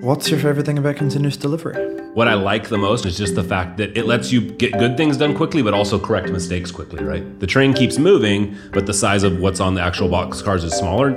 What's 0.00 0.30
your 0.30 0.40
favorite 0.40 0.64
thing 0.64 0.78
about 0.78 0.96
continuous 0.96 1.36
delivery? 1.36 1.74
What 2.14 2.26
I 2.26 2.34
like 2.34 2.68
the 2.68 2.78
most 2.78 3.04
is 3.04 3.18
just 3.18 3.34
the 3.34 3.44
fact 3.44 3.76
that 3.76 3.96
it 3.96 4.06
lets 4.06 4.32
you 4.32 4.40
get 4.40 4.72
good 4.78 4.96
things 4.96 5.16
done 5.18 5.34
quickly, 5.36 5.60
but 5.62 5.74
also 5.74 5.98
correct 5.98 6.30
mistakes 6.30 6.70
quickly, 6.70 7.04
right? 7.04 7.38
The 7.38 7.46
train 7.46 7.74
keeps 7.74 7.98
moving, 7.98 8.56
but 8.72 8.86
the 8.86 8.94
size 8.94 9.22
of 9.24 9.40
what's 9.40 9.60
on 9.60 9.74
the 9.74 9.82
actual 9.82 10.08
box 10.08 10.40
cars 10.40 10.64
is 10.64 10.72
smaller. 10.72 11.10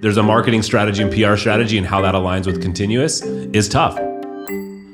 There's 0.00 0.18
a 0.18 0.22
marketing 0.22 0.62
strategy 0.62 1.02
and 1.02 1.12
PR 1.12 1.36
strategy, 1.36 1.78
and 1.78 1.86
how 1.86 2.00
that 2.02 2.14
aligns 2.14 2.46
with 2.46 2.62
continuous 2.62 3.22
is 3.22 3.68
tough. 3.68 3.96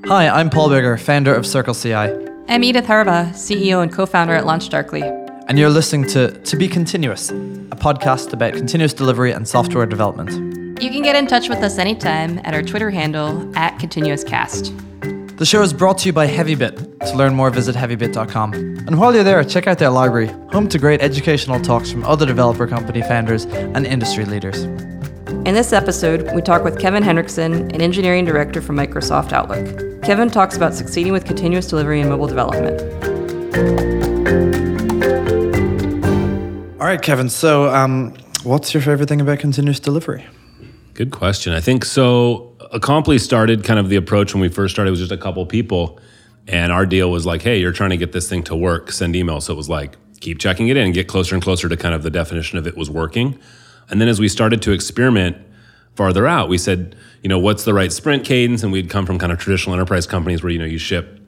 Hi, 0.06 0.28
I'm 0.28 0.48
Paul 0.48 0.70
Biggar, 0.70 0.98
founder 0.98 1.34
of 1.34 1.46
Circle 1.46 1.74
CI, 1.74 1.94
I'm 2.48 2.64
Edith 2.64 2.86
Harbaugh, 2.86 3.30
CEO 3.30 3.82
and 3.82 3.92
co 3.92 4.06
founder 4.06 4.34
at 4.34 4.44
LaunchDarkly. 4.44 5.02
and 5.48 5.58
you're 5.58 5.68
listening 5.70 6.08
to 6.10 6.30
To 6.30 6.56
Be 6.56 6.66
Continuous, 6.66 7.30
a 7.30 7.76
podcast 7.76 8.32
about 8.32 8.54
continuous 8.54 8.94
delivery 8.94 9.32
and 9.32 9.46
software 9.46 9.84
development. 9.86 10.61
You 10.80 10.90
can 10.90 11.02
get 11.02 11.16
in 11.16 11.26
touch 11.26 11.48
with 11.48 11.58
us 11.58 11.78
anytime 11.78 12.40
at 12.44 12.54
our 12.54 12.62
Twitter 12.62 12.90
handle 12.90 13.56
at 13.56 13.78
ContinuousCast. 13.78 15.36
The 15.38 15.46
show 15.46 15.62
is 15.62 15.72
brought 15.72 15.98
to 15.98 16.06
you 16.06 16.12
by 16.12 16.26
HeavyBit. 16.26 17.00
To 17.10 17.16
learn 17.16 17.34
more, 17.34 17.50
visit 17.50 17.74
heavybit.com. 17.74 18.54
And 18.54 18.98
while 18.98 19.14
you're 19.14 19.24
there, 19.24 19.42
check 19.44 19.66
out 19.66 19.78
their 19.78 19.90
library, 19.90 20.28
home 20.52 20.68
to 20.68 20.78
great 20.78 21.00
educational 21.00 21.60
talks 21.60 21.90
from 21.90 22.04
other 22.04 22.26
developer 22.26 22.66
company 22.66 23.02
founders 23.02 23.44
and 23.46 23.86
industry 23.86 24.24
leaders. 24.24 24.62
In 25.44 25.54
this 25.54 25.72
episode, 25.72 26.32
we 26.34 26.42
talk 26.42 26.62
with 26.62 26.78
Kevin 26.78 27.02
Henrikson, 27.02 27.72
an 27.74 27.80
engineering 27.80 28.24
director 28.24 28.60
for 28.60 28.72
Microsoft 28.72 29.32
Outlook. 29.32 30.02
Kevin 30.02 30.30
talks 30.30 30.56
about 30.56 30.74
succeeding 30.74 31.12
with 31.12 31.24
continuous 31.24 31.66
delivery 31.66 32.00
in 32.00 32.08
mobile 32.08 32.28
development. 32.28 32.80
All 36.80 36.86
right, 36.86 37.00
Kevin. 37.00 37.28
So, 37.28 37.72
um, 37.74 38.14
what's 38.42 38.74
your 38.74 38.82
favorite 38.82 39.08
thing 39.08 39.20
about 39.20 39.38
continuous 39.38 39.80
delivery? 39.80 40.26
Good 40.94 41.10
question. 41.10 41.52
I 41.52 41.60
think 41.60 41.84
so. 41.84 42.54
Acompli 42.72 43.18
started 43.18 43.64
kind 43.64 43.78
of 43.80 43.88
the 43.88 43.96
approach 43.96 44.34
when 44.34 44.40
we 44.40 44.48
first 44.48 44.74
started 44.74 44.90
was 44.90 45.00
just 45.00 45.12
a 45.12 45.16
couple 45.16 45.44
people, 45.46 45.98
and 46.46 46.70
our 46.70 46.84
deal 46.84 47.10
was 47.10 47.24
like, 47.24 47.42
hey, 47.42 47.58
you're 47.58 47.72
trying 47.72 47.90
to 47.90 47.96
get 47.96 48.12
this 48.12 48.28
thing 48.28 48.42
to 48.44 48.56
work, 48.56 48.92
send 48.92 49.16
email. 49.16 49.40
So 49.40 49.52
it 49.52 49.56
was 49.56 49.68
like, 49.68 49.96
keep 50.20 50.38
checking 50.38 50.68
it 50.68 50.76
in 50.76 50.92
get 50.92 51.08
closer 51.08 51.34
and 51.34 51.42
closer 51.42 51.68
to 51.68 51.76
kind 51.76 51.94
of 51.94 52.02
the 52.02 52.10
definition 52.10 52.58
of 52.58 52.66
it 52.66 52.76
was 52.76 52.88
working. 52.88 53.38
And 53.90 54.00
then 54.00 54.08
as 54.08 54.20
we 54.20 54.28
started 54.28 54.62
to 54.62 54.72
experiment 54.72 55.36
farther 55.96 56.26
out, 56.26 56.48
we 56.48 56.58
said, 56.58 56.96
you 57.22 57.28
know, 57.28 57.38
what's 57.38 57.64
the 57.64 57.74
right 57.74 57.92
sprint 57.92 58.24
cadence? 58.24 58.62
And 58.62 58.72
we'd 58.72 58.88
come 58.88 59.04
from 59.04 59.18
kind 59.18 59.32
of 59.32 59.38
traditional 59.38 59.74
enterprise 59.74 60.06
companies 60.06 60.42
where, 60.42 60.50
you 60.50 60.58
know, 60.58 60.64
you 60.64 60.78
ship 60.78 61.20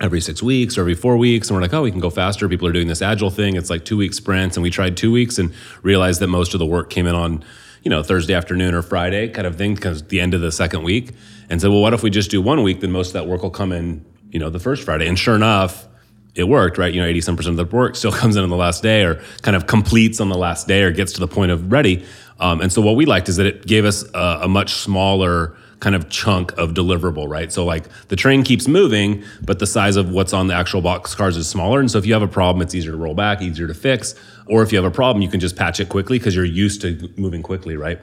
every 0.00 0.20
six 0.20 0.42
weeks 0.42 0.78
or 0.78 0.82
every 0.82 0.94
four 0.94 1.16
weeks. 1.16 1.48
And 1.48 1.56
we're 1.56 1.62
like, 1.62 1.74
oh, 1.74 1.82
we 1.82 1.90
can 1.90 2.00
go 2.00 2.10
faster. 2.10 2.48
People 2.48 2.66
are 2.68 2.72
doing 2.72 2.88
this 2.88 3.02
agile 3.02 3.30
thing. 3.30 3.56
It's 3.56 3.70
like 3.70 3.84
two 3.84 3.96
week 3.96 4.14
sprints. 4.14 4.56
And 4.56 4.62
we 4.62 4.70
tried 4.70 4.96
two 4.96 5.12
weeks 5.12 5.38
and 5.38 5.52
realized 5.82 6.20
that 6.20 6.28
most 6.28 6.54
of 6.54 6.58
the 6.58 6.66
work 6.66 6.90
came 6.90 7.06
in 7.06 7.14
on, 7.14 7.44
you 7.82 7.90
know, 7.90 8.02
Thursday 8.02 8.34
afternoon 8.34 8.74
or 8.74 8.82
Friday 8.82 9.28
kind 9.28 9.46
of 9.46 9.56
thing, 9.56 9.74
because 9.74 10.02
the 10.04 10.20
end 10.20 10.34
of 10.34 10.40
the 10.40 10.52
second 10.52 10.82
week. 10.82 11.12
And 11.50 11.60
said, 11.60 11.70
well, 11.70 11.80
what 11.80 11.94
if 11.94 12.02
we 12.02 12.10
just 12.10 12.30
do 12.30 12.42
one 12.42 12.62
week? 12.62 12.80
Then 12.80 12.92
most 12.92 13.08
of 13.08 13.12
that 13.14 13.26
work 13.26 13.42
will 13.42 13.50
come 13.50 13.72
in, 13.72 14.04
you 14.30 14.38
know, 14.38 14.50
the 14.50 14.58
first 14.58 14.84
Friday. 14.84 15.08
And 15.08 15.18
sure 15.18 15.34
enough, 15.34 15.88
it 16.34 16.44
worked, 16.44 16.78
right? 16.78 16.92
You 16.92 17.00
know, 17.00 17.06
80 17.06 17.20
some 17.22 17.36
percent 17.36 17.58
of 17.58 17.70
the 17.70 17.76
work 17.76 17.96
still 17.96 18.12
comes 18.22 18.36
in 18.36 18.44
on 18.44 18.50
the 18.50 18.56
last 18.56 18.82
day 18.82 19.04
or 19.04 19.22
kind 19.42 19.56
of 19.56 19.66
completes 19.66 20.20
on 20.20 20.28
the 20.28 20.38
last 20.38 20.68
day 20.68 20.82
or 20.82 20.90
gets 20.90 21.12
to 21.14 21.20
the 21.20 21.28
point 21.28 21.50
of 21.50 21.72
ready. 21.72 22.04
Um, 22.40 22.60
and 22.60 22.72
so 22.72 22.80
what 22.80 22.96
we 22.96 23.06
liked 23.06 23.28
is 23.28 23.36
that 23.36 23.46
it 23.46 23.66
gave 23.66 23.84
us 23.84 24.04
a, 24.14 24.40
a 24.42 24.48
much 24.48 24.74
smaller 24.74 25.56
kind 25.80 25.94
of 25.94 26.08
chunk 26.08 26.52
of 26.58 26.70
deliverable, 26.70 27.28
right? 27.28 27.52
So 27.52 27.64
like 27.64 27.88
the 28.08 28.16
train 28.16 28.42
keeps 28.42 28.66
moving, 28.66 29.22
but 29.42 29.58
the 29.58 29.66
size 29.66 29.96
of 29.96 30.10
what's 30.10 30.32
on 30.32 30.48
the 30.48 30.54
actual 30.54 30.80
box 30.80 31.14
cars 31.14 31.36
is 31.36 31.48
smaller. 31.48 31.80
And 31.80 31.90
so 31.90 31.98
if 31.98 32.06
you 32.06 32.12
have 32.14 32.22
a 32.22 32.28
problem, 32.28 32.62
it's 32.62 32.74
easier 32.74 32.92
to 32.92 32.96
roll 32.96 33.14
back, 33.14 33.42
easier 33.42 33.66
to 33.66 33.74
fix. 33.74 34.14
Or 34.48 34.62
if 34.62 34.72
you 34.72 34.78
have 34.78 34.84
a 34.84 34.94
problem, 34.94 35.22
you 35.22 35.28
can 35.28 35.40
just 35.40 35.56
patch 35.56 35.80
it 35.80 35.88
quickly 35.88 36.18
because 36.18 36.34
you're 36.34 36.44
used 36.44 36.80
to 36.82 37.12
moving 37.16 37.42
quickly, 37.42 37.76
right? 37.76 38.00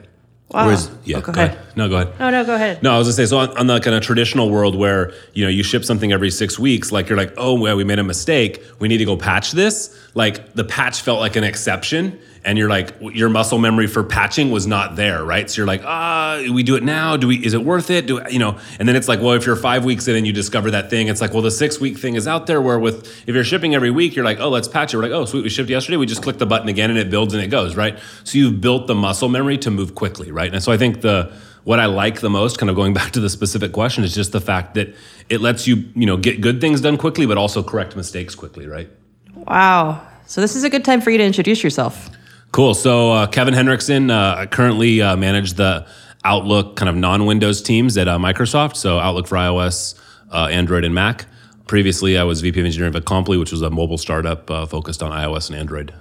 Wow. 0.50 0.66
Whereas, 0.66 0.88
oh, 0.88 0.98
yeah, 1.04 1.16
Oh, 1.16 1.20
go 1.22 1.32
ahead. 1.32 1.58
No, 1.74 1.88
go 1.88 1.96
ahead. 1.96 2.20
No, 2.20 2.30
no, 2.30 2.44
go 2.44 2.54
ahead. 2.54 2.80
No, 2.80 2.94
I 2.94 2.98
was 2.98 3.08
gonna 3.08 3.14
say, 3.14 3.26
so 3.26 3.38
on, 3.38 3.56
on 3.58 3.66
the 3.66 3.80
kind 3.80 3.96
of 3.96 4.02
traditional 4.04 4.48
world 4.48 4.76
where, 4.76 5.12
you 5.34 5.44
know, 5.44 5.50
you 5.50 5.64
ship 5.64 5.84
something 5.84 6.12
every 6.12 6.30
six 6.30 6.56
weeks, 6.56 6.92
like 6.92 7.08
you're 7.08 7.18
like, 7.18 7.34
oh, 7.36 7.58
well, 7.58 7.76
we 7.76 7.82
made 7.82 7.98
a 7.98 8.04
mistake. 8.04 8.62
We 8.78 8.86
need 8.86 8.98
to 8.98 9.04
go 9.04 9.16
patch 9.16 9.52
this. 9.52 9.98
Like 10.14 10.54
the 10.54 10.62
patch 10.62 11.00
felt 11.00 11.18
like 11.18 11.34
an 11.34 11.42
exception. 11.42 12.16
And 12.46 12.56
you're 12.56 12.70
like, 12.70 12.94
your 13.00 13.28
muscle 13.28 13.58
memory 13.58 13.88
for 13.88 14.04
patching 14.04 14.52
was 14.52 14.68
not 14.68 14.94
there, 14.94 15.24
right? 15.24 15.50
So 15.50 15.56
you're 15.56 15.66
like, 15.66 15.82
ah, 15.84 16.40
we 16.52 16.62
do 16.62 16.76
it 16.76 16.84
now. 16.84 17.16
Do 17.16 17.26
we, 17.26 17.44
is 17.44 17.54
it 17.54 17.64
worth 17.64 17.90
it? 17.90 18.06
Do, 18.06 18.22
you 18.30 18.38
know, 18.38 18.56
and 18.78 18.88
then 18.88 18.94
it's 18.94 19.08
like, 19.08 19.20
well, 19.20 19.32
if 19.32 19.44
you're 19.44 19.56
five 19.56 19.84
weeks 19.84 20.06
in 20.06 20.14
and 20.14 20.24
you 20.24 20.32
discover 20.32 20.70
that 20.70 20.88
thing, 20.88 21.08
it's 21.08 21.20
like, 21.20 21.32
well, 21.32 21.42
the 21.42 21.50
six 21.50 21.80
week 21.80 21.98
thing 21.98 22.14
is 22.14 22.28
out 22.28 22.46
there 22.46 22.62
where 22.62 22.78
with, 22.78 23.08
if 23.28 23.34
you're 23.34 23.42
shipping 23.42 23.74
every 23.74 23.90
week, 23.90 24.14
you're 24.14 24.24
like, 24.24 24.38
oh, 24.38 24.48
let's 24.48 24.68
patch 24.68 24.94
it. 24.94 24.96
We're 24.96 25.02
like, 25.02 25.12
oh, 25.12 25.24
sweet, 25.24 25.42
we 25.42 25.50
shipped 25.50 25.68
yesterday. 25.68 25.96
We 25.96 26.06
just 26.06 26.22
click 26.22 26.38
the 26.38 26.46
button 26.46 26.68
again 26.68 26.88
and 26.88 27.00
it 27.00 27.10
builds 27.10 27.34
and 27.34 27.42
it 27.42 27.48
goes, 27.48 27.74
right? 27.74 27.98
So 28.22 28.38
you've 28.38 28.60
built 28.60 28.86
the 28.86 28.94
muscle 28.94 29.28
memory 29.28 29.58
to 29.58 29.72
move 29.72 29.96
quickly, 29.96 30.30
right? 30.30 30.54
And 30.54 30.62
so 30.62 30.70
I 30.70 30.76
think 30.76 31.00
the, 31.00 31.32
what 31.64 31.80
I 31.80 31.86
like 31.86 32.20
the 32.20 32.30
most, 32.30 32.58
kind 32.58 32.70
of 32.70 32.76
going 32.76 32.94
back 33.00 33.10
to 33.12 33.20
the 33.20 33.28
specific 33.28 33.72
question, 33.72 34.04
is 34.04 34.14
just 34.14 34.30
the 34.30 34.40
fact 34.40 34.74
that 34.74 34.94
it 35.28 35.40
lets 35.40 35.66
you, 35.66 35.84
you 35.96 36.06
know, 36.06 36.16
get 36.16 36.40
good 36.40 36.60
things 36.60 36.80
done 36.80 36.96
quickly, 36.96 37.26
but 37.26 37.38
also 37.38 37.60
correct 37.60 37.96
mistakes 37.96 38.36
quickly, 38.36 38.68
right? 38.68 38.88
Wow. 39.34 40.06
So 40.26 40.40
this 40.40 40.54
is 40.54 40.62
a 40.62 40.70
good 40.70 40.84
time 40.84 41.00
for 41.00 41.10
you 41.10 41.18
to 41.18 41.24
introduce 41.24 41.64
yourself. 41.64 42.10
Cool. 42.52 42.74
So 42.74 43.12
uh, 43.12 43.26
Kevin 43.26 43.54
Henrikson, 43.54 44.10
uh, 44.10 44.46
currently 44.46 45.02
uh, 45.02 45.16
manage 45.16 45.54
the 45.54 45.86
Outlook 46.24 46.76
kind 46.76 46.88
of 46.88 46.96
non-Windows 46.96 47.62
teams 47.62 47.96
at 47.96 48.08
uh, 48.08 48.18
Microsoft. 48.18 48.76
So 48.76 48.98
Outlook 48.98 49.26
for 49.26 49.36
iOS, 49.36 50.00
uh, 50.32 50.48
Android, 50.50 50.84
and 50.84 50.94
Mac. 50.94 51.26
Previously, 51.66 52.16
I 52.16 52.24
was 52.24 52.40
VP 52.40 52.60
of 52.60 52.66
Engineering 52.66 52.94
of 52.94 53.04
Acompli, 53.04 53.38
which 53.38 53.52
was 53.52 53.62
a 53.62 53.70
mobile 53.70 53.98
startup 53.98 54.50
uh, 54.50 54.66
focused 54.66 55.02
on 55.02 55.12
iOS 55.12 55.50
and 55.50 55.58
Android. 55.58 55.92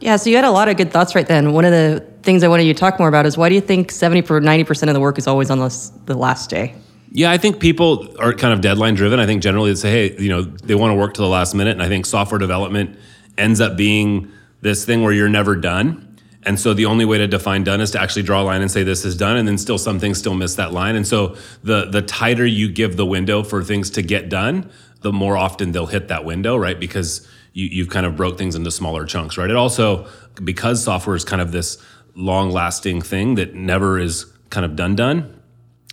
Yeah, 0.00 0.16
so 0.16 0.30
you 0.30 0.36
had 0.36 0.44
a 0.44 0.50
lot 0.50 0.68
of 0.68 0.76
good 0.76 0.90
thoughts 0.90 1.14
right 1.14 1.26
then. 1.26 1.52
One 1.52 1.64
of 1.64 1.72
the 1.72 2.04
things 2.22 2.42
I 2.42 2.48
wanted 2.48 2.64
you 2.64 2.72
to 2.72 2.78
talk 2.78 2.98
more 2.98 3.08
about 3.08 3.26
is 3.26 3.36
why 3.36 3.48
do 3.48 3.54
you 3.54 3.60
think 3.60 3.90
70 3.90 4.20
or 4.32 4.40
90% 4.40 4.88
of 4.88 4.94
the 4.94 5.00
work 5.00 5.18
is 5.18 5.26
always 5.26 5.50
on 5.50 5.58
the, 5.58 5.90
the 6.06 6.14
last 6.14 6.48
day? 6.48 6.74
Yeah, 7.12 7.30
I 7.30 7.38
think 7.38 7.60
people 7.60 8.08
are 8.18 8.32
kind 8.32 8.54
of 8.54 8.60
deadline 8.60 8.94
driven. 8.94 9.20
I 9.20 9.26
think 9.26 9.42
generally 9.42 9.70
they 9.70 9.76
say, 9.76 9.90
hey, 9.90 10.22
you 10.22 10.30
know, 10.30 10.42
they 10.42 10.74
want 10.74 10.92
to 10.92 10.94
work 10.94 11.14
to 11.14 11.20
the 11.20 11.28
last 11.28 11.54
minute. 11.54 11.72
And 11.72 11.82
I 11.82 11.88
think 11.88 12.06
software 12.06 12.38
development 12.38 12.98
ends 13.36 13.60
up 13.60 13.76
being 13.76 14.30
this 14.60 14.84
thing 14.84 15.02
where 15.02 15.12
you're 15.12 15.28
never 15.28 15.56
done. 15.56 16.06
And 16.42 16.58
so 16.58 16.72
the 16.72 16.86
only 16.86 17.04
way 17.04 17.18
to 17.18 17.26
define 17.26 17.64
done 17.64 17.80
is 17.80 17.90
to 17.90 18.00
actually 18.00 18.22
draw 18.22 18.42
a 18.42 18.44
line 18.44 18.62
and 18.62 18.70
say 18.70 18.82
this 18.82 19.04
is 19.04 19.16
done, 19.16 19.36
and 19.36 19.46
then 19.46 19.58
still 19.58 19.76
some 19.76 19.98
things 19.98 20.18
still 20.18 20.34
miss 20.34 20.54
that 20.54 20.72
line. 20.72 20.96
And 20.96 21.06
so 21.06 21.36
the 21.62 21.86
the 21.86 22.02
tighter 22.02 22.46
you 22.46 22.70
give 22.70 22.96
the 22.96 23.04
window 23.04 23.42
for 23.42 23.62
things 23.62 23.90
to 23.90 24.02
get 24.02 24.30
done, 24.30 24.70
the 25.02 25.12
more 25.12 25.36
often 25.36 25.72
they'll 25.72 25.86
hit 25.86 26.08
that 26.08 26.24
window, 26.24 26.56
right? 26.56 26.80
Because 26.80 27.28
you, 27.52 27.66
you've 27.66 27.90
kind 27.90 28.06
of 28.06 28.16
broke 28.16 28.38
things 28.38 28.54
into 28.54 28.70
smaller 28.70 29.04
chunks, 29.04 29.36
right? 29.36 29.50
It 29.50 29.56
also 29.56 30.06
because 30.42 30.82
software 30.82 31.16
is 31.16 31.24
kind 31.24 31.42
of 31.42 31.52
this 31.52 31.76
long 32.14 32.50
lasting 32.50 33.02
thing 33.02 33.34
that 33.34 33.54
never 33.54 33.98
is 33.98 34.24
kind 34.48 34.64
of 34.64 34.76
done 34.76 34.96
done 34.96 35.40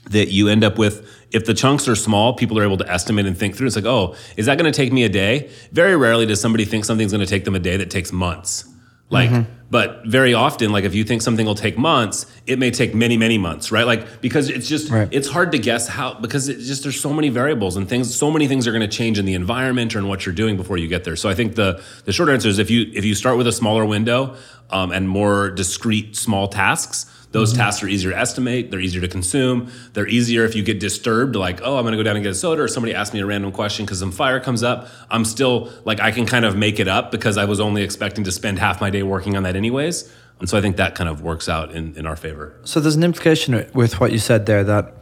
that 0.05 0.29
you 0.29 0.47
end 0.47 0.63
up 0.63 0.77
with 0.77 1.16
if 1.31 1.45
the 1.45 1.53
chunks 1.53 1.87
are 1.87 1.95
small 1.95 2.33
people 2.33 2.57
are 2.57 2.63
able 2.63 2.77
to 2.77 2.89
estimate 2.91 3.25
and 3.25 3.37
think 3.37 3.55
through. 3.55 3.67
It's 3.67 3.75
like 3.75 3.85
oh 3.85 4.15
is 4.37 4.45
that 4.45 4.57
going 4.57 4.71
to 4.71 4.75
take 4.75 4.91
me 4.93 5.03
a 5.03 5.09
day? 5.09 5.49
Very 5.71 5.95
rarely 5.95 6.25
does 6.25 6.39
somebody 6.41 6.65
think 6.65 6.85
something's 6.85 7.11
going 7.11 7.25
to 7.25 7.29
take 7.29 7.45
them 7.45 7.55
a 7.55 7.59
day 7.59 7.77
that 7.77 7.89
takes 7.89 8.11
months. 8.11 8.65
Like 9.09 9.31
but 9.69 10.01
very 10.05 10.33
often 10.33 10.71
like 10.73 10.83
if 10.83 10.93
you 10.93 11.05
think 11.05 11.21
something 11.21 11.45
will 11.45 11.55
take 11.55 11.77
months 11.77 12.25
it 12.45 12.59
may 12.59 12.71
take 12.71 12.93
many 12.93 13.17
many 13.17 13.37
months 13.37 13.71
right? 13.71 13.85
Like 13.87 14.19
because 14.21 14.49
it's 14.49 14.67
just 14.67 14.91
Right. 14.91 15.07
it's 15.11 15.29
hard 15.29 15.53
to 15.53 15.59
guess 15.59 15.87
how 15.87 16.15
because 16.15 16.49
it's 16.49 16.67
just 16.67 16.83
there's 16.83 16.99
so 16.99 17.13
many 17.13 17.29
variables 17.29 17.77
and 17.77 17.87
things 17.87 18.13
so 18.13 18.29
many 18.29 18.47
things 18.49 18.67
are 18.67 18.71
going 18.71 18.89
to 18.89 18.95
change 18.97 19.17
in 19.17 19.25
the 19.25 19.33
environment 19.33 19.95
or 19.95 19.99
in 19.99 20.09
what 20.09 20.25
you're 20.25 20.35
doing 20.35 20.57
before 20.57 20.77
you 20.77 20.89
get 20.89 21.05
there. 21.05 21.15
So 21.15 21.29
i 21.29 21.33
think 21.35 21.55
the 21.55 21.81
the 22.03 22.11
short 22.11 22.27
answer 22.29 22.49
is 22.49 22.59
if 22.59 22.69
you 22.69 22.91
if 22.93 23.05
you 23.05 23.15
start 23.15 23.37
with 23.37 23.47
a 23.47 23.53
smaller 23.53 23.85
window 23.85 24.35
um, 24.71 24.91
and 24.91 25.07
more 25.07 25.51
discrete 25.51 26.17
small 26.17 26.49
tasks 26.49 27.05
those 27.37 27.53
mm-hmm. 27.53 27.61
tasks 27.61 27.83
are 27.83 27.87
easier 27.87 28.11
to 28.11 28.17
estimate 28.17 28.71
they're 28.71 28.79
easier 28.79 29.01
to 29.01 29.07
consume 29.07 29.71
they're 29.93 30.07
easier 30.07 30.43
if 30.43 30.55
you 30.55 30.63
get 30.63 30.79
disturbed 30.79 31.35
like 31.35 31.59
oh 31.61 31.77
i'm 31.77 31.83
going 31.83 31.91
to 31.91 31.97
go 31.97 32.03
down 32.03 32.15
and 32.15 32.23
get 32.23 32.31
a 32.31 32.35
soda 32.35 32.61
or 32.63 32.67
somebody 32.67 32.93
asks 32.93 33.13
me 33.13 33.19
a 33.19 33.25
random 33.25 33.51
question 33.51 33.85
because 33.85 33.99
some 33.99 34.11
fire 34.11 34.39
comes 34.39 34.63
up 34.63 34.87
i'm 35.11 35.23
still 35.23 35.71
like 35.85 35.99
i 35.99 36.11
can 36.11 36.25
kind 36.25 36.45
of 36.45 36.55
make 36.55 36.79
it 36.79 36.87
up 36.87 37.11
because 37.11 37.37
i 37.37 37.45
was 37.45 37.59
only 37.59 37.83
expecting 37.83 38.23
to 38.23 38.31
spend 38.31 38.57
half 38.57 38.81
my 38.81 38.89
day 38.89 39.03
working 39.03 39.37
on 39.37 39.43
that 39.43 39.55
anyways 39.55 40.11
and 40.39 40.49
so 40.49 40.57
i 40.57 40.61
think 40.61 40.77
that 40.77 40.95
kind 40.95 41.09
of 41.09 41.21
works 41.21 41.47
out 41.47 41.71
in, 41.71 41.95
in 41.95 42.05
our 42.07 42.15
favor 42.15 42.55
So, 42.63 42.79
there's 42.79 42.95
an 42.95 43.03
implication 43.03 43.69
with 43.73 43.99
what 43.99 44.11
you 44.11 44.19
said 44.19 44.45
there 44.47 44.63
that 44.63 44.93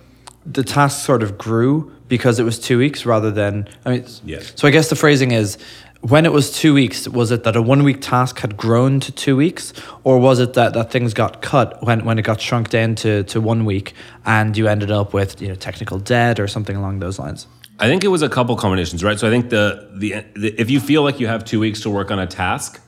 the 0.45 0.63
task 0.63 1.03
sort 1.03 1.23
of 1.23 1.37
grew 1.37 1.91
because 2.07 2.39
it 2.39 2.43
was 2.43 2.59
two 2.59 2.77
weeks 2.77 3.05
rather 3.05 3.31
than. 3.31 3.67
I 3.85 3.89
mean, 3.89 4.05
Yes. 4.23 4.53
so 4.55 4.67
I 4.67 4.71
guess 4.71 4.89
the 4.89 4.95
phrasing 4.95 5.31
is 5.31 5.57
when 6.07 6.25
it 6.25 6.31
was 6.31 6.51
two 6.51 6.73
weeks, 6.75 7.07
was 7.07 7.31
it 7.31 7.43
that 7.45 7.55
a 7.55 7.61
one 7.61 7.81
week 7.81 7.99
task 7.99 8.39
had 8.39 8.55
grown 8.55 8.99
to 8.99 9.11
two 9.11 9.35
weeks, 9.35 9.73
or 10.03 10.19
was 10.19 10.39
it 10.39 10.53
that, 10.53 10.73
that 10.73 10.91
things 10.91 11.15
got 11.15 11.41
cut 11.41 11.81
when, 11.83 12.05
when 12.05 12.19
it 12.19 12.21
got 12.21 12.39
shrunk 12.39 12.69
down 12.69 12.93
to, 12.93 13.23
to 13.23 13.41
one 13.41 13.65
week 13.65 13.93
and 14.23 14.55
you 14.55 14.67
ended 14.67 14.91
up 14.91 15.13
with 15.13 15.41
you 15.41 15.47
know 15.47 15.55
technical 15.55 15.97
debt 15.97 16.39
or 16.39 16.47
something 16.47 16.75
along 16.75 16.99
those 16.99 17.17
lines? 17.17 17.47
I 17.79 17.87
think 17.87 18.03
it 18.03 18.09
was 18.09 18.21
a 18.21 18.29
couple 18.29 18.55
combinations, 18.55 19.03
right? 19.03 19.19
So 19.19 19.27
I 19.27 19.31
think 19.31 19.49
the, 19.49 19.89
the 19.95 20.23
the 20.35 20.61
if 20.61 20.69
you 20.69 20.79
feel 20.79 21.01
like 21.01 21.19
you 21.19 21.25
have 21.25 21.43
two 21.43 21.59
weeks 21.59 21.81
to 21.81 21.89
work 21.89 22.11
on 22.11 22.19
a 22.19 22.27
task, 22.27 22.79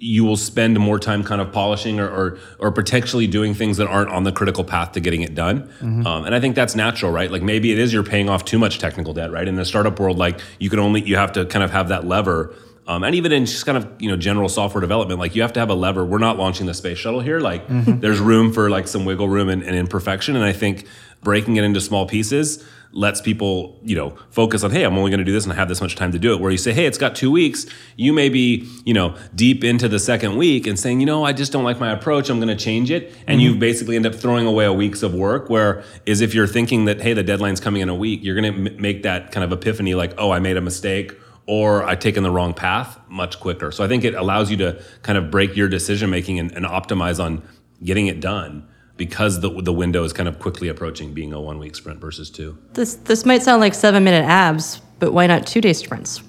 you 0.00 0.24
will 0.24 0.36
spend 0.36 0.78
more 0.78 0.98
time 0.98 1.24
kind 1.24 1.40
of 1.40 1.52
polishing 1.52 1.98
or 1.98 2.08
or, 2.08 2.38
or 2.58 2.70
potentially 2.70 3.26
doing 3.26 3.52
things 3.54 3.76
that 3.78 3.88
aren't 3.88 4.10
on 4.10 4.22
the 4.24 4.32
critical 4.32 4.62
path 4.64 4.92
to 4.92 5.00
getting 5.00 5.22
it 5.22 5.34
done. 5.34 5.68
Um, 6.06 6.24
and 6.24 6.34
I 6.34 6.40
think 6.40 6.54
that's 6.54 6.74
natural, 6.76 7.10
right? 7.10 7.30
Like 7.30 7.42
maybe 7.42 7.72
it 7.72 7.78
is 7.78 7.92
you're 7.92 8.04
paying 8.04 8.28
off 8.28 8.44
too 8.44 8.58
much 8.58 8.78
technical 8.78 9.12
debt, 9.12 9.32
right? 9.32 9.48
In 9.48 9.56
the 9.56 9.64
startup 9.64 9.98
world, 9.98 10.16
like 10.18 10.40
you 10.58 10.70
can 10.70 10.78
only 10.78 11.02
you 11.02 11.16
have 11.16 11.32
to 11.32 11.46
kind 11.46 11.64
of 11.64 11.70
have 11.72 11.88
that 11.88 12.06
lever 12.06 12.54
Um, 12.88 13.04
and 13.04 13.14
even 13.14 13.32
in 13.32 13.44
just 13.44 13.66
kind 13.66 13.76
of 13.76 13.86
you 14.00 14.08
know 14.10 14.16
general 14.16 14.48
software 14.48 14.80
development, 14.80 15.20
like 15.20 15.36
you 15.36 15.42
have 15.42 15.52
to 15.52 15.60
have 15.60 15.68
a 15.70 15.74
lever. 15.74 16.04
We're 16.04 16.18
not 16.18 16.38
launching 16.38 16.66
the 16.66 16.74
space 16.74 16.96
shuttle 16.98 17.20
here. 17.20 17.38
Like 17.38 17.62
there's 17.68 18.18
room 18.18 18.52
for 18.52 18.70
like 18.70 18.88
some 18.88 19.04
wiggle 19.04 19.28
room 19.28 19.48
and, 19.50 19.62
and 19.62 19.76
imperfection. 19.76 20.34
And 20.36 20.44
I 20.44 20.52
think 20.54 20.86
breaking 21.22 21.56
it 21.56 21.64
into 21.64 21.80
small 21.80 22.06
pieces 22.06 22.64
lets 22.92 23.20
people 23.20 23.78
you 23.82 23.94
know 23.94 24.16
focus 24.30 24.64
on 24.64 24.70
hey 24.70 24.82
i'm 24.82 24.96
only 24.96 25.10
going 25.10 25.18
to 25.18 25.24
do 25.24 25.32
this 25.32 25.44
and 25.44 25.52
i 25.52 25.56
have 25.56 25.68
this 25.68 25.82
much 25.82 25.94
time 25.94 26.10
to 26.10 26.18
do 26.18 26.32
it 26.32 26.40
where 26.40 26.50
you 26.50 26.56
say 26.56 26.72
hey 26.72 26.86
it's 26.86 26.96
got 26.96 27.14
two 27.14 27.30
weeks 27.30 27.66
you 27.96 28.14
may 28.14 28.30
be 28.30 28.66
you 28.86 28.94
know 28.94 29.14
deep 29.34 29.62
into 29.62 29.88
the 29.88 29.98
second 29.98 30.36
week 30.36 30.66
and 30.66 30.78
saying 30.78 30.98
you 30.98 31.04
know 31.04 31.22
i 31.22 31.30
just 31.30 31.52
don't 31.52 31.64
like 31.64 31.78
my 31.78 31.92
approach 31.92 32.30
i'm 32.30 32.38
going 32.38 32.48
to 32.48 32.56
change 32.56 32.90
it 32.90 33.12
and 33.26 33.42
you 33.42 33.54
basically 33.54 33.94
end 33.94 34.06
up 34.06 34.14
throwing 34.14 34.46
away 34.46 34.64
a 34.64 34.72
week's 34.72 35.02
of 35.02 35.12
work 35.12 35.50
where 35.50 35.84
is 36.06 36.22
if 36.22 36.32
you're 36.32 36.46
thinking 36.46 36.86
that 36.86 36.98
hey 37.02 37.12
the 37.12 37.22
deadline's 37.22 37.60
coming 37.60 37.82
in 37.82 37.90
a 37.90 37.94
week 37.94 38.20
you're 38.22 38.34
going 38.40 38.54
to 38.54 38.70
m- 38.72 38.80
make 38.80 39.02
that 39.02 39.32
kind 39.32 39.44
of 39.44 39.52
epiphany 39.52 39.94
like 39.94 40.14
oh 40.16 40.30
i 40.30 40.38
made 40.40 40.56
a 40.56 40.62
mistake 40.62 41.12
or 41.48 41.82
I've 41.82 41.98
taken 41.98 42.22
the 42.22 42.30
wrong 42.30 42.52
path 42.52 43.00
much 43.08 43.40
quicker. 43.40 43.72
So 43.72 43.82
I 43.82 43.88
think 43.88 44.04
it 44.04 44.14
allows 44.14 44.50
you 44.50 44.58
to 44.58 44.80
kind 45.02 45.16
of 45.16 45.30
break 45.30 45.56
your 45.56 45.66
decision 45.66 46.10
making 46.10 46.38
and, 46.38 46.52
and 46.52 46.66
optimize 46.66 47.18
on 47.24 47.42
getting 47.82 48.06
it 48.06 48.20
done 48.20 48.68
because 48.98 49.40
the, 49.40 49.50
the 49.62 49.72
window 49.72 50.04
is 50.04 50.12
kind 50.12 50.28
of 50.28 50.38
quickly 50.38 50.68
approaching 50.68 51.14
being 51.14 51.32
a 51.32 51.40
one 51.40 51.58
week 51.58 51.74
sprint 51.74 52.00
versus 52.00 52.28
two. 52.30 52.58
This 52.74 52.96
this 52.96 53.24
might 53.24 53.42
sound 53.42 53.60
like 53.62 53.72
seven 53.72 54.04
minute 54.04 54.26
abs, 54.26 54.82
but 54.98 55.14
why 55.14 55.26
not 55.26 55.46
two 55.46 55.62
day 55.62 55.72
sprints? 55.72 56.22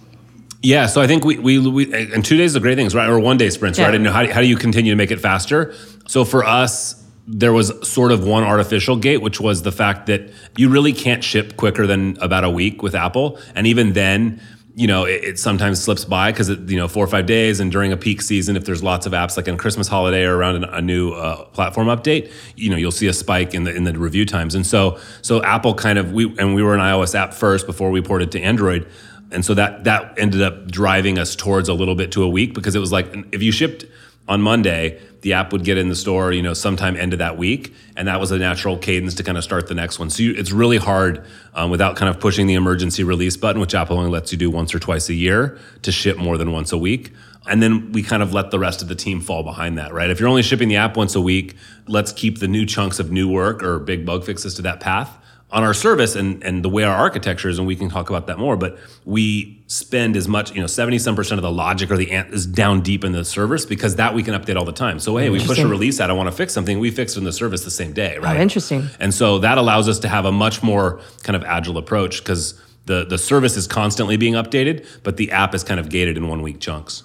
Yeah, 0.62 0.88
so 0.88 1.02
I 1.02 1.08
think 1.08 1.26
we, 1.26 1.38
we, 1.38 1.58
we 1.70 1.94
and 2.14 2.24
two 2.24 2.38
days 2.38 2.56
are 2.56 2.60
great 2.62 2.76
things, 2.76 2.96
right? 2.96 3.10
Or 3.10 3.20
one 3.20 3.38
day 3.38 3.50
sprints, 3.50 3.78
Yeah. 3.78 3.86
right? 3.88 3.96
And 3.96 4.08
how, 4.08 4.26
how 4.32 4.40
do 4.42 4.48
you 4.48 4.58
continue 4.58 4.92
to 4.94 4.98
make 4.98 5.12
it 5.12 5.20
faster? 5.20 5.74
So 6.08 6.24
for 6.26 6.46
us, 6.46 6.96
there 7.28 7.54
was 7.54 7.88
sort 7.88 8.12
of 8.12 8.26
one 8.26 8.44
artificial 8.44 8.96
gate, 8.96 9.22
which 9.22 9.40
was 9.40 9.64
the 9.64 9.72
fact 9.72 10.08
that 10.08 10.32
you 10.58 10.70
really 10.70 10.94
can't 10.94 11.24
ship 11.24 11.58
quicker 11.58 11.86
than 11.88 12.18
about 12.22 12.44
a 12.44 12.50
week 12.50 12.82
with 12.82 12.96
Apple. 12.96 13.38
And 13.56 13.68
even 13.68 13.94
then, 13.94 14.42
you 14.76 14.88
know, 14.88 15.06
it, 15.06 15.24
it 15.24 15.40
sometimes 15.40 15.82
slips 15.82 16.06
by 16.06 16.32
because 16.32 16.50
you 16.50 16.78
know 16.78 16.88
four 16.88 17.04
or 17.04 17.08
five 17.08 17.26
days, 17.26 17.60
and 17.60 17.72
during 17.72 17.92
a 17.92 17.98
peak 17.98 18.22
season, 18.22 18.56
if 18.56 18.66
there's 18.66 18.84
lots 18.84 19.06
of 19.06 19.14
apps 19.14 19.36
like 19.36 19.48
on 19.48 19.58
Christmas 19.58 19.88
holiday 19.88 20.24
or 20.24 20.38
around 20.38 20.58
an, 20.58 20.64
a 20.66 20.82
new 20.82 21.12
uh, 21.12 21.44
platform 21.46 21.88
update, 21.88 22.32
you 22.56 22.70
know, 22.70 22.78
you'll 22.78 22.92
see 22.92 23.08
a 23.08 23.14
spike 23.14 23.54
in 23.54 23.64
the 23.64 23.76
in 23.76 23.84
the 23.84 23.98
review 23.98 24.26
times. 24.26 24.56
And 24.56 24.66
so, 24.66 25.00
so 25.22 25.44
Apple 25.44 25.74
kind 25.74 25.98
of 25.98 26.14
we 26.14 26.34
and 26.38 26.56
we 26.56 26.64
were 26.64 26.74
an 26.74 26.82
iOS 26.82 27.16
app 27.16 27.34
first 27.34 27.66
before 27.66 27.90
we 27.90 28.02
ported 28.02 28.32
to 28.34 28.42
Android. 28.42 28.88
And 29.32 29.44
so 29.46 29.54
that 29.54 29.84
that 29.84 30.18
ended 30.18 30.42
up 30.42 30.68
driving 30.68 31.20
us 31.20 31.36
towards 31.36 31.70
a 31.70 31.74
little 31.74 31.96
bit 31.96 32.12
to 32.14 32.24
a 32.24 32.30
week 32.30 32.54
because 32.54 32.76
it 32.76 32.80
was 32.80 32.92
like 32.92 33.14
if 33.32 33.44
you 33.44 33.52
shipped 33.52 33.86
on 34.28 34.42
Monday, 34.42 35.02
the 35.22 35.34
app 35.34 35.52
would 35.52 35.64
get 35.64 35.78
in 35.78 35.90
the 35.90 35.96
store, 35.96 36.32
you 36.32 36.42
know, 36.42 36.54
sometime 36.54 36.96
end 36.96 37.14
of 37.14 37.20
that 37.20 37.38
week, 37.38 37.74
and 37.96 38.08
that 38.08 38.20
was 38.20 38.32
a 38.32 38.38
natural 38.38 38.78
cadence 38.78 39.14
to 39.16 39.24
kind 39.24 39.38
of 39.38 39.44
start 39.44 39.68
the 39.68 39.76
next 39.76 40.00
one. 40.00 40.10
So 40.10 40.24
you, 40.24 40.34
it's 40.34 40.52
really 40.52 40.78
hard 40.78 41.26
um, 41.54 41.70
without 41.70 41.96
kind 41.96 42.10
of 42.10 42.20
pushing 42.20 42.48
the 42.48 42.54
emergency 42.54 43.04
release 43.04 43.36
button, 43.36 43.60
which 43.60 43.76
Apple 43.76 43.98
only 43.98 44.10
lets 44.12 44.32
you 44.32 44.38
do 44.38 44.50
once 44.50 44.74
or 44.74 44.80
twice 44.80 45.10
a 45.10 45.14
year, 45.14 45.58
to 45.82 45.92
ship 45.92 46.18
more 46.18 46.38
than 46.38 46.52
once 46.52 46.72
a 46.72 46.78
week. 46.78 47.12
And 47.48 47.62
then 47.64 47.92
we 47.92 48.04
kind 48.04 48.22
of 48.22 48.34
let 48.34 48.52
the 48.52 48.60
rest 48.60 48.82
of 48.82 48.88
the 48.88 48.96
team 48.96 49.22
fall 49.22 49.44
behind 49.44 49.78
that, 49.78 49.94
right? 49.94 50.10
If 50.10 50.20
you're 50.20 50.30
only 50.30 50.44
shipping 50.44 50.70
the 50.70 50.76
app 50.76 50.96
once 50.96 51.16
a 51.16 51.22
week, 51.22 51.56
let's 51.88 52.12
keep 52.12 52.40
the 52.40 52.48
new 52.48 52.66
chunks 52.66 53.00
of 53.00 53.12
new 53.12 53.30
work 53.30 53.64
or 53.64 53.80
big 53.80 54.06
bug 54.06 54.24
fixes 54.24 54.54
to 54.56 54.62
that 54.64 54.80
path 54.80 55.18
on 55.52 55.64
our 55.64 55.74
service 55.74 56.16
and, 56.16 56.44
and 56.44 56.64
the 56.64 56.70
way 56.70 56.84
our 56.84 56.96
architecture 56.96 57.50
is, 57.50 57.58
and 57.58 57.68
we 57.68 57.76
can 57.76 57.90
talk 57.90 58.10
about 58.10 58.28
that 58.28 58.38
more, 58.38 58.56
but 58.56 58.78
we 59.04 59.64
spend 59.66 60.16
as 60.16 60.28
much, 60.28 60.54
you 60.54 60.62
know, 60.62 60.68
70 60.68 61.00
some 61.00 61.16
percent 61.16 61.40
of 61.40 61.44
the 61.44 61.52
logic 61.52 61.90
or 61.90 61.98
the 61.98 62.12
ant 62.12 62.32
is 62.34 62.46
down 62.46 62.82
deep 62.82 63.04
in 63.04 63.14
the 63.14 63.26
service 63.26 63.66
because 63.66 63.96
that 63.96 64.14
we 64.14 64.22
can 64.22 64.36
update 64.36 64.58
all 64.58 64.66
the 64.66 64.72
time. 64.72 65.00
So, 65.00 65.18
hey, 65.18 65.30
we 65.30 65.44
push 65.44 65.60
a 65.60 65.68
release 65.68 66.00
out, 66.00 66.10
I 66.10 66.14
want 66.14 66.28
to 66.28 66.36
fix 66.36 66.54
something, 66.54 66.78
we 66.78 66.92
fix 66.92 67.16
it 67.16 67.20
in 67.20 67.24
the 67.24 67.34
service 67.34 67.64
the 67.64 67.72
same 67.72 67.94
day, 67.94 68.18
right? 68.20 68.38
Oh, 68.38 68.42
interesting. 68.42 68.88
And 69.00 69.14
so 69.14 69.40
that 69.40 69.58
allows 69.58 69.90
us 69.90 69.98
to 70.00 70.08
have 70.08 70.26
a 70.26 70.32
much 70.32 70.62
more 70.62 71.02
kind 71.24 71.36
of 71.36 71.44
agile 71.44 71.78
approach 71.78 72.20
because 72.20 72.60
the, 72.86 73.06
the 73.06 73.18
service 73.18 73.58
is 73.58 73.66
constantly 73.66 74.18
being 74.18 74.34
updated, 74.34 74.86
but 75.04 75.18
the 75.18 75.32
app 75.32 75.56
is 75.56 75.64
kind 75.64 75.80
of 75.80 75.90
gated 75.90 76.18
in 76.18 76.28
one 76.28 76.44
week 76.44 76.60
chunks. 76.60 77.04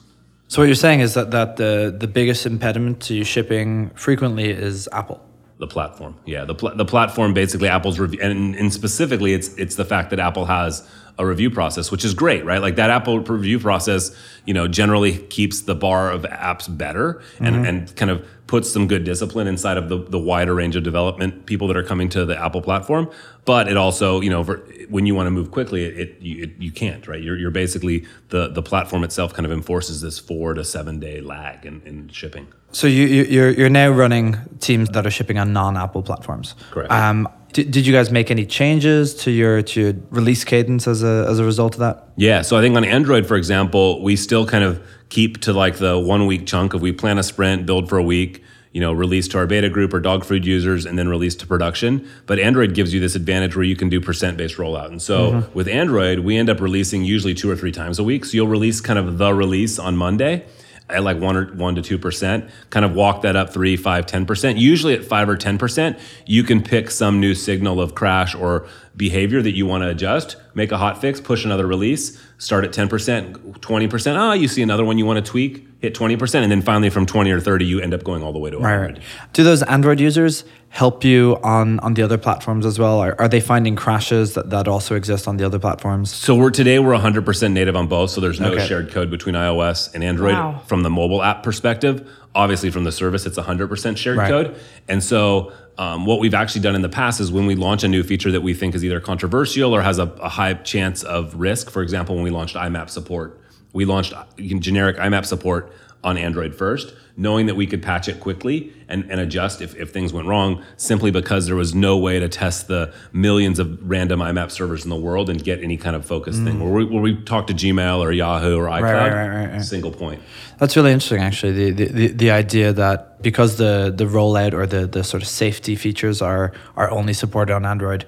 So 0.48 0.60
what 0.60 0.66
you're 0.66 0.74
saying 0.74 1.00
is 1.00 1.14
that, 1.14 1.30
that 1.30 1.56
the, 1.56 1.94
the 1.98 2.06
biggest 2.06 2.44
impediment 2.44 3.00
to 3.02 3.14
you 3.14 3.24
shipping 3.24 3.90
frequently 3.90 4.50
is 4.50 4.88
Apple. 4.92 5.20
The 5.64 5.72
platform, 5.72 6.14
yeah, 6.26 6.44
the 6.44 6.54
pl- 6.54 6.76
the 6.76 6.84
platform 6.84 7.32
basically 7.32 7.68
Apple's 7.68 7.98
review, 7.98 8.20
and, 8.20 8.54
and 8.54 8.70
specifically, 8.70 9.32
it's 9.32 9.48
it's 9.54 9.76
the 9.76 9.84
fact 9.86 10.10
that 10.10 10.20
Apple 10.20 10.44
has 10.44 10.86
a 11.18 11.26
review 11.26 11.50
process, 11.50 11.90
which 11.90 12.04
is 12.04 12.14
great, 12.14 12.44
right? 12.44 12.60
Like 12.60 12.76
that 12.76 12.90
Apple 12.90 13.20
review 13.20 13.58
process, 13.58 14.16
you 14.46 14.54
know, 14.54 14.66
generally 14.66 15.18
keeps 15.18 15.62
the 15.62 15.74
bar 15.74 16.10
of 16.10 16.22
apps 16.22 16.74
better 16.76 17.22
and 17.38 17.66
and 17.66 17.96
kind 17.96 18.10
of 18.10 18.26
puts 18.46 18.70
some 18.70 18.86
good 18.86 19.04
discipline 19.04 19.46
inside 19.46 19.76
of 19.76 19.88
the 19.88 19.98
the 19.98 20.18
wider 20.18 20.54
range 20.54 20.76
of 20.76 20.82
development 20.82 21.46
people 21.46 21.68
that 21.68 21.76
are 21.76 21.84
coming 21.84 22.08
to 22.10 22.24
the 22.24 22.36
Apple 22.36 22.60
platform. 22.60 23.10
But 23.44 23.68
it 23.68 23.76
also, 23.76 24.20
you 24.20 24.30
know, 24.30 24.42
for, 24.42 24.56
when 24.88 25.06
you 25.06 25.14
want 25.14 25.26
to 25.26 25.30
move 25.30 25.50
quickly, 25.50 25.84
it, 25.84 25.98
it, 25.98 26.22
you, 26.22 26.42
it 26.44 26.50
you 26.58 26.72
can't, 26.72 27.06
right? 27.06 27.22
You're 27.22 27.36
you're 27.36 27.50
basically 27.50 28.06
the 28.30 28.48
the 28.48 28.62
platform 28.62 29.04
itself 29.04 29.32
kind 29.34 29.46
of 29.46 29.52
enforces 29.52 30.00
this 30.00 30.18
four 30.18 30.54
to 30.54 30.64
seven 30.64 30.98
day 30.98 31.20
lag 31.20 31.64
in, 31.64 31.80
in 31.82 32.08
shipping. 32.08 32.48
So 32.72 32.88
you, 32.88 33.06
you 33.06 33.22
you're 33.24 33.50
you're 33.50 33.68
now 33.68 33.90
running 33.90 34.36
teams 34.58 34.88
that 34.90 35.06
are 35.06 35.10
shipping 35.10 35.38
on 35.38 35.52
non-Apple 35.52 36.02
platforms. 36.02 36.56
Correct. 36.72 36.90
Um, 36.90 37.28
did, 37.54 37.70
did 37.70 37.86
you 37.86 37.92
guys 37.92 38.10
make 38.10 38.30
any 38.30 38.44
changes 38.44 39.14
to 39.14 39.30
your 39.30 39.62
to 39.62 39.80
your 39.80 39.94
release 40.10 40.44
cadence 40.44 40.86
as 40.86 41.02
a 41.02 41.26
as 41.28 41.38
a 41.38 41.44
result 41.44 41.74
of 41.74 41.80
that? 41.80 42.08
Yeah, 42.16 42.42
so 42.42 42.58
I 42.58 42.60
think 42.60 42.76
on 42.76 42.84
Android, 42.84 43.26
for 43.26 43.36
example, 43.36 44.02
we 44.02 44.16
still 44.16 44.44
kind 44.44 44.64
of 44.64 44.84
keep 45.08 45.40
to 45.42 45.52
like 45.52 45.76
the 45.76 45.98
one 45.98 46.26
week 46.26 46.46
chunk 46.46 46.74
of 46.74 46.82
we 46.82 46.92
plan 46.92 47.16
a 47.16 47.22
sprint, 47.22 47.64
build 47.64 47.88
for 47.88 47.96
a 47.96 48.02
week, 48.02 48.42
you 48.72 48.80
know, 48.80 48.92
release 48.92 49.28
to 49.28 49.38
our 49.38 49.46
beta 49.46 49.70
group 49.70 49.94
or 49.94 50.00
dog 50.00 50.24
food 50.24 50.44
users, 50.44 50.84
and 50.84 50.98
then 50.98 51.08
release 51.08 51.36
to 51.36 51.46
production. 51.46 52.06
But 52.26 52.40
Android 52.40 52.74
gives 52.74 52.92
you 52.92 52.98
this 52.98 53.14
advantage 53.14 53.54
where 53.54 53.64
you 53.64 53.76
can 53.76 53.88
do 53.88 54.00
percent 54.00 54.36
based 54.36 54.56
rollout. 54.56 54.88
And 54.88 55.00
so 55.00 55.30
mm-hmm. 55.30 55.54
with 55.54 55.68
Android, 55.68 56.18
we 56.18 56.36
end 56.36 56.50
up 56.50 56.60
releasing 56.60 57.04
usually 57.04 57.34
two 57.34 57.48
or 57.48 57.56
three 57.56 57.72
times 57.72 58.00
a 58.00 58.04
week. 58.04 58.24
So 58.24 58.34
you'll 58.34 58.48
release 58.48 58.80
kind 58.80 58.98
of 58.98 59.18
the 59.18 59.32
release 59.32 59.78
on 59.78 59.96
Monday 59.96 60.44
at 60.88 61.02
like 61.02 61.18
one 61.18 61.36
or 61.36 61.46
one 61.54 61.74
to 61.74 61.82
two 61.82 61.98
percent, 61.98 62.48
kind 62.70 62.84
of 62.84 62.94
walk 62.94 63.22
that 63.22 63.36
up 63.36 63.52
three, 63.52 63.76
five, 63.76 64.06
ten 64.06 64.26
percent. 64.26 64.58
Usually 64.58 64.94
at 64.94 65.04
five 65.04 65.28
or 65.28 65.36
ten 65.36 65.56
percent, 65.56 65.98
you 66.26 66.42
can 66.42 66.62
pick 66.62 66.90
some 66.90 67.20
new 67.20 67.34
signal 67.34 67.80
of 67.80 67.94
crash 67.94 68.34
or 68.34 68.66
behavior 68.96 69.42
that 69.42 69.56
you 69.56 69.66
want 69.66 69.82
to 69.82 69.88
adjust, 69.88 70.36
make 70.54 70.70
a 70.70 70.76
hot 70.76 71.00
fix, 71.00 71.20
push 71.20 71.44
another 71.44 71.66
release, 71.66 72.22
start 72.38 72.64
at 72.64 72.72
ten 72.72 72.88
percent, 72.88 73.62
twenty 73.62 73.88
percent. 73.88 74.18
Ah, 74.18 74.34
you 74.34 74.46
see 74.46 74.62
another 74.62 74.84
one 74.84 74.98
you 74.98 75.06
want 75.06 75.24
to 75.24 75.30
tweak, 75.30 75.66
hit 75.80 75.94
twenty 75.94 76.16
percent, 76.16 76.42
and 76.42 76.52
then 76.52 76.60
finally 76.60 76.90
from 76.90 77.06
twenty 77.06 77.30
or 77.30 77.40
thirty, 77.40 77.64
you 77.64 77.80
end 77.80 77.94
up 77.94 78.04
going 78.04 78.22
all 78.22 78.32
the 78.32 78.38
way 78.38 78.50
to 78.50 78.58
100. 78.58 79.00
Do 79.32 79.42
those 79.42 79.62
Android 79.62 80.00
users 80.00 80.44
help 80.74 81.04
you 81.04 81.38
on 81.44 81.78
on 81.80 81.94
the 81.94 82.02
other 82.02 82.18
platforms 82.18 82.66
as 82.66 82.78
well? 82.80 82.98
Are, 82.98 83.14
are 83.20 83.28
they 83.28 83.40
finding 83.40 83.76
crashes 83.76 84.34
that, 84.34 84.50
that 84.50 84.66
also 84.66 84.96
exist 84.96 85.28
on 85.28 85.36
the 85.36 85.44
other 85.46 85.60
platforms? 85.60 86.12
So 86.12 86.34
we're 86.34 86.50
today 86.50 86.80
we're 86.80 86.96
100% 86.98 87.52
native 87.52 87.76
on 87.76 87.86
both, 87.86 88.10
so 88.10 88.20
there's 88.20 88.40
no 88.40 88.50
Okay. 88.52 88.66
shared 88.66 88.90
code 88.90 89.08
between 89.08 89.36
iOS 89.36 89.94
and 89.94 90.02
Android 90.02 90.34
Wow. 90.34 90.60
from 90.66 90.82
the 90.82 90.90
mobile 90.90 91.22
app 91.22 91.44
perspective. 91.44 92.10
Obviously, 92.34 92.70
from 92.70 92.82
the 92.82 92.90
service, 92.90 93.24
it's 93.24 93.38
100% 93.38 93.96
shared 93.96 94.18
Right. 94.18 94.28
code. 94.28 94.56
And 94.88 95.00
so, 95.00 95.52
um, 95.78 96.06
what 96.06 96.18
we've 96.18 96.34
actually 96.34 96.62
done 96.62 96.74
in 96.74 96.82
the 96.82 96.88
past 96.88 97.20
is 97.20 97.30
when 97.30 97.46
we 97.46 97.54
launch 97.54 97.84
a 97.84 97.88
new 97.88 98.02
feature 98.02 98.32
that 98.32 98.42
we 98.42 98.52
think 98.54 98.74
is 98.74 98.84
either 98.84 98.98
controversial 98.98 99.72
or 99.72 99.82
has 99.82 100.00
a, 100.00 100.10
a 100.20 100.28
high 100.28 100.54
chance 100.54 101.04
of 101.04 101.36
risk. 101.36 101.70
For 101.70 101.82
example, 101.82 102.16
when 102.16 102.24
we 102.24 102.30
launched 102.30 102.56
IMAP 102.56 102.90
support, 102.90 103.40
we 103.72 103.84
launched 103.84 104.12
uh, 104.12 104.24
generic 104.38 104.96
IMAP 104.96 105.24
support 105.24 105.72
on 106.04 106.16
Android 106.18 106.54
first, 106.54 106.94
knowing 107.16 107.46
that 107.46 107.54
we 107.54 107.66
could 107.66 107.82
patch 107.82 108.08
it 108.08 108.20
quickly 108.20 108.72
and, 108.88 109.10
and 109.10 109.20
adjust 109.20 109.62
if, 109.62 109.74
if 109.76 109.92
things 109.92 110.12
went 110.12 110.28
wrong, 110.28 110.62
simply 110.76 111.10
because 111.10 111.46
there 111.46 111.56
was 111.56 111.74
no 111.74 111.96
way 111.96 112.20
to 112.20 112.28
test 112.28 112.68
the 112.68 112.92
millions 113.12 113.58
of 113.58 113.78
random 113.88 114.20
IMAP 114.20 114.50
servers 114.50 114.84
in 114.84 114.90
the 114.90 114.96
world 114.96 115.30
and 115.30 115.42
get 115.42 115.62
any 115.62 115.76
kind 115.76 115.96
of 115.96 116.04
focus 116.04 116.36
thing. 116.36 116.56
Mm. 116.56 116.60
Where 116.60 116.72
we, 116.72 116.84
where 116.84 117.02
we 117.02 117.22
talk 117.22 117.46
to 117.46 117.54
Gmail 117.54 118.00
or 118.00 118.12
Yahoo 118.12 118.56
or 118.56 118.66
iCloud, 118.66 118.82
right, 118.82 119.12
right, 119.12 119.52
right, 119.52 119.62
single 119.62 119.90
point. 119.90 120.22
That's 120.58 120.76
really 120.76 120.92
interesting, 120.92 121.22
actually. 121.22 121.52
The, 121.52 121.70
the, 121.70 121.92
the, 121.92 122.06
the 122.08 122.30
idea 122.30 122.72
that 122.72 123.22
because 123.22 123.56
the, 123.56 123.92
the 123.96 124.04
rollout 124.04 124.52
or 124.52 124.66
the, 124.66 124.86
the 124.86 125.02
sort 125.02 125.22
of 125.22 125.28
safety 125.28 125.76
features 125.76 126.20
are 126.20 126.52
are 126.76 126.90
only 126.90 127.14
supported 127.14 127.54
on 127.54 127.64
Android, 127.64 128.04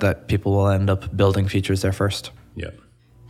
that 0.00 0.28
people 0.28 0.52
will 0.52 0.68
end 0.68 0.88
up 0.88 1.14
building 1.16 1.48
features 1.48 1.82
there 1.82 1.92
first. 1.92 2.30
Yeah. 2.54 2.70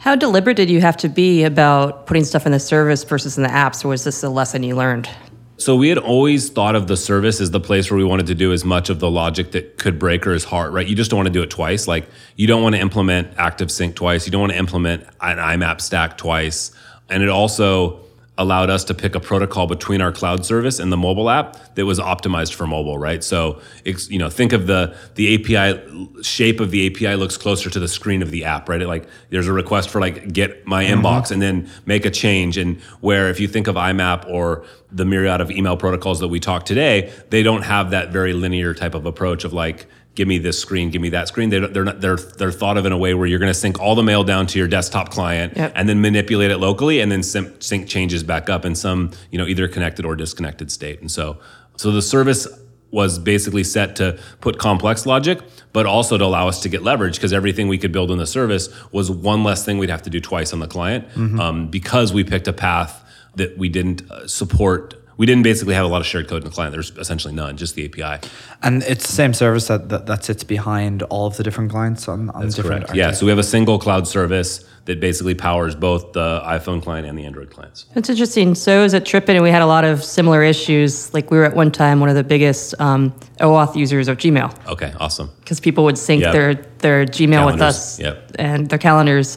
How 0.01 0.17
deliberate 0.17 0.57
did 0.57 0.71
you 0.71 0.81
have 0.81 0.97
to 0.97 1.11
be 1.11 1.45
about 1.45 2.07
putting 2.07 2.25
stuff 2.25 2.47
in 2.47 2.53
the 2.53 2.59
service 2.59 3.05
versus 3.05 3.37
in 3.37 3.43
the 3.43 3.51
apps, 3.51 3.85
or 3.85 3.89
was 3.89 4.03
this 4.03 4.23
a 4.23 4.31
lesson 4.31 4.63
you 4.63 4.75
learned? 4.75 5.11
So 5.59 5.77
we 5.77 5.91
had 5.91 5.99
always 5.99 6.49
thought 6.49 6.75
of 6.75 6.87
the 6.87 6.97
service 6.97 7.39
as 7.39 7.51
the 7.51 7.61
place 7.61 7.91
where 7.91 7.99
we 7.99 8.05
wanted 8.05 8.27
to 8.29 8.35
do 8.35 8.51
as 8.51 8.65
much 8.65 8.89
of 8.89 8.99
the 8.99 9.11
logic 9.11 9.51
that 9.51 9.77
could 9.77 9.99
break 9.99 10.27
or 10.27 10.33
is 10.33 10.45
hard, 10.45 10.73
right? 10.73 10.87
You 10.87 10.97
just 10.97 11.11
don't 11.11 11.19
want 11.19 11.27
to 11.27 11.33
do 11.35 11.43
it 11.43 11.51
twice. 11.51 11.87
Like 11.87 12.09
you 12.37 12.47
don't 12.47 12.63
want 12.63 12.77
to 12.77 12.81
implement 12.81 13.35
Active 13.37 13.71
Sync 13.71 13.95
twice. 13.95 14.25
You 14.25 14.33
don't 14.33 14.41
want 14.41 14.53
to 14.53 14.59
implement 14.59 15.03
an 15.21 15.37
IMAP 15.37 15.83
stack 15.83 16.17
twice. 16.17 16.73
And 17.11 17.23
it 17.23 17.29
also 17.29 18.01
allowed 18.41 18.71
us 18.71 18.85
to 18.85 18.95
pick 18.95 19.15
a 19.15 19.21
protocol 19.21 19.67
between 19.67 20.01
our 20.01 20.11
cloud 20.11 20.47
service 20.47 20.79
and 20.79 20.91
the 20.91 20.97
mobile 20.97 21.29
app 21.29 21.75
that 21.75 21.85
was 21.85 22.01
optimized 22.01 22.55
for 22.55 22.67
mobile, 22.67 22.97
right? 22.97 23.23
So, 23.23 23.61
you 23.85 24.19
know, 24.19 24.31
think 24.31 24.55
of 24.55 24.67
the 24.67 24.97
the 25.15 25.35
API 25.35 26.23
shape 26.23 26.59
of 26.59 26.71
the 26.71 26.87
API 26.87 27.17
looks 27.17 27.37
closer 27.37 27.69
to 27.69 27.79
the 27.79 27.87
screen 27.87 28.23
of 28.23 28.31
the 28.31 28.45
app, 28.47 28.67
right? 28.71 28.81
It 28.81 28.89
like 28.89 29.07
there's 29.29 29.47
a 29.47 29.53
request 29.53 29.91
for 29.91 30.01
like 30.01 30.33
get 30.33 30.67
my 30.67 30.85
mm-hmm. 30.85 31.05
inbox 31.05 31.31
and 31.31 31.43
then 31.43 31.71
make 31.85 32.07
a 32.07 32.11
change. 32.11 32.57
And 32.57 32.81
where 33.01 33.29
if 33.29 33.39
you 33.39 33.47
think 33.47 33.67
of 33.67 33.77
IMAP 33.77 34.27
or 34.27 34.65
the 34.91 35.05
myriad 35.05 35.43
of 35.43 35.51
email 35.51 35.77
protocols 35.77 36.19
that 36.21 36.29
we 36.29 36.41
talk 36.41 36.65
today, 36.65 37.13
they 37.29 37.43
don't 37.43 37.63
have 37.63 37.91
that 37.91 38.11
very 38.11 38.33
linear 38.33 38.73
type 38.73 38.95
of 38.95 39.05
approach 39.05 39.45
of 39.45 39.53
like 39.53 39.87
give 40.21 40.29
me 40.29 40.37
this 40.37 40.59
screen, 40.59 40.91
give 40.91 41.01
me 41.01 41.09
that 41.09 41.29
screen. 41.29 41.49
They, 41.49 41.61
they're 41.61 41.83
not, 41.85 42.03
they're 42.03 42.17
they're 42.17 42.53
thought 42.53 42.77
of 42.77 42.85
in 42.85 42.93
a 42.93 42.99
way 42.99 43.15
where 43.15 43.27
you're 43.27 43.39
going 43.39 43.49
to 43.51 43.59
sync 43.59 43.81
all 43.81 43.95
the 43.95 44.03
mail 44.03 44.23
down 44.23 44.47
to 44.49 44.59
your 44.59 44.69
desktop 44.69 45.09
client 45.11 45.57
Yep. 45.57 45.73
and 45.75 45.89
then 45.89 46.03
manipulate 46.03 46.51
it 46.51 46.59
locally, 46.59 47.01
and 47.01 47.11
then 47.11 47.23
sim- 47.23 47.59
sync 47.59 47.89
changes 47.89 48.23
back 48.23 48.51
up 48.51 48.67
in 48.67 48.75
some 48.75 49.13
you 49.31 49.39
know 49.39 49.47
either 49.47 49.67
connected 49.67 50.05
or 50.05 50.15
disconnected 50.15 50.71
state. 50.71 51.01
And 51.01 51.11
so 51.11 51.39
so 51.79 51.91
the 51.91 52.03
service 52.03 52.47
was 52.91 53.19
basically 53.19 53.65
set 53.65 53.97
to 53.97 54.19
put 54.43 54.59
complex 54.59 55.07
logic, 55.07 55.39
but 55.73 55.87
also 55.87 56.19
to 56.19 56.25
allow 56.25 56.49
us 56.49 56.61
to 56.61 56.69
get 56.69 56.83
leverage 56.83 57.15
because 57.17 57.33
everything 57.33 57.67
we 57.67 57.79
could 57.79 57.93
build 57.93 58.11
in 58.11 58.19
the 58.19 58.27
service 58.27 58.69
was 58.93 59.11
one 59.11 59.43
less 59.43 59.65
thing 59.65 59.79
we'd 59.79 59.89
have 59.89 60.03
to 60.03 60.11
do 60.11 60.21
twice 60.21 60.53
on 60.53 60.59
the 60.59 60.67
client 60.69 61.07
um, 61.41 61.69
because 61.69 62.13
we 62.13 62.25
picked 62.25 62.47
a 62.47 62.53
path 62.53 63.03
that 63.37 63.57
we 63.57 63.71
didn't 63.71 64.03
uh, 64.11 64.27
support. 64.27 64.95
We 65.21 65.27
didn't 65.27 65.43
basically 65.43 65.75
have 65.75 65.85
a 65.85 65.89
lot 65.89 66.01
of 66.01 66.07
shared 66.07 66.29
code 66.29 66.43
in 66.43 66.49
the 66.49 66.55
client. 66.55 66.73
There's 66.73 66.93
essentially 66.97 67.35
none, 67.35 67.59
just 67.59 67.75
the 67.75 67.85
API. 67.85 68.27
And 68.63 68.83
it's 68.85 69.07
the 69.07 69.13
same 69.13 69.35
service 69.35 69.69
that, 69.69 69.91
that, 69.91 70.07
that 70.07 70.25
sits 70.25 70.45
behind 70.45 71.03
all 71.03 71.27
of 71.27 71.37
the 71.37 71.43
different 71.43 71.71
clients 71.71 72.09
on, 72.09 72.31
on 72.31 72.41
That's 72.41 72.55
different 72.55 72.87
correct. 72.87 72.97
Yeah, 72.97 73.11
so 73.11 73.27
we 73.27 73.31
have 73.31 73.39
a 73.39 73.43
single 73.43 73.79
cloud 73.79 74.09
service 74.09 74.65
that 74.87 74.99
basically 74.99 75.35
powers 75.35 75.75
both 75.75 76.15
the 76.15 76.41
iPhone 76.47 76.83
client 76.83 77.07
and 77.07 77.19
the 77.19 77.27
Android 77.27 77.51
clients. 77.51 77.85
That's 77.93 78.09
interesting. 78.09 78.55
So 78.55 78.81
I 78.81 78.83
was 78.83 78.95
at 78.95 79.05
TripIt, 79.05 79.29
and 79.35 79.43
we 79.43 79.51
had 79.51 79.61
a 79.61 79.67
lot 79.67 79.85
of 79.85 80.03
similar 80.03 80.43
issues. 80.43 81.13
Like 81.13 81.31
we 81.31 81.37
were 81.37 81.45
at 81.45 81.55
one 81.55 81.71
time 81.71 82.01
one 82.01 82.09
of 82.09 82.15
the 82.15 82.25
biggest 82.25 82.75
um, 82.81 83.11
OAuth 83.41 83.77
users 83.77 84.09
of 84.09 84.17
Gmail 84.17 84.69
Okay, 84.69 84.95
awesome. 84.99 85.31
because 85.41 85.61
people 85.61 85.85
would 85.85 85.99
sync 85.99 86.23
Yep. 86.23 86.33
their 86.33 86.55
their 86.79 87.05
Gmail 87.05 87.45
with 87.45 87.61
us 87.61 88.01
yep. 88.01 88.33
and 88.39 88.71
their 88.71 88.79
calendars. 88.79 89.37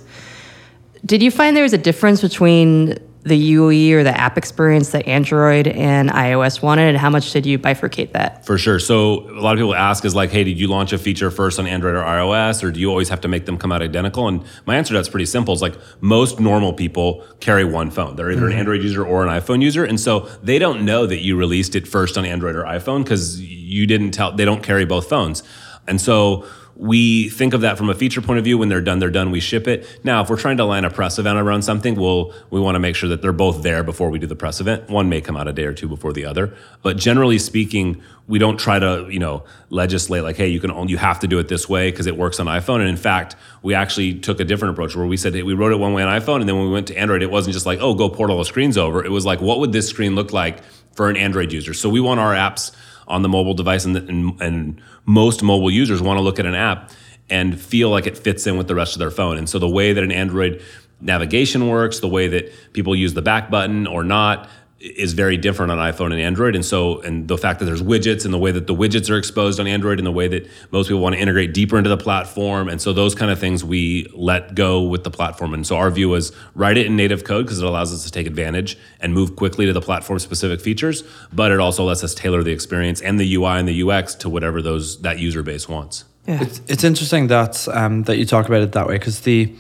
Did 1.06 1.22
you 1.22 1.30
find 1.30 1.58
there 1.58 1.64
was 1.64 1.74
a 1.74 1.78
difference 1.78 2.22
between 2.22 2.98
the 3.24 3.38
UE 3.38 3.98
or 3.98 4.04
the 4.04 4.18
app 4.18 4.38
experience 4.38 4.90
that 4.92 5.08
Android 5.08 5.68
and 5.68 6.10
iOS 6.10 6.62
wanted, 6.62 6.90
and 6.90 6.98
how 6.98 7.10
much 7.10 7.32
did 7.32 7.46
you 7.46 7.58
bifurcate 7.58 8.12
that? 8.12 8.46
For 8.46 8.58
sure. 8.58 8.80
So 8.80 9.30
a 9.30 9.40
lot 9.40 9.54
of 9.54 9.60
people 9.60 9.76
ask 9.76 10.04
is 10.04 10.14
like, 10.14 10.30
hey, 10.30 10.44
did 10.44 10.60
you 10.60 10.68
launch 10.68 10.92
a 10.92 10.98
feature 10.98 11.32
first 11.32 11.58
on 11.58 11.66
Android 11.66 11.96
or 11.96 12.02
iOS, 12.02 12.64
or 12.64 12.72
do 12.72 12.80
you 12.80 12.90
always 12.90 13.10
have 13.10 13.22
to 13.22 13.28
make 13.28 13.46
them 13.46 13.58
come 13.58 13.72
out 13.72 13.82
identical? 13.82 14.28
And 14.28 14.44
my 14.66 14.76
answer 14.76 14.90
to 14.90 14.98
that's 14.98 15.10
pretty 15.10 15.26
simple. 15.26 15.54
It's 15.54 15.62
like 15.62 15.76
most 16.02 16.40
normal 16.40 16.74
people 16.74 17.26
carry 17.40 17.64
one 17.64 17.92
phone. 17.92 18.16
They're 18.16 18.32
either 18.32 18.46
an 18.46 18.52
mm-hmm. 18.52 18.60
Android 18.60 18.84
user 18.84 19.06
or 19.06 19.26
an 19.26 19.30
iPhone 19.30 19.62
user, 19.62 19.86
and 19.86 20.00
so 20.00 20.30
they 20.44 20.60
don't 20.60 20.84
know 20.84 21.06
that 21.06 21.20
you 21.20 21.38
released 21.38 21.76
it 21.76 21.88
first 21.88 22.18
on 22.18 22.26
Android 22.26 22.56
or 22.56 22.64
iPhone 22.64 23.04
because 23.04 23.40
you 23.42 23.88
didn't 23.88 24.12
tell. 24.12 24.34
They 24.34 24.46
don't 24.46 24.64
carry 24.64 24.86
both 24.86 25.08
phones, 25.08 25.44
and 25.88 26.00
so. 26.00 26.46
We 26.76 27.30
think 27.30 27.54
of 27.54 27.62
that 27.62 27.78
from 27.78 27.90
a 27.90 27.94
feature 27.94 28.22
point 28.22 28.40
of 28.40 28.46
view. 28.46 28.58
When 28.58 28.68
they're 28.68 28.82
done, 28.82 28.98
they're 28.98 29.12
done. 29.12 29.30
We 29.30 29.40
ship 29.40 29.68
it. 29.68 30.00
Now, 30.04 30.24
if 30.24 30.30
we're 30.30 30.38
trying 30.38 30.58
to 30.58 30.66
line 30.66 30.86
a 30.86 30.90
press 30.90 31.20
event 31.20 31.38
around 31.38 31.62
something, 31.62 31.96
we'll 31.96 32.34
we 32.50 32.60
want 32.60 32.76
to 32.76 32.80
make 32.80 32.96
sure 32.96 33.10
that 33.10 33.22
they're 33.22 33.32
both 33.32 33.62
there 33.62 33.84
before 33.84 34.10
we 34.10 34.18
do 34.18 34.26
the 34.26 34.36
press 34.36 34.60
event. 34.60 34.90
One 34.90 35.08
may 35.08 35.22
come 35.22 35.38
out 35.38 35.48
a 35.48 35.54
day 35.54 35.66
or 35.66 35.74
two 35.74 35.88
before 35.88 36.14
the 36.14 36.26
other, 36.26 36.54
but 36.82 36.98
generally 36.98 37.38
speaking, 37.38 38.02
we 38.28 38.40
don't 38.40 38.58
try 38.58 38.80
to 38.80 39.08
you 39.10 39.20
know 39.20 39.44
legislate 39.70 40.24
like, 40.24 40.36
hey, 40.36 40.48
you 40.48 40.60
can 40.60 40.72
only 40.72 40.92
you 40.92 40.98
have 40.98 41.20
to 41.20 41.28
do 41.28 41.38
it 41.38 41.48
this 41.48 41.70
way 41.70 41.92
because 41.92 42.08
it 42.08 42.18
works 42.18 42.40
on 42.40 42.48
iPhone. 42.48 42.80
And 42.80 42.90
in 42.90 42.98
fact, 42.98 43.36
we 43.62 43.76
actually 43.76 44.16
took 44.16 44.40
a 44.40 44.46
different 44.46 44.74
approach 44.74 44.96
where 44.96 45.06
we 45.06 45.18
said 45.18 45.36
hey, 45.36 45.44
we 45.44 45.54
wrote 45.54 45.74
it 45.74 45.78
one 45.78 45.94
way 45.94 46.02
on 46.02 46.22
iPhone, 46.22 46.40
and 46.40 46.50
then 46.50 46.56
when 46.58 46.66
we 46.66 46.72
went 46.72 46.88
to 46.88 46.98
Android, 46.98 47.22
it 47.22 47.30
wasn't 47.30 47.54
just 47.54 47.68
like 47.68 47.80
oh, 47.82 47.94
go 47.94 48.10
port 48.10 48.32
all 48.32 48.40
the 48.40 48.46
screens 48.46 48.78
over. 48.78 49.06
It 49.06 49.12
was 49.12 49.26
like, 49.26 49.42
what 49.42 49.60
would 49.60 49.74
this 49.74 49.88
screen 49.88 50.16
look 50.16 50.34
like 50.34 50.64
for 50.96 51.10
an 51.10 51.18
Android 51.18 51.52
user? 51.52 51.76
So 51.76 51.88
we 51.88 52.00
want 52.00 52.20
our 52.20 52.34
apps 52.34 52.76
on 53.14 53.22
the 53.22 53.30
mobile 53.30 53.54
device, 53.54 53.86
and, 53.86 53.96
and, 53.96 54.42
and 54.42 54.82
most 55.06 55.44
mobile 55.44 55.70
users 55.72 56.02
want 56.02 56.18
to 56.18 56.22
look 56.22 56.40
at 56.40 56.46
an 56.46 56.56
app 56.56 56.92
and 57.30 57.60
feel 57.62 57.90
like 57.90 58.08
it 58.08 58.18
fits 58.18 58.48
in 58.48 58.58
with 58.58 58.68
the 58.68 58.76
rest 58.76 58.96
of 58.96 59.00
their 59.00 59.12
phone. 59.12 59.38
And 59.38 59.48
so 59.48 59.60
the 59.60 59.70
way 59.70 59.94
that 59.94 60.04
an 60.04 60.12
Android 60.12 60.62
navigation 61.00 61.70
works, 61.70 62.00
the 62.00 62.08
way 62.08 62.28
that 62.28 62.52
people 62.74 62.96
use 62.96 63.14
the 63.14 63.22
back 63.22 63.52
button 63.52 63.86
or 63.86 64.04
not, 64.04 64.50
is 64.84 65.14
very 65.14 65.38
different 65.38 65.72
on 65.72 65.78
iPhone 65.78 66.12
and 66.12 66.20
Android. 66.20 66.56
And 66.56 66.66
so, 66.66 67.00
and 67.02 67.26
the 67.26 67.38
fact 67.38 67.60
that 67.60 67.66
there's 67.66 67.82
widgets 67.82 68.26
and 68.26 68.34
the 68.34 68.38
way 68.38 68.52
that 68.52 68.68
the 68.68 68.76
widgets 68.76 69.10
are 69.10 69.18
exposed 69.18 69.60
on 69.62 69.66
Android 69.66 69.98
and 69.98 70.06
the 70.06 70.12
way 70.12 70.28
that 70.28 70.46
most 70.72 70.88
people 70.88 71.02
want 71.02 71.16
to 71.16 71.22
integrate 71.22 71.54
deeper 71.54 71.78
into 71.78 71.90
the 71.90 71.98
platform. 71.98 72.68
And 72.68 72.82
so, 72.82 72.92
those 72.92 73.16
kind 73.16 73.32
of 73.32 73.40
things 73.40 73.64
we 73.64 74.08
let 74.14 74.56
go 74.56 74.84
with 74.84 75.06
the 75.06 75.12
platform. 75.12 75.54
And 75.54 75.66
so, 75.66 75.78
our 75.78 75.90
view 75.90 76.10
was 76.10 76.34
write 76.54 76.78
it 76.78 76.86
in 76.86 76.98
native 76.98 77.24
code 77.24 77.46
because 77.46 77.60
it 77.60 77.66
allows 77.66 77.94
us 77.94 78.04
to 78.04 78.12
take 78.12 78.28
advantage 78.28 78.78
and 79.00 79.14
move 79.14 79.38
quickly 79.38 79.66
to 79.66 79.74
the 79.74 79.82
platform 79.82 80.20
specific 80.20 80.60
features, 80.60 81.04
but 81.32 81.52
it 81.52 81.60
also 81.60 81.86
lets 81.86 82.04
us 82.04 82.14
tailor 82.14 82.44
the 82.44 82.52
experience 82.52 83.02
and 83.02 83.18
the 83.20 83.36
UI 83.36 83.60
and 83.60 83.68
the 83.68 83.84
UX 83.90 84.16
to 84.16 84.30
whatever 84.30 84.62
those 84.62 85.02
that 85.02 85.18
user 85.18 85.44
base 85.44 85.70
wants. 85.70 86.04
It's, 86.26 86.62
it's 86.68 86.84
interesting 86.84 87.28
that 87.28 87.68
um, 87.70 88.04
that 88.04 88.18
you 88.18 88.26
talk 88.26 88.48
about 88.48 88.62
it 88.62 88.74
that 88.74 88.88
way 88.88 88.96
because 88.96 89.22
the 89.22 89.54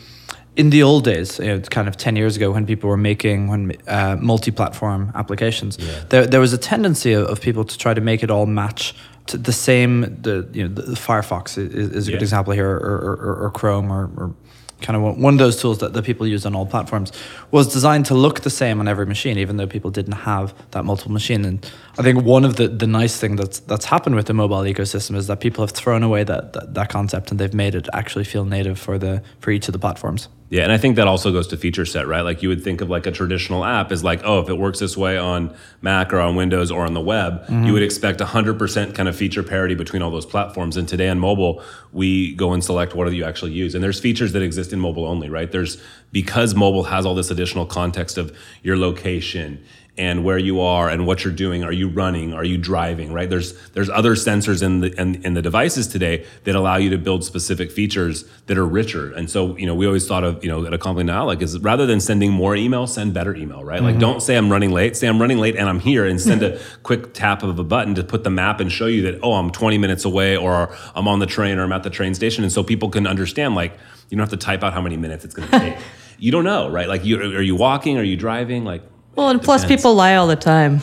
in 0.55 0.69
the 0.69 0.83
old 0.83 1.03
days, 1.03 1.39
you 1.39 1.45
know, 1.47 1.59
kind 1.59 1.87
of 1.87 1.95
ten 1.97 2.15
years 2.15 2.35
ago, 2.37 2.51
when 2.51 2.65
people 2.65 2.89
were 2.89 2.97
making 2.97 3.47
when 3.47 3.71
uh, 3.87 4.15
multi-platform 4.19 5.11
applications, 5.15 5.77
there 6.09 6.27
there 6.27 6.39
was 6.39 6.53
a 6.53 6.57
tendency 6.57 7.13
of, 7.13 7.27
of 7.27 7.41
people 7.41 7.63
to 7.63 7.77
try 7.77 7.93
to 7.93 8.01
make 8.01 8.23
it 8.23 8.29
all 8.31 8.45
match 8.45 8.93
to 9.27 9.37
the 9.37 9.53
same. 9.53 10.01
The 10.21 10.47
you 10.53 10.67
know 10.67 10.73
the, 10.73 10.81
the 10.81 10.95
Firefox 10.95 11.57
is, 11.57 11.73
is 11.91 12.07
a 12.07 12.11
good 12.11 12.21
example 12.21 12.53
here, 12.53 12.69
or, 12.69 12.77
or, 12.77 13.15
or, 13.15 13.35
or 13.45 13.51
Chrome, 13.51 13.91
or, 13.91 14.09
or 14.17 14.35
kind 14.81 14.97
of 14.97 15.01
one- 15.01 15.21
one 15.21 15.33
of 15.33 15.39
those 15.39 15.61
tools 15.61 15.77
that, 15.77 15.93
that 15.93 16.03
people 16.03 16.27
use 16.27 16.45
on 16.45 16.53
all 16.55 16.65
platforms 16.65 17.11
was 17.51 17.71
designed 17.71 18.05
to 18.05 18.13
look 18.13 18.41
the 18.41 18.49
same 18.49 18.81
on 18.81 18.87
every 18.87 19.05
machine, 19.05 19.37
even 19.39 19.55
though 19.55 19.65
people 19.65 19.89
didn't 19.89 20.19
have 20.25 20.53
that 20.71 20.83
multiple 20.83 21.13
machine. 21.13 21.45
And 21.45 21.71
I 21.97 22.01
think 22.03 22.25
one 22.25 22.43
of 22.43 22.57
the, 22.57 22.67
the 22.67 22.85
nice 22.85 23.17
thing 23.17 23.37
that's 23.37 23.59
that's 23.61 23.85
happened 23.85 24.15
with 24.15 24.25
the 24.25 24.33
mobile 24.33 24.57
ecosystem 24.57 25.15
is 25.15 25.27
that 25.27 25.39
people 25.39 25.63
have 25.63 25.71
thrown 25.71 26.03
away 26.03 26.25
that, 26.25 26.51
that, 26.53 26.73
that 26.73 26.89
concept 26.89 27.31
and 27.31 27.39
they've 27.39 27.53
made 27.53 27.75
it 27.75 27.87
actually 27.93 28.25
feel 28.25 28.43
native 28.45 28.77
for 28.77 28.97
the 28.97 29.23
for 29.39 29.51
each 29.51 29.67
of 29.69 29.73
the 29.73 29.79
platforms. 29.79 30.27
Yeah, 30.53 30.61
and 30.61 30.71
I 30.71 30.77
think 30.77 30.97
that 30.97 31.07
also 31.07 31.31
goes 31.31 31.47
to 31.47 31.57
feature 31.57 31.83
set, 31.83 32.05
right? 32.05 32.21
Like 32.21 32.43
you 32.43 32.49
would 32.49 32.63
think 32.63 32.81
of 32.81 32.87
like 32.87 33.07
a 33.07 33.11
traditional 33.11 33.65
app 33.65 33.91
is 33.91 34.03
like, 34.03 34.21
oh, 34.23 34.39
if 34.39 34.49
it 34.49 34.53
works 34.53 34.77
this 34.77 34.95
way 34.95 35.17
on 35.17 35.51
Mac 35.81 36.13
or 36.13 36.19
on 36.19 36.35
Windows 36.35 36.69
or 36.69 36.85
on 36.85 36.93
the 36.93 37.01
web, 37.01 37.43
you 37.49 37.73
would 37.73 37.81
expect 37.81 38.19
100% 38.19 38.93
kind 38.93 39.09
of 39.09 39.15
feature 39.15 39.41
parity 39.41 39.73
between 39.73 40.03
all 40.03 40.11
those 40.11 40.27
platforms. 40.27 40.77
And 40.77 40.87
today 40.87 41.09
on 41.09 41.17
mobile, 41.17 41.63
we 41.91 42.35
go 42.35 42.53
and 42.53 42.63
select 42.63 42.93
what 42.93 43.09
do 43.09 43.15
you 43.15 43.25
actually 43.25 43.53
use. 43.53 43.73
And 43.73 43.83
there's 43.83 43.99
features 43.99 44.33
that 44.33 44.43
exist 44.43 44.71
in 44.73 44.79
mobile 44.79 45.07
only, 45.07 45.27
right? 45.27 45.51
There's 45.51 45.81
because 46.11 46.53
mobile 46.53 46.83
has 46.83 47.03
all 47.03 47.15
this 47.15 47.31
additional 47.31 47.65
context 47.65 48.19
of 48.19 48.37
your 48.61 48.77
location 48.77 49.59
and 49.95 50.23
where 50.23 50.39
you 50.39 50.59
are 50.59 50.89
and 50.89 51.05
what 51.05 51.23
you're 51.23 51.33
doing. 51.33 51.63
Are 51.63 51.71
you 51.71 51.87
running? 51.87 52.33
Are 52.33 52.43
you 52.43 52.57
driving? 52.57 53.13
Right? 53.13 53.29
There's 53.29 53.53
there's 53.71 53.89
other 53.89 54.15
sensors 54.15 54.63
in 54.63 54.79
the 54.79 54.99
in, 54.99 55.23
in 55.23 55.33
the 55.35 55.41
devices 55.41 55.87
today 55.87 56.25
that 56.45 56.55
allow 56.55 56.77
you 56.77 56.89
to 56.89 56.97
build 56.97 57.23
specific 57.23 57.71
features 57.71 58.25
that 58.47 58.57
are 58.57 58.65
richer. 58.65 59.11
And 59.11 59.29
so 59.29 59.55
you 59.57 59.67
know 59.67 59.75
we 59.75 59.85
always 59.85 60.07
thought 60.07 60.23
of 60.23 60.43
you 60.43 60.49
know 60.49 60.65
at 60.65 60.73
a 60.73 60.77
company 60.77 61.05
now 61.05 61.25
like 61.25 61.41
is 61.41 61.59
rather 61.59 61.85
than 61.85 61.99
sending 61.99 62.31
more 62.31 62.55
email, 62.55 62.87
send 62.87 63.13
better 63.13 63.35
email. 63.35 63.63
Right? 63.63 63.81
Like 63.81 63.93
mm-hmm. 63.93 63.99
don't 63.99 64.21
say 64.21 64.35
I'm 64.35 64.51
running 64.51 64.71
late. 64.71 64.97
Say 64.97 65.07
I'm 65.07 65.21
running 65.21 65.37
late 65.37 65.55
and 65.55 65.69
I'm 65.69 65.79
here, 65.79 66.05
and 66.05 66.19
send 66.19 66.41
a 66.41 66.59
quick 66.83 67.13
tap 67.13 67.43
of 67.43 67.59
a 67.59 67.63
button 67.63 67.93
to 67.95 68.03
put 68.03 68.23
the 68.23 68.31
map 68.31 68.59
and 68.59 68.71
show 68.71 68.87
you 68.87 69.03
that 69.03 69.19
oh 69.21 69.33
I'm 69.33 69.51
20 69.51 69.77
minutes 69.77 70.05
away 70.05 70.35
or 70.35 70.75
I'm 70.95 71.07
on 71.07 71.19
the 71.19 71.27
train 71.27 71.59
or 71.59 71.63
I'm 71.63 71.71
at 71.71 71.83
the 71.83 71.91
train 71.91 72.15
station, 72.15 72.43
and 72.43 72.51
so 72.51 72.63
people 72.63 72.89
can 72.89 73.05
understand 73.05 73.53
like 73.53 73.77
you 74.09 74.17
don't 74.17 74.23
have 74.27 74.39
to 74.39 74.43
type 74.43 74.63
out 74.63 74.73
how 74.73 74.81
many 74.81 74.97
minutes 74.97 75.23
it's 75.23 75.35
going 75.35 75.49
to 75.49 75.59
take. 75.59 75.77
you 76.17 76.31
don't 76.31 76.43
know, 76.43 76.69
right? 76.69 76.87
Like 76.87 77.05
you 77.05 77.21
are 77.21 77.41
you 77.41 77.55
walking? 77.55 77.97
Are 77.97 78.03
you 78.03 78.17
driving? 78.17 78.63
Like 78.63 78.81
Well, 79.15 79.29
and 79.29 79.41
plus 79.41 79.63
people 79.65 79.93
lie 79.95 80.15
all 80.15 80.27
the 80.27 80.35
time. 80.35 80.81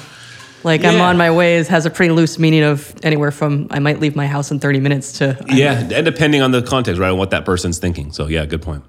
Like 0.62 0.84
I'm 0.84 1.00
on 1.00 1.16
my 1.16 1.30
ways 1.30 1.68
has 1.68 1.86
a 1.86 1.90
pretty 1.90 2.12
loose 2.12 2.38
meaning 2.38 2.62
of 2.62 2.94
anywhere 3.02 3.30
from 3.30 3.66
I 3.70 3.78
might 3.78 3.98
leave 3.98 4.14
my 4.14 4.26
house 4.26 4.50
in 4.50 4.60
30 4.60 4.80
minutes 4.80 5.12
to 5.18 5.36
Yeah, 5.48 5.80
and 5.92 6.04
depending 6.04 6.42
on 6.42 6.50
the 6.50 6.60
context, 6.62 7.00
right, 7.00 7.08
and 7.08 7.18
what 7.18 7.30
that 7.30 7.44
person's 7.46 7.78
thinking. 7.78 8.12
So 8.12 8.26
yeah, 8.26 8.44
good 8.44 8.60
point. 8.62 8.84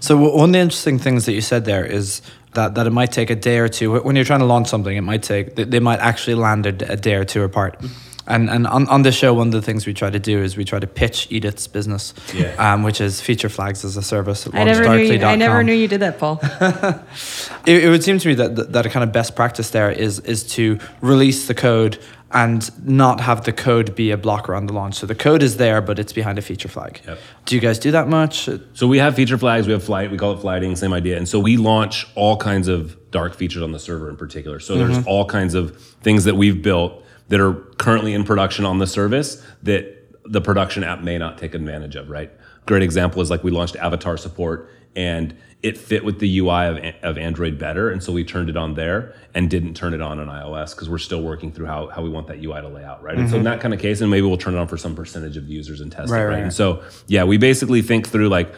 So 0.00 0.16
one 0.16 0.50
of 0.50 0.52
the 0.52 0.58
interesting 0.60 0.98
things 0.98 1.26
that 1.26 1.32
you 1.32 1.40
said 1.40 1.64
there 1.64 1.84
is 1.84 2.22
that, 2.54 2.74
that 2.76 2.86
it 2.86 2.90
might 2.90 3.10
take 3.12 3.30
a 3.30 3.34
day 3.36 3.58
or 3.58 3.68
two 3.68 3.98
when 4.00 4.14
you're 4.16 4.24
trying 4.24 4.38
to 4.40 4.46
launch 4.46 4.68
something. 4.68 4.96
It 4.96 5.02
might 5.02 5.22
take 5.24 5.56
they- 5.56 5.64
they 5.64 5.80
might 5.80 5.98
actually 5.98 6.36
land 6.36 6.66
a, 6.66 6.92
a 6.92 6.96
day 6.96 7.14
or 7.16 7.24
two 7.24 7.42
apart. 7.42 7.80
And 8.28 8.48
and 8.50 8.66
on, 8.66 8.86
on 8.88 9.02
this 9.02 9.14
show, 9.16 9.32
one 9.34 9.48
of 9.48 9.52
the 9.52 9.62
things 9.62 9.86
we 9.86 9.94
try 9.94 10.10
to 10.10 10.18
do 10.18 10.42
is 10.42 10.56
we 10.56 10.64
try 10.64 10.78
to 10.78 10.86
pitch 10.86 11.26
Edith's 11.30 11.66
business, 11.66 12.14
Yeah. 12.34 12.54
um, 12.74 12.82
which 12.82 13.00
is 13.00 13.20
feature 13.20 13.48
flags 13.48 13.84
as 13.84 13.96
a 13.96 14.02
service. 14.02 14.46
At 14.46 14.54
I 14.54 14.64
never 14.64 14.88
knew 14.96 15.04
you, 15.04 15.24
I 15.24 15.34
never 15.36 15.62
knew 15.64 15.72
you 15.72 15.88
did 15.88 16.00
that, 16.00 16.18
Paul. 16.18 16.40
It, 17.66 17.84
it 17.84 17.90
would 17.90 18.02
seem 18.02 18.18
to 18.18 18.28
me 18.28 18.34
that, 18.34 18.56
that 18.56 18.72
that 18.72 18.86
a 18.86 18.90
kind 18.90 19.04
of 19.04 19.12
best 19.12 19.34
practice 19.36 19.70
there 19.70 19.90
is 19.90 20.20
is 20.20 20.44
to 20.54 20.78
release 21.02 21.46
the 21.48 21.54
code 21.54 21.98
and 22.30 22.70
not 22.86 23.20
have 23.20 23.44
the 23.44 23.52
code 23.52 23.94
be 23.94 24.10
a 24.10 24.16
blocker 24.16 24.54
on 24.54 24.66
the 24.66 24.72
launch. 24.72 24.94
So 24.96 25.06
the 25.06 25.14
code 25.14 25.42
is 25.42 25.56
there, 25.56 25.80
but 25.80 25.98
it's 25.98 26.12
behind 26.12 26.38
a 26.38 26.42
feature 26.42 26.68
flag. 26.68 27.00
Yep. 27.06 27.18
Do 27.46 27.54
you 27.54 27.60
guys 27.60 27.78
do 27.78 27.90
that 27.92 28.08
much? 28.08 28.48
So 28.74 28.86
we 28.86 28.98
have 28.98 29.14
feature 29.14 29.38
flags, 29.38 29.66
we 29.66 29.72
have 29.72 29.82
flight, 29.82 30.10
we 30.10 30.18
call 30.18 30.32
it 30.34 30.40
flighting, 30.40 30.76
same 30.76 30.92
idea. 30.92 31.16
And 31.16 31.26
so 31.28 31.40
we 31.40 31.56
launch 31.56 32.06
all 32.14 32.36
kinds 32.36 32.68
of 32.68 32.96
dark 33.10 33.34
features 33.34 33.62
on 33.62 33.72
the 33.72 33.78
server 33.78 34.10
in 34.10 34.16
particular. 34.16 34.60
So 34.60 34.76
there's 34.76 35.04
all 35.06 35.24
kinds 35.24 35.54
of 35.54 35.80
things 36.02 36.24
that 36.24 36.36
we've 36.36 36.60
built 36.62 37.02
that 37.28 37.40
are 37.40 37.54
currently 37.78 38.14
in 38.14 38.24
production 38.24 38.64
on 38.64 38.78
the 38.78 38.86
service 38.86 39.42
that 39.62 39.94
the 40.24 40.40
production 40.40 40.84
app 40.84 41.02
may 41.02 41.18
not 41.18 41.38
take 41.38 41.54
advantage 41.54 41.96
of, 41.96 42.10
right? 42.10 42.30
Great 42.66 42.82
example 42.82 43.22
is 43.22 43.30
like 43.30 43.42
we 43.42 43.50
launched 43.50 43.76
avatar 43.76 44.16
support 44.16 44.70
and 44.94 45.34
it 45.62 45.76
fit 45.76 46.04
with 46.04 46.20
the 46.20 46.38
UI 46.38 46.66
of, 46.66 46.94
of 47.02 47.18
Android 47.18 47.58
better. 47.58 47.90
And 47.90 48.02
so 48.02 48.12
we 48.12 48.24
turned 48.24 48.48
it 48.48 48.56
on 48.56 48.74
there 48.74 49.14
and 49.34 49.50
didn't 49.50 49.74
turn 49.74 49.92
it 49.92 50.00
on 50.00 50.20
on 50.20 50.28
iOS 50.28 50.74
because 50.74 50.88
we're 50.88 50.98
still 50.98 51.22
working 51.22 51.50
through 51.50 51.66
how, 51.66 51.88
how 51.88 52.02
we 52.02 52.10
want 52.10 52.28
that 52.28 52.42
UI 52.42 52.60
to 52.60 52.68
lay 52.68 52.84
out, 52.84 53.02
right? 53.02 53.16
And 53.16 53.28
so 53.28 53.32
mm-hmm. 53.32 53.38
in 53.38 53.44
that 53.44 53.60
kind 53.60 53.74
of 53.74 53.80
case, 53.80 54.00
and 54.00 54.10
maybe 54.10 54.26
we'll 54.26 54.38
turn 54.38 54.54
it 54.54 54.58
on 54.58 54.68
for 54.68 54.76
some 54.76 54.94
percentage 54.94 55.36
of 55.36 55.46
the 55.46 55.52
users 55.52 55.80
and 55.80 55.90
test 55.90 56.12
Right, 56.12 56.20
it, 56.20 56.24
right? 56.24 56.34
right, 56.34 56.42
And 56.44 56.52
so, 56.52 56.82
yeah, 57.06 57.24
we 57.24 57.38
basically 57.38 57.82
think 57.82 58.08
through 58.08 58.28
like, 58.28 58.54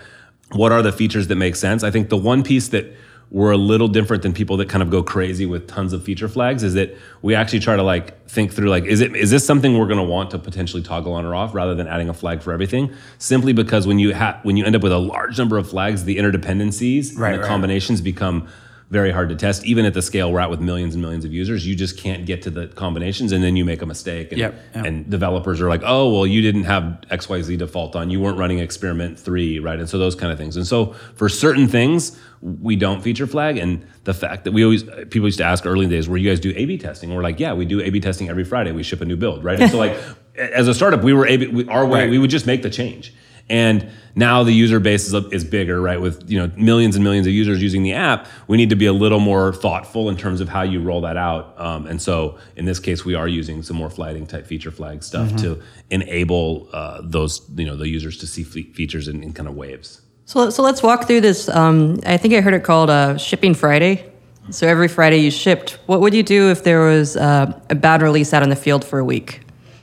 what 0.53 0.73
are 0.73 0.83
the 0.83 0.93
features 0.93 1.29
that 1.29 1.37
make 1.37 1.57
sense? 1.57 1.83
I 1.83 1.91
think 1.91 2.11
the 2.11 2.17
one 2.17 2.43
piece 2.43 2.69
that 2.69 2.95
we're 3.33 3.53
a 3.53 3.57
little 3.57 3.87
different 3.87 4.25
than 4.25 4.33
people 4.33 4.57
that 4.57 4.69
kind 4.69 4.83
of 4.83 4.91
go 4.91 5.03
crazy 5.05 5.47
with 5.47 5.69
tons 5.69 5.93
of 5.93 6.03
feature 6.03 6.29
flags 6.29 6.65
is 6.65 6.75
that 6.75 6.97
we 7.23 7.33
actually 7.35 7.61
try 7.61 7.77
to 7.77 7.83
like 7.83 8.29
think 8.29 8.53
through 8.53 8.69
like 8.69 8.85
is 8.85 9.01
it 9.01 9.15
is 9.15 9.31
this 9.31 9.47
something 9.47 9.79
we're 9.79 9.87
going 9.87 9.99
to 9.99 10.05
want 10.05 10.31
to 10.31 10.39
potentially 10.39 10.83
toggle 10.83 11.13
on 11.13 11.25
or 11.25 11.35
off 11.35 11.55
rather 11.55 11.75
than 11.75 11.87
adding 11.87 12.09
a 12.09 12.15
flag 12.15 12.43
for 12.43 12.53
everything 12.53 12.93
simply 13.19 13.53
because 13.53 13.87
when 13.87 13.99
you 14.01 14.13
have 14.13 14.39
when 14.43 14.57
you 14.57 14.65
end 14.65 14.75
up 14.75 14.83
with 14.83 14.93
a 14.93 14.99
large 14.99 15.39
number 15.39 15.59
of 15.59 15.69
flags 15.69 16.05
the 16.05 16.17
interdependencies 16.17 17.17
Right, 17.17 17.31
and 17.31 17.39
the 17.39 17.43
right. 17.43 17.49
combinations 17.49 18.01
become 18.01 18.49
very 18.91 19.13
hard 19.13 19.29
to 19.29 19.37
test. 19.37 19.65
Even 19.65 19.85
at 19.87 19.95
the 19.95 20.03
scale 20.03 20.33
we're 20.33 20.41
at 20.41 20.51
with 20.51 20.61
millions 20.61 20.95
and 20.95 21.01
millions 21.03 21.25
of 21.25 21.33
users 21.33 21.67
you 21.67 21.77
just 21.77 21.97
can't 21.97 22.27
get 22.27 22.43
to 22.43 22.51
the 22.51 22.67
combinations 22.69 23.31
and 23.33 23.43
then 23.43 23.55
you 23.57 23.65
make 23.65 23.83
a 23.83 23.87
mistake 23.87 24.33
and, 24.33 24.39
Yep, 24.41 24.55
yep. 24.75 24.85
and 24.85 25.09
developers 25.09 25.61
are 25.61 25.69
like 25.69 25.83
oh 25.85 26.13
well 26.13 26.27
you 26.27 26.43
didn't 26.43 26.65
have 26.65 26.83
xyz 27.11 27.57
default 27.59 27.95
on. 27.97 28.11
You 28.11 28.21
weren't 28.21 28.37
running 28.39 28.59
experiment 28.59 29.19
3 29.19 29.61
right? 29.61 29.79
And 29.79 29.89
so 29.89 29.97
those 29.99 30.15
kind 30.17 30.33
of 30.33 30.39
things. 30.39 30.57
And 30.57 30.67
so 30.67 30.93
for 31.15 31.29
certain 31.29 31.69
things 31.69 32.19
we 32.43 32.75
don't 32.75 33.01
feature 33.03 33.27
flag 33.27 33.59
and 33.59 33.87
the 34.05 34.15
fact 34.15 34.45
that 34.45 34.53
we 34.53 34.65
always 34.65 34.83
people 34.83 35.27
used 35.29 35.39
to 35.39 35.45
ask 35.45 35.67
early 35.67 35.87
days 35.87 36.09
where 36.09 36.19
you 36.19 36.29
guys 36.29 36.41
do 36.41 36.53
a-b 36.57 36.79
testing? 36.79 37.15
We're 37.15 37.23
like 37.23 37.39
yeah 37.39 37.53
we 37.53 37.65
do 37.67 37.81
a-b 37.81 38.01
testing 38.01 38.29
every 38.29 38.45
friday. 38.45 38.73
We 38.73 38.83
ship 38.83 39.01
a 39.01 39.05
new 39.05 39.17
build 39.17 39.45
right? 39.45 39.61
And 39.61 39.71
so 39.71 39.79
like 39.79 39.97
as 40.37 40.67
a 40.69 40.75
startup 40.75 41.03
we 41.05 41.13
were 41.13 41.27
a-b 41.27 41.47
we, 41.49 41.67
our 41.69 41.87
way 41.87 42.01
Right. 42.01 42.11
we 42.11 42.19
would 42.19 42.31
just 42.31 42.47
make 42.47 42.63
the 42.63 42.71
change 42.71 43.15
and 43.51 43.91
now 44.15 44.43
the 44.43 44.53
user 44.53 44.81
base 44.81 45.07
is, 45.07 45.15
is 45.33 45.45
bigger 45.45 45.81
right 45.81 46.01
with 46.01 46.31
you 46.31 46.39
know 46.39 46.51
millions 46.57 46.95
and 46.97 47.05
millions 47.05 47.27
of 47.27 47.33
users 47.33 47.61
using 47.61 47.83
the 47.83 47.93
app 47.93 48.27
we 48.47 48.57
need 48.57 48.71
to 48.71 48.77
be 48.77 48.87
a 48.87 48.93
little 48.93 49.21
more 49.21 49.53
thoughtful 49.53 50.09
in 50.09 50.17
terms 50.17 50.41
of 50.41 50.49
how 50.49 50.63
you 50.63 50.81
roll 50.81 51.03
that 51.03 51.17
out 51.17 51.55
um, 51.61 51.87
and 51.87 52.01
so 52.01 52.39
in 52.57 52.65
this 52.65 52.79
case 52.79 53.05
we 53.05 53.15
are 53.15 53.29
using 53.29 53.63
some 53.63 53.77
more 53.77 53.91
flagging 53.91 54.27
type 54.27 54.47
feature 54.47 54.71
flag 54.71 55.03
stuff 55.03 55.35
to 55.37 55.61
enable 55.91 56.69
uh, 56.73 57.01
those 57.03 57.43
you 57.57 57.67
know 57.67 57.77
the 57.77 57.89
users 57.89 58.17
to 58.17 58.27
see 58.27 58.45
features 58.45 59.09
in, 59.09 59.23
in 59.23 59.33
kind 59.33 59.49
of 59.49 59.55
waves 59.55 60.01
So, 60.25 60.49
so 60.51 60.63
let's 60.63 60.81
walk 60.81 61.07
through 61.09 61.23
this. 61.23 61.49
Um, 61.49 61.99
I 62.07 62.17
think 62.17 62.35
I 62.35 62.41
heard 62.41 62.55
it 62.55 62.63
called 62.63 62.89
uh, 62.89 63.19
Shipping 63.19 63.53
Friday. 63.55 64.05
So 64.51 64.67
every 64.67 64.87
Friday 64.87 65.19
you 65.19 65.31
shipped. 65.31 65.79
What 65.87 66.01
would 66.01 66.15
you 66.15 66.23
do 66.23 66.51
if 66.51 66.63
there 66.63 66.81
was 66.87 67.17
uh, 67.17 67.53
a 67.69 67.75
bad 67.75 68.01
release 68.01 68.33
out 68.33 68.43
in 68.45 68.49
the 68.49 68.57
field 68.57 68.85
for 68.85 68.99
a 69.01 69.05
week? 69.05 69.41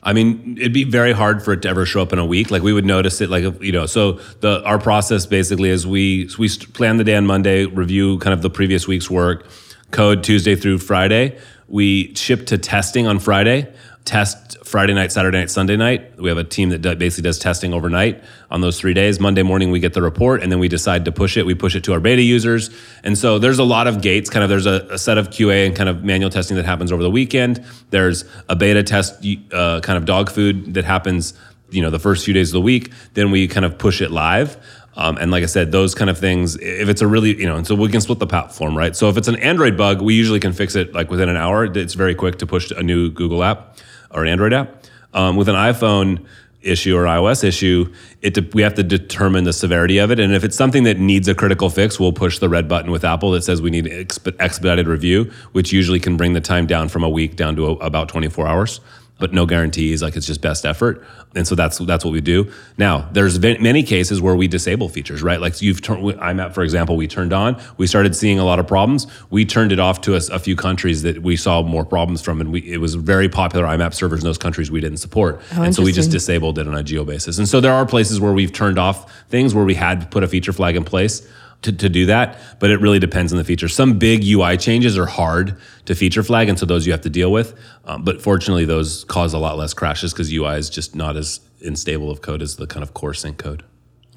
I 0.07 0.13
mean, 0.13 0.55
it'd 0.57 0.71
be 0.71 0.85
very 0.85 1.11
hard 1.11 1.43
for 1.43 1.51
it 1.51 1.63
to 1.63 1.69
ever 1.69 1.85
show 1.85 2.01
up 2.01 2.13
in 2.13 2.19
a 2.19 2.25
week. 2.25 2.49
Like 2.49 2.61
we 2.61 2.71
would 2.71 2.85
notice 2.85 3.19
it, 3.19 3.29
like 3.29 3.43
you 3.61 3.73
know. 3.73 3.85
So 3.85 4.13
the 4.39 4.63
our 4.63 4.79
process 4.79 5.25
basically 5.25 5.69
is 5.69 5.85
we 5.85 6.29
we 6.39 6.47
plan 6.47 6.95
the 6.95 7.03
day 7.03 7.17
on 7.17 7.25
Monday, 7.25 7.65
review 7.65 8.17
kind 8.19 8.33
of 8.33 8.41
the 8.41 8.49
previous 8.49 8.87
week's 8.87 9.09
work, 9.09 9.45
code 9.91 10.23
Tuesday 10.23 10.55
through 10.55 10.77
Friday. 10.77 11.37
We 11.67 12.15
ship 12.15 12.45
to 12.45 12.57
testing 12.57 13.05
on 13.05 13.19
Friday, 13.19 13.67
test 14.07 14.57
Friday 14.65 14.93
night, 14.93 15.11
Saturday 15.11 15.37
night, 15.37 15.51
Sunday 15.51 15.75
night. 15.75 16.17
We 16.17 16.29
have 16.29 16.37
a 16.37 16.43
team 16.43 16.69
that 16.69 16.97
basically 16.97 17.23
does 17.23 17.37
testing 17.37 17.73
overnight 17.73 18.23
on 18.49 18.61
those 18.61 18.79
three 18.79 18.93
days. 18.93 19.19
Monday 19.19 19.43
morning 19.43 19.69
we 19.69 19.81
get 19.81 19.93
the 19.93 20.01
report, 20.01 20.41
and 20.41 20.49
then 20.49 20.59
we 20.59 20.69
decide 20.69 21.03
to 21.05 21.11
push 21.11 21.35
it. 21.35 21.45
We 21.45 21.53
push 21.53 21.75
it 21.75 21.83
to 21.83 21.93
our 21.93 21.99
beta 21.99 22.21
users, 22.21 22.69
and 23.03 23.17
so 23.17 23.37
there's 23.37 23.59
a 23.59 23.65
lot 23.65 23.85
of 23.85 24.01
gates. 24.01 24.29
Kind 24.29 24.43
of 24.43 24.49
there's 24.49 24.65
a, 24.65 24.87
a 24.89 24.97
set 24.97 25.17
of 25.17 25.29
QA 25.29 25.67
and 25.67 25.75
kind 25.75 25.89
of 25.89 26.05
manual 26.05 26.29
testing 26.29 26.55
that 26.55 26.65
happens 26.65 26.91
over 26.91 27.03
the 27.03 27.11
weekend. 27.11 27.63
There's 27.89 28.23
a 28.47 28.55
beta 28.55 28.81
test, 28.81 29.25
uh, 29.51 29.81
kind 29.81 29.97
of 29.97 30.05
dog 30.05 30.31
food 30.31 30.73
that 30.75 30.85
happens, 30.85 31.33
you 31.69 31.81
know, 31.81 31.89
the 31.89 31.99
first 31.99 32.23
few 32.23 32.33
days 32.33 32.49
of 32.49 32.53
the 32.53 32.61
week. 32.61 32.93
Then 33.13 33.29
we 33.29 33.47
kind 33.49 33.65
of 33.65 33.77
push 33.77 34.01
it 34.01 34.09
live. 34.09 34.57
Um, 34.95 35.17
and 35.17 35.29
like 35.29 35.43
I 35.43 35.47
said, 35.47 35.71
those 35.71 35.93
kind 35.93 36.09
of 36.09 36.17
things, 36.17 36.55
if 36.55 36.89
it's 36.89 37.01
a 37.01 37.07
really, 37.07 37.39
you 37.39 37.45
know, 37.45 37.57
and 37.57 37.67
so 37.67 37.75
we 37.75 37.89
can 37.89 38.01
split 38.01 38.17
the 38.17 38.25
platform, 38.25 38.75
right? 38.75 38.95
So 38.95 39.09
if 39.09 39.17
it's 39.17 39.27
an 39.27 39.35
Android 39.35 39.77
bug, 39.77 40.01
we 40.01 40.15
usually 40.15 40.39
can 40.39 40.53
fix 40.53 40.75
it 40.75 40.93
like 40.93 41.11
within 41.11 41.29
an 41.29 41.37
hour. 41.37 41.65
It's 41.65 41.93
very 41.93 42.15
quick 42.15 42.39
to 42.39 42.47
push 42.47 42.71
a 42.71 42.81
new 42.81 43.11
Google 43.11 43.43
app 43.43 43.77
or 44.11 44.23
an 44.23 44.29
Android 44.29 44.53
app. 44.53 44.83
Um, 45.13 45.35
with 45.35 45.49
an 45.49 45.55
iPhone 45.55 46.25
issue 46.61 46.95
or 46.95 47.03
iOS 47.05 47.43
issue, 47.43 47.91
it 48.21 48.33
de- 48.33 48.47
we 48.53 48.61
have 48.61 48.73
to 48.75 48.83
determine 48.83 49.43
the 49.43 49.53
severity 49.53 49.97
of 49.97 50.11
it. 50.11 50.19
And 50.19 50.33
if 50.33 50.43
it's 50.43 50.55
something 50.55 50.83
that 50.83 50.99
needs 50.99 51.27
a 51.27 51.35
critical 51.35 51.69
fix, 51.69 51.99
we'll 51.99 52.13
push 52.13 52.39
the 52.39 52.49
red 52.49 52.67
button 52.67 52.91
with 52.91 53.03
Apple 53.03 53.31
that 53.31 53.43
says 53.43 53.61
we 53.61 53.69
need 53.69 53.85
exp- 53.85 54.35
expedited 54.39 54.87
review, 54.87 55.31
which 55.53 55.71
usually 55.71 55.99
can 55.99 56.17
bring 56.17 56.33
the 56.33 56.41
time 56.41 56.67
down 56.67 56.89
from 56.89 57.03
a 57.03 57.09
week 57.09 57.35
down 57.35 57.55
to 57.55 57.67
a, 57.67 57.71
about 57.75 58.09
24 58.09 58.47
hours. 58.47 58.79
But 59.19 59.33
no 59.33 59.47
guarantees, 59.47 60.03
like 60.03 60.15
it's 60.15 60.27
just 60.27 60.41
best 60.41 60.63
effort, 60.63 61.03
and 61.35 61.47
so 61.47 61.55
that's 61.55 61.79
that's 61.79 62.05
what 62.05 62.11
we 62.11 62.21
do. 62.21 62.51
Now, 62.77 63.09
there's 63.13 63.39
many 63.39 63.81
cases 63.81 64.21
where 64.21 64.35
we 64.35 64.47
disable 64.47 64.89
features, 64.89 65.23
right? 65.23 65.41
Like 65.41 65.59
you've 65.59 65.81
turned 65.81 66.03
IMAP, 66.03 66.53
for 66.53 66.63
example, 66.63 66.95
we 66.95 67.07
turned 67.07 67.33
on, 67.33 67.59
we 67.77 67.87
started 67.87 68.15
seeing 68.15 68.37
a 68.37 68.45
lot 68.45 68.59
of 68.59 68.67
problems. 68.67 69.07
We 69.31 69.43
turned 69.43 69.71
it 69.71 69.79
off 69.79 70.01
to 70.01 70.13
a 70.15 70.37
few 70.37 70.55
countries 70.55 71.01
that 71.01 71.23
we 71.23 71.35
saw 71.35 71.63
more 71.63 71.83
problems 71.83 72.21
from, 72.21 72.41
and 72.41 72.51
we, 72.51 72.61
it 72.71 72.77
was 72.77 72.93
very 72.93 73.27
popular 73.27 73.65
IMAP 73.65 73.95
servers 73.95 74.19
in 74.19 74.23
those 74.23 74.37
countries 74.37 74.69
we 74.69 74.81
didn't 74.81 74.99
support, 74.99 75.41
oh, 75.55 75.63
and 75.63 75.73
so 75.73 75.81
we 75.81 75.91
just 75.91 76.11
disabled 76.11 76.59
it 76.59 76.67
on 76.67 76.75
a 76.75 76.83
geo 76.83 77.03
basis. 77.03 77.39
And 77.39 77.49
so 77.49 77.59
there 77.59 77.73
are 77.73 77.87
places 77.87 78.19
where 78.19 78.33
we've 78.33 78.53
turned 78.53 78.77
off 78.77 79.11
things 79.29 79.55
where 79.55 79.65
we 79.65 79.73
had 79.73 80.11
put 80.11 80.23
a 80.23 80.27
feature 80.27 80.53
flag 80.53 80.75
in 80.75 80.83
place 80.83 81.27
to, 81.63 81.71
to 81.71 81.89
do 81.89 82.05
that, 82.05 82.39
but 82.59 82.69
it 82.69 82.79
really 82.79 82.99
depends 82.99 83.31
on 83.31 83.37
the 83.37 83.43
feature. 83.43 83.67
Some 83.67 83.97
big 83.97 84.23
UI 84.23 84.57
changes 84.57 84.97
are 84.97 85.05
hard 85.05 85.57
to 85.85 85.95
feature 85.95 86.23
flag, 86.23 86.49
and 86.49 86.57
so 86.57 86.65
those 86.65 86.85
you 86.85 86.91
have 86.91 87.01
to 87.01 87.09
deal 87.09 87.31
with. 87.31 87.57
Um, 87.85 88.03
but 88.03 88.21
fortunately, 88.21 88.65
those 88.65 89.03
cause 89.05 89.33
a 89.33 89.37
lot 89.37 89.57
less 89.57 89.73
crashes 89.73 90.13
because 90.13 90.31
UI 90.31 90.57
is 90.57 90.69
just 90.69 90.95
not 90.95 91.17
as 91.17 91.39
unstable 91.61 92.11
of 92.11 92.21
code 92.21 92.41
as 92.41 92.57
the 92.57 92.67
kind 92.67 92.83
of 92.83 92.93
core 92.93 93.13
sync 93.13 93.37
code. 93.37 93.63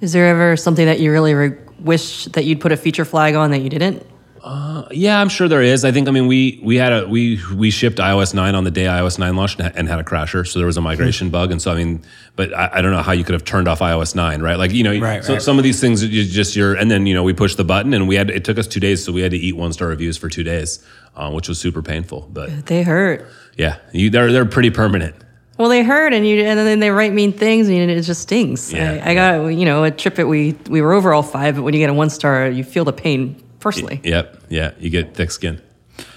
Is 0.00 0.12
there 0.12 0.26
ever 0.26 0.56
something 0.56 0.86
that 0.86 1.00
you 1.00 1.12
really 1.12 1.34
re- 1.34 1.58
wish 1.78 2.26
that 2.26 2.44
you'd 2.44 2.60
put 2.60 2.72
a 2.72 2.76
feature 2.76 3.04
flag 3.04 3.34
on 3.34 3.50
that 3.50 3.60
you 3.60 3.70
didn't? 3.70 4.06
Yeah, 4.90 5.20
I'm 5.20 5.28
sure 5.28 5.48
there 5.48 5.62
is. 5.62 5.84
I 5.84 5.92
think. 5.92 6.08
I 6.08 6.10
mean, 6.10 6.26
we 6.26 6.60
we 6.62 6.76
had 6.76 6.92
a 6.92 7.06
we 7.08 7.40
we 7.54 7.70
shipped 7.70 7.98
iOS 7.98 8.34
nine 8.34 8.54
on 8.54 8.64
the 8.64 8.70
day 8.70 8.84
iOS 8.84 9.18
nine 9.18 9.36
launched 9.36 9.60
and, 9.60 9.74
and 9.76 9.88
had 9.88 9.98
a 9.98 10.04
crasher, 10.04 10.46
so 10.46 10.58
there 10.58 10.66
was 10.66 10.76
a 10.76 10.80
migration 10.80 11.30
bug. 11.30 11.50
And 11.52 11.60
so 11.60 11.72
I 11.72 11.76
mean, 11.76 12.02
but 12.36 12.52
I, 12.54 12.70
I 12.74 12.82
don't 12.82 12.92
know 12.92 13.02
how 13.02 13.12
you 13.12 13.24
could 13.24 13.34
have 13.34 13.44
turned 13.44 13.68
off 13.68 13.80
iOS 13.80 14.14
nine, 14.14 14.42
right? 14.42 14.56
Like 14.58 14.72
you 14.72 14.82
know, 14.84 14.98
Right, 14.98 15.22
so 15.24 15.34
right. 15.34 15.42
some 15.42 15.58
of 15.58 15.64
these 15.64 15.80
things 15.80 16.02
you 16.04 16.24
just 16.24 16.56
your 16.56 16.74
and 16.74 16.90
then 16.90 17.06
you 17.06 17.14
know 17.14 17.22
we 17.22 17.32
pushed 17.32 17.56
the 17.56 17.64
button 17.64 17.92
and 17.94 18.08
we 18.08 18.16
had 18.16 18.30
it 18.30 18.44
took 18.44 18.58
us 18.58 18.66
two 18.66 18.80
days, 18.80 19.04
so 19.04 19.12
we 19.12 19.20
had 19.20 19.30
to 19.32 19.38
eat 19.38 19.56
one 19.56 19.72
star 19.72 19.88
reviews 19.88 20.16
for 20.16 20.28
two 20.28 20.42
days, 20.42 20.84
uh, 21.16 21.30
which 21.30 21.48
was 21.48 21.58
super 21.58 21.82
painful. 21.82 22.28
But 22.32 22.66
They 22.66 22.82
hurt. 22.82 23.26
yeah, 23.56 23.76
you, 23.92 24.10
they're 24.10 24.32
they're 24.32 24.46
pretty 24.46 24.70
permanent. 24.70 25.14
Well, 25.58 25.68
they 25.68 25.82
hurt, 25.82 26.14
and 26.14 26.26
you, 26.26 26.42
and 26.42 26.58
then 26.58 26.80
they 26.80 26.90
write 26.90 27.12
mean 27.12 27.34
things, 27.34 27.68
and 27.68 27.76
it 27.90 28.00
just 28.00 28.22
stings. 28.22 28.72
Yeah, 28.72 29.02
I, 29.04 29.10
I 29.10 29.14
got, 29.14 29.48
you 29.48 29.66
know, 29.66 29.84
a 29.84 29.90
TripIt. 29.90 30.26
We 30.26 30.56
we 30.70 30.80
were 30.80 30.94
overall 30.94 31.22
five, 31.22 31.56
but 31.56 31.62
when 31.64 31.74
you 31.74 31.80
get 31.80 31.90
a 31.90 31.94
one 31.94 32.08
star, 32.08 32.48
you 32.48 32.64
feel 32.64 32.86
the 32.86 32.94
pain 32.94 33.36
personally. 33.60 34.00
Yep, 34.02 34.42
yeah, 34.48 34.72
you 34.78 34.90
get 34.90 35.14
thick 35.14 35.30
skin. 35.30 35.60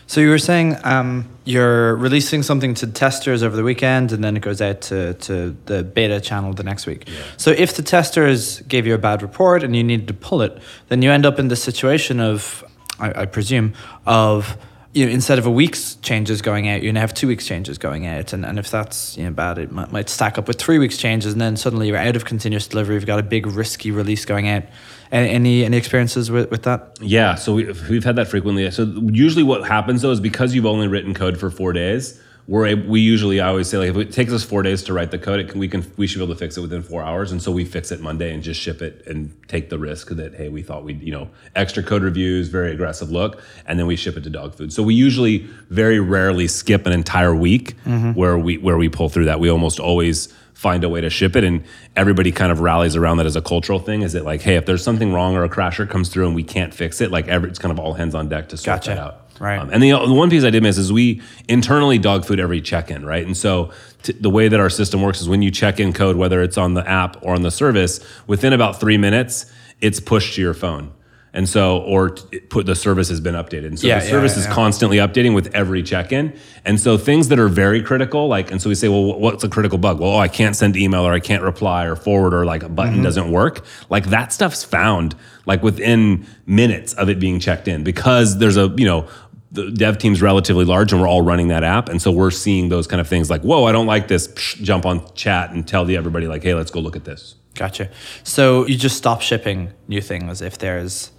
So 0.06 0.22
you 0.22 0.30
were 0.30 0.38
saying 0.40 0.78
um, 0.84 1.28
you're 1.46 1.96
releasing 1.96 2.44
something 2.44 2.74
to 2.76 2.88
testers 2.88 3.42
over 3.42 3.56
the 3.56 3.64
weekend, 3.64 4.12
and 4.12 4.24
then 4.24 4.36
it 4.36 4.42
goes 4.42 4.62
out 4.62 4.82
to, 4.82 5.14
to 5.14 5.56
the 5.66 5.84
beta 5.84 6.20
channel 6.20 6.54
the 6.54 6.64
next 6.64 6.86
week. 6.86 7.08
So 7.38 7.52
if 7.52 7.76
the 7.76 7.84
testers 7.84 8.60
gave 8.62 8.86
you 8.86 8.94
a 8.94 8.98
bad 8.98 9.22
report 9.22 9.64
and 9.64 9.76
you 9.76 9.84
needed 9.84 10.08
to 10.08 10.14
pull 10.14 10.42
it, 10.42 10.58
then 10.90 11.02
you 11.02 11.12
end 11.12 11.26
up 11.26 11.40
in 11.40 11.48
the 11.48 11.56
situation 11.56 12.20
of, 12.20 12.64
I, 13.00 13.22
I 13.22 13.26
presume, 13.26 13.74
of 14.06 14.58
you 14.94 15.06
know, 15.06 15.12
instead 15.12 15.40
of 15.40 15.46
a 15.46 15.52
week's 15.52 15.96
changes 15.96 16.42
going 16.42 16.70
out, 16.70 16.84
you 16.84 16.94
now 16.94 17.02
have 17.02 17.14
two 17.14 17.28
weeks 17.28 17.48
changes 17.48 17.78
going 17.80 18.06
out, 18.06 18.32
and, 18.32 18.46
and 18.46 18.60
if 18.60 18.70
that's 18.70 19.18
you 19.18 19.24
know 19.24 19.32
bad, 19.32 19.58
it 19.58 19.72
might, 19.72 19.92
might 19.92 20.08
stack 20.08 20.38
up 20.38 20.48
with 20.48 20.60
three 20.60 20.78
weeks 20.78 20.98
changes, 20.98 21.34
and 21.34 21.42
then 21.42 21.58
suddenly 21.58 21.88
you're 21.88 21.98
out 21.98 22.16
of 22.16 22.26
continuous 22.26 22.68
delivery. 22.68 22.96
You've 22.96 23.08
got 23.08 23.20
a 23.20 23.24
big 23.24 23.48
risky 23.48 23.90
release 23.90 24.24
going 24.26 24.48
out. 24.48 24.64
Any 25.12 25.66
any 25.66 25.78
experiences 25.78 26.30
with, 26.30 26.52
with 26.52 26.64
that? 26.64 26.98
Yeah, 27.02 27.36
so 27.36 27.56
we, 27.56 27.72
we've 27.90 28.04
had 28.04 28.16
that 28.18 28.28
frequently. 28.28 28.70
So 28.72 28.84
usually, 29.12 29.44
what 29.44 29.68
happens 29.68 30.04
though 30.04 30.12
is 30.12 30.20
because 30.20 30.54
you've 30.54 30.66
only 30.66 30.88
written 30.88 31.14
code 31.14 31.40
for 31.40 31.50
four 31.50 31.74
days, 31.74 32.22
we're 32.48 32.66
able, 32.66 32.90
we 32.90 33.00
usually 33.00 33.40
I 33.40 33.48
always 33.48 33.70
say 33.70 33.78
like 33.78 33.90
if 33.90 33.98
it 33.98 34.12
takes 34.12 34.34
us 34.34 34.44
four 34.44 34.64
days 34.64 34.84
to 34.84 34.94
write 34.94 35.12
the 35.12 35.18
code, 35.18 35.40
it 35.40 35.50
can, 35.50 35.60
we 35.60 35.70
can 35.70 35.90
we 35.96 36.08
should 36.08 36.20
be 36.20 36.24
able 36.26 36.34
to 36.34 36.40
fix 36.40 36.58
it 36.58 36.62
within 36.62 36.84
four 36.84 37.02
hours, 37.02 37.32
and 37.32 37.42
so 37.42 37.52
we 37.52 37.64
fix 37.64 37.92
it 37.92 38.02
Monday 38.02 38.34
and 38.34 38.44
just 38.44 38.60
ship 38.60 38.82
it 38.82 39.06
and 39.08 39.34
take 39.48 39.70
the 39.70 39.78
risk 39.78 40.10
that 40.10 40.36
hey 40.36 40.50
we 40.50 40.62
thought 40.62 40.84
we'd 40.84 41.02
you 41.02 41.12
know 41.12 41.30
extra 41.56 41.82
code 41.82 42.04
reviews, 42.04 42.50
very 42.50 42.72
aggressive 42.74 43.10
look, 43.10 43.42
and 43.66 43.80
then 43.80 43.88
we 43.88 43.96
ship 43.96 44.18
it 44.18 44.24
to 44.26 44.30
dog 44.30 44.56
food. 44.56 44.74
So 44.74 44.84
we 44.84 44.94
usually 44.94 45.40
very 45.70 46.00
rarely 46.00 46.48
skip 46.48 46.86
an 46.86 46.92
entire 46.92 47.34
week 47.34 47.78
mm-hmm. 47.86 48.12
where 48.12 48.38
we 48.38 48.58
where 48.58 48.78
we 48.78 48.90
pull 48.90 49.08
through 49.08 49.26
that. 49.26 49.40
We 49.40 49.50
almost 49.50 49.80
always 49.80 50.34
find 50.54 50.84
a 50.84 50.90
way 50.90 51.02
to 51.02 51.10
ship 51.10 51.36
it 51.36 51.44
and 51.44 51.64
everybody 51.96 52.32
kind 52.32 52.52
of 52.52 52.60
rallies 52.60 52.96
around 52.96 53.18
that 53.18 53.26
as 53.26 53.36
a 53.36 53.42
cultural 53.42 53.80
thing 53.80 54.02
is 54.02 54.16
it 54.16 54.24
like 54.24 54.42
hey 54.42 54.56
if 54.56 54.66
there's 54.66 54.84
something 54.84 55.12
wrong 55.12 55.36
or 55.36 55.44
a 55.44 55.50
crasher 55.50 55.90
comes 55.90 56.10
through 56.10 56.26
and 56.26 56.36
we 56.36 56.44
can't 56.44 56.74
fix 56.74 57.02
it 57.02 57.12
like 57.12 57.28
every, 57.28 57.50
it's 57.50 57.60
kind 57.60 57.72
of 57.72 57.80
all 57.80 57.94
hands 57.94 58.14
on 58.16 58.30
deck 58.30 58.48
to 58.48 58.56
sort 58.56 58.78
Gotcha. 58.78 58.90
that 58.92 59.00
out 59.00 59.23
Right. 59.44 59.60
Um, 59.60 59.70
and 59.74 59.84
the, 59.84 59.92
the 59.92 60.14
one 60.14 60.30
piece 60.30 60.44
i 60.46 60.50
did 60.50 60.64
miss 60.64 60.78
is 60.78 60.92
we 60.92 61.22
internally 61.50 61.98
dog 61.98 62.26
food 62.26 62.40
every 62.40 62.62
check-in 62.62 63.06
right? 63.06 63.26
And 63.26 63.36
so 63.36 63.72
t- 64.04 64.14
the 64.14 64.30
way 64.30 64.48
that 64.48 64.60
our 64.60 64.70
system 64.70 65.02
works 65.02 65.20
is 65.22 65.28
when 65.28 65.42
you 65.42 65.52
check 65.52 65.80
in 65.80 65.92
code 65.92 66.16
whether 66.16 66.42
it's 66.42 66.58
on 66.58 66.74
the 66.76 66.88
app 66.90 67.18
or 67.22 67.36
on 67.36 67.42
the 67.42 67.52
service 67.52 68.00
within 68.26 68.54
about 68.54 68.80
three 68.80 68.98
minutes 68.98 69.46
it's 69.82 70.00
pushed 70.00 70.36
to 70.36 70.42
your 70.42 70.54
phone. 70.54 70.94
And 71.36 71.50
so 71.50 71.80
or 71.80 72.12
t- 72.12 72.40
put 72.42 72.68
the 72.68 72.76
service 72.76 73.10
has 73.10 73.20
been 73.20 73.34
updated. 73.34 73.66
And 73.66 73.80
so 73.80 73.88
Yeah, 73.88 73.98
the 74.00 74.06
yeah, 74.06 74.12
service 74.12 74.34
yeah, 74.38 74.42
is 74.42 74.48
constantly 74.48 74.98
updating 74.98 75.34
with 75.34 75.48
every 75.56 75.82
check-in. 75.82 76.32
And 76.64 76.80
so 76.80 76.96
things 76.96 77.30
that 77.30 77.40
are 77.40 77.50
very 77.50 77.82
critical 77.82 78.28
like 78.28 78.52
and 78.52 78.62
so 78.62 78.70
we 78.70 78.76
say 78.76 78.88
well 78.88 79.20
what's 79.20 79.44
a 79.44 79.50
critical 79.50 79.80
bug? 79.80 80.00
Well 80.00 80.12
oh, 80.12 80.20
i 80.20 80.28
can't 80.40 80.56
send 80.56 80.78
email 80.78 81.04
or 81.08 81.12
i 81.12 81.20
can't 81.20 81.44
reply 81.44 81.86
or 81.86 81.96
forward 81.96 82.34
or 82.36 82.46
like 82.46 82.64
a 82.64 82.70
button 82.70 82.94
Mm-hmm. 82.94 83.04
doesn't 83.10 83.32
work. 83.32 83.56
Like 83.90 84.06
that 84.16 84.32
stuff's 84.32 84.64
found 84.64 85.16
like 85.48 85.62
within 85.64 86.26
minutes 86.46 86.94
of 86.94 87.10
it 87.10 87.20
being 87.20 87.40
checked 87.40 87.68
in 87.68 87.84
because 87.84 88.38
there's 88.38 88.56
a 88.58 88.68
you 88.78 88.86
know 88.86 89.08
the 89.54 89.72
dev 89.72 89.98
team's 89.98 90.22
relatively 90.22 90.66
large 90.66 90.92
and 90.92 91.02
we're 91.02 91.08
all 91.08 91.22
running 91.22 91.48
that 91.48 91.64
app 91.64 91.88
and 91.90 92.02
so 92.02 92.12
we're 92.12 92.32
seeing 92.32 92.70
those 92.70 92.88
kind 92.88 93.00
of 93.00 93.08
things 93.08 93.30
like 93.30 93.42
whoa 93.42 93.66
i 93.66 93.72
don't 93.72 93.88
like 93.88 94.08
this 94.08 94.28
Psh, 94.28 94.62
jump 94.62 94.86
on 94.86 95.14
chat 95.14 95.52
and 95.52 95.68
tell 95.68 95.86
the 95.86 95.96
everybody 95.96 96.28
like 96.28 96.44
hey 96.44 96.54
let's 96.54 96.72
go 96.72 96.80
look 96.80 96.96
at 96.96 97.06
this 97.06 97.36
Gotcha. 97.56 97.90
So 98.24 98.66
you 98.66 98.78
just 98.78 98.98
stop 98.98 99.22
shipping 99.22 99.72
new 99.88 100.02
things 100.02 100.42
if 100.42 100.58
there's, 100.58 101.12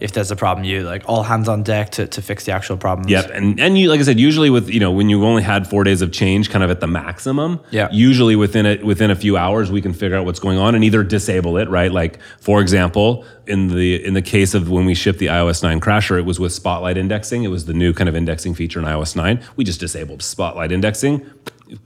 if 0.00 0.12
there's 0.12 0.30
a 0.30 0.36
problem, 0.36 0.64
you 0.64 0.82
like 0.82 1.02
all 1.06 1.22
hands 1.22 1.48
on 1.48 1.62
deck 1.62 1.90
to, 1.90 2.06
to 2.06 2.22
fix 2.22 2.46
the 2.46 2.52
actual 2.52 2.76
problems. 2.76 3.10
Yep, 3.10 3.30
and 3.32 3.60
and 3.60 3.78
you 3.78 3.88
like 3.90 4.00
I 4.00 4.02
said, 4.02 4.18
usually 4.18 4.50
with 4.50 4.68
you 4.70 4.80
know 4.80 4.90
when 4.90 5.08
you've 5.08 5.22
only 5.22 5.42
had 5.42 5.66
four 5.66 5.84
days 5.84 6.00
of 6.02 6.10
change, 6.10 6.50
kind 6.50 6.64
of 6.64 6.70
at 6.70 6.80
the 6.80 6.86
maximum. 6.86 7.60
Yeah. 7.70 7.88
Usually 7.92 8.34
within 8.34 8.66
a 8.66 8.82
within 8.82 9.10
a 9.10 9.14
few 9.16 9.36
hours, 9.36 9.70
we 9.70 9.82
can 9.82 9.92
figure 9.92 10.16
out 10.16 10.24
what's 10.24 10.40
going 10.40 10.58
on 10.58 10.74
and 10.74 10.82
either 10.82 11.02
disable 11.02 11.58
it, 11.58 11.68
right? 11.68 11.92
Like 11.92 12.18
for 12.40 12.60
example, 12.60 13.24
in 13.46 13.68
the 13.68 14.04
in 14.04 14.14
the 14.14 14.22
case 14.22 14.54
of 14.54 14.70
when 14.70 14.86
we 14.86 14.94
shipped 14.94 15.18
the 15.18 15.26
iOS 15.26 15.62
9 15.62 15.80
crasher, 15.80 16.18
it 16.18 16.24
was 16.24 16.40
with 16.40 16.52
Spotlight 16.52 16.96
indexing. 16.96 17.44
It 17.44 17.48
was 17.48 17.66
the 17.66 17.74
new 17.74 17.92
kind 17.92 18.08
of 18.08 18.16
indexing 18.16 18.54
feature 18.54 18.78
in 18.78 18.86
iOS 18.86 19.14
9. 19.14 19.42
We 19.56 19.64
just 19.64 19.80
disabled 19.80 20.22
Spotlight 20.22 20.72
indexing, 20.72 21.28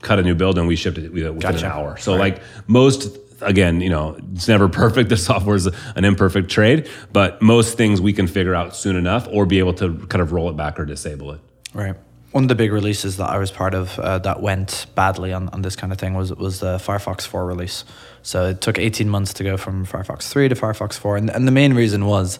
cut 0.01 0.19
a 0.19 0.23
new 0.23 0.35
build, 0.35 0.57
and 0.57 0.67
we 0.67 0.75
shipped 0.75 0.97
it 0.97 1.11
within 1.11 1.37
Gotcha. 1.39 1.65
an 1.65 1.71
hour. 1.71 1.97
So 1.97 2.15
like 2.15 2.41
most 2.67 3.17
again, 3.41 3.81
you 3.81 3.89
know, 3.89 4.17
it's 4.33 4.47
never 4.47 4.67
perfect. 4.83 5.09
The 5.09 5.17
software 5.17 5.55
is 5.55 5.67
an 5.67 6.05
imperfect 6.05 6.49
trade, 6.49 6.89
but 7.11 7.41
most 7.41 7.77
things 7.77 8.01
we 8.01 8.13
can 8.13 8.27
figure 8.27 8.55
out 8.55 8.75
soon 8.75 8.95
enough 8.95 9.27
or 9.31 9.45
be 9.45 9.59
able 9.59 9.73
to 9.75 9.97
kind 10.07 10.21
of 10.21 10.31
roll 10.31 10.49
it 10.49 10.57
back 10.57 10.79
or 10.79 10.85
disable 10.85 11.31
it. 11.31 11.41
Right. 11.73 11.95
One 12.31 12.43
of 12.43 12.47
the 12.49 12.55
big 12.55 12.73
releases 12.73 13.15
that 13.17 13.29
I 13.29 13.37
was 13.37 13.49
part 13.49 13.73
of 13.73 13.97
uh, 13.97 14.19
that 14.19 14.41
went 14.41 14.87
badly 14.93 15.31
on, 15.31 15.47
on 15.49 15.61
this 15.61 15.77
kind 15.77 15.93
of 15.93 15.99
thing 15.99 16.15
was 16.15 16.33
was 16.33 16.59
the 16.59 16.77
Firefox 16.77 17.21
4 17.21 17.45
release. 17.45 17.85
So 18.23 18.47
it 18.47 18.59
took 18.59 18.77
18 18.77 19.09
months 19.09 19.33
to 19.35 19.43
go 19.43 19.55
from 19.55 19.85
Firefox 19.85 20.27
3 20.27 20.49
to 20.49 20.55
Firefox 20.55 20.97
4. 20.97 21.15
And, 21.15 21.29
and 21.29 21.47
the 21.47 21.51
main 21.51 21.73
reason 21.73 22.05
was, 22.05 22.39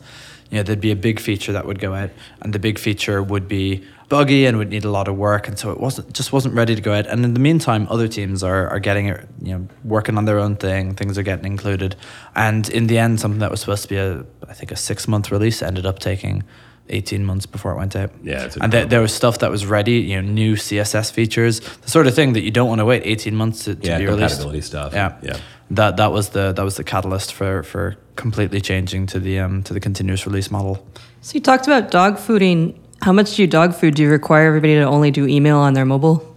you 0.49 0.57
know, 0.57 0.63
there'd 0.63 0.81
be 0.81 0.91
a 0.91 0.97
big 0.97 1.19
feature 1.19 1.53
that 1.53 1.65
would 1.65 1.79
go 1.79 1.93
out, 1.93 2.09
and 2.41 2.51
the 2.51 2.59
big 2.59 2.77
feature 2.77 3.23
would 3.23 3.47
be 3.47 3.85
buggy 4.09 4.45
and 4.45 4.57
would 4.57 4.69
need 4.69 4.85
a 4.85 4.89
lot 4.91 5.07
of 5.07 5.15
work. 5.15 5.47
And 5.47 5.57
so 5.57 5.71
it 5.71 5.79
wasn't 5.79 6.13
just 6.13 6.31
wasn't 6.33 6.53
ready 6.55 6.75
to 6.75 6.81
go 6.81 6.93
out. 6.93 7.07
And 7.07 7.23
in 7.25 7.33
the 7.33 7.39
meantime, 7.39 7.87
other 7.89 8.07
teams 8.07 8.43
are, 8.43 8.67
are 8.69 8.79
getting 8.79 9.07
it, 9.07 9.27
you 9.41 9.53
know, 9.57 9.67
working 9.83 10.17
on 10.17 10.25
their 10.25 10.39
own 10.39 10.55
thing. 10.55 10.93
Things 10.95 11.17
are 11.17 11.23
getting 11.23 11.45
included. 11.45 11.95
And 12.35 12.69
in 12.69 12.87
the 12.87 12.97
end, 12.97 13.19
something 13.19 13.39
that 13.39 13.51
was 13.51 13.59
supposed 13.61 13.83
to 13.83 13.89
be 13.89 13.97
a, 13.97 14.25
I 14.47 14.53
think, 14.53 14.71
a 14.71 14.75
six 14.75 15.07
month 15.07 15.31
release 15.31 15.61
ended 15.61 15.85
up 15.85 15.99
taking 15.99 16.43
18 16.89 17.25
months 17.25 17.47
before 17.47 17.71
it 17.71 17.77
went 17.77 17.95
out. 17.95 18.11
Yeah, 18.23 18.47
and 18.61 18.71
there, 18.71 18.85
there 18.85 19.01
was 19.01 19.11
stuff 19.11 19.39
that 19.39 19.49
was 19.49 19.65
ready, 19.65 19.93
you 19.93 20.21
know, 20.21 20.27
new 20.29 20.53
CSS 20.55 21.11
features, 21.11 21.59
the 21.59 21.89
sort 21.89 22.05
of 22.05 22.13
thing 22.13 22.33
that 22.33 22.41
you 22.43 22.51
don't 22.51 22.67
want 22.69 22.77
to 22.79 22.85
wait 22.85 23.01
18 23.05 23.35
months 23.35 23.63
to, 23.63 23.73
to 23.75 23.87
Yeah, 23.87 23.97
be 23.97 24.05
released. 24.05 24.35
compatibility 24.35 24.61
stuff. 24.61 24.93
Yeah, 24.93 25.17
Yeah. 25.23 25.37
That 25.71 25.97
that 25.97 26.11
was 26.11 26.29
the 26.29 26.51
that 26.53 26.63
was 26.63 26.75
the 26.75 26.83
catalyst 26.83 27.33
for 27.33 27.63
for 27.63 27.95
completely 28.15 28.61
changing 28.61 29.07
to 29.07 29.19
the 29.19 29.39
um 29.39 29.63
to 29.63 29.73
the 29.73 29.79
continuous 29.79 30.27
release 30.27 30.51
model. 30.51 30.85
So 31.21 31.33
you 31.33 31.41
talked 31.41 31.65
about 31.65 31.89
dog 31.89 32.17
fooding. 32.17 32.75
How 33.01 33.11
much 33.11 33.35
do 33.35 33.41
you 33.41 33.47
dog 33.47 33.75
food? 33.75 33.95
Do 33.95 34.03
you 34.03 34.09
require 34.09 34.47
everybody 34.47 34.75
to 34.75 34.83
only 34.83 35.11
do 35.11 35.27
email 35.27 35.57
on 35.57 35.73
their 35.73 35.85
mobile? 35.85 36.35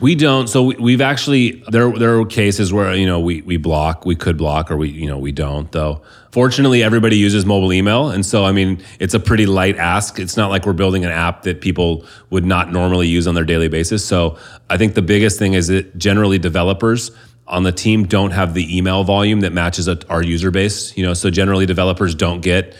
We 0.00 0.16
don't. 0.16 0.48
So 0.48 0.64
we, 0.64 0.76
we've 0.76 1.00
actually 1.00 1.62
there 1.68 1.90
there 1.96 2.18
are 2.18 2.26
cases 2.26 2.72
where 2.72 2.94
you 2.94 3.06
know 3.06 3.20
we 3.20 3.42
we 3.42 3.56
block, 3.56 4.04
we 4.04 4.16
could 4.16 4.36
block, 4.36 4.70
or 4.70 4.76
we 4.76 4.90
you 4.90 5.06
know 5.06 5.18
we 5.18 5.30
don't. 5.30 5.70
Though 5.70 6.02
fortunately, 6.32 6.82
everybody 6.82 7.16
uses 7.16 7.46
mobile 7.46 7.72
email, 7.72 8.10
and 8.10 8.26
so 8.26 8.44
I 8.44 8.50
mean 8.50 8.82
it's 8.98 9.14
a 9.14 9.20
pretty 9.20 9.46
light 9.46 9.76
ask. 9.76 10.18
It's 10.18 10.36
not 10.36 10.50
like 10.50 10.66
we're 10.66 10.72
building 10.72 11.04
an 11.04 11.12
app 11.12 11.42
that 11.42 11.60
people 11.60 12.04
would 12.30 12.44
not 12.44 12.72
normally 12.72 13.06
use 13.06 13.28
on 13.28 13.36
their 13.36 13.44
daily 13.44 13.68
basis. 13.68 14.04
So 14.04 14.36
I 14.68 14.76
think 14.76 14.94
the 14.94 15.02
biggest 15.02 15.38
thing 15.38 15.54
is 15.54 15.68
that 15.68 15.96
generally 15.96 16.38
developers 16.40 17.12
on 17.46 17.62
the 17.62 17.72
team 17.72 18.04
don't 18.06 18.32
have 18.32 18.54
the 18.54 18.76
email 18.76 19.04
volume 19.04 19.40
that 19.40 19.52
matches 19.52 19.88
our 19.88 20.22
user 20.22 20.50
base. 20.50 20.96
You 20.96 21.04
know, 21.04 21.14
so 21.14 21.30
generally 21.30 21.66
developers 21.66 22.16
don't 22.16 22.40
get 22.40 22.74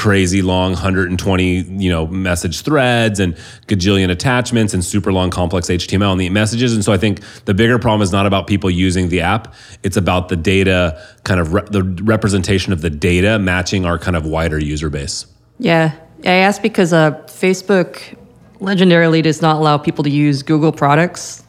crazy 0.00 0.40
long 0.40 0.72
120 0.72 1.44
you 1.82 1.90
know 1.90 2.06
message 2.06 2.62
threads 2.62 3.20
and 3.20 3.36
gajillion 3.66 4.10
attachments 4.10 4.72
and 4.72 4.82
super 4.82 5.12
long 5.12 5.28
complex 5.28 5.68
html 5.68 6.12
and 6.12 6.20
the 6.20 6.30
messages 6.30 6.72
and 6.72 6.82
so 6.82 6.90
i 6.90 6.96
think 6.96 7.20
the 7.44 7.52
bigger 7.52 7.78
problem 7.78 8.00
is 8.00 8.10
not 8.10 8.24
about 8.24 8.46
people 8.46 8.70
using 8.70 9.10
the 9.10 9.20
app 9.20 9.54
it's 9.82 9.98
about 9.98 10.30
the 10.30 10.36
data 10.36 10.98
kind 11.24 11.38
of 11.38 11.52
re- 11.52 11.68
the 11.70 11.82
representation 12.02 12.72
of 12.72 12.80
the 12.80 12.88
data 12.88 13.38
matching 13.38 13.84
our 13.84 13.98
kind 13.98 14.16
of 14.16 14.24
wider 14.24 14.58
user 14.58 14.88
base 14.88 15.26
Yeah, 15.60 15.94
I 16.24 16.30
asked 16.30 16.62
because 16.62 16.92
uh, 16.94 17.12
Facebook 17.26 18.16
legendarily 18.60 19.22
does 19.22 19.42
not 19.42 19.56
allow 19.56 19.76
people 19.76 20.02
to 20.04 20.10
use 20.10 20.42
Google 20.42 20.72
products. 20.72 21.44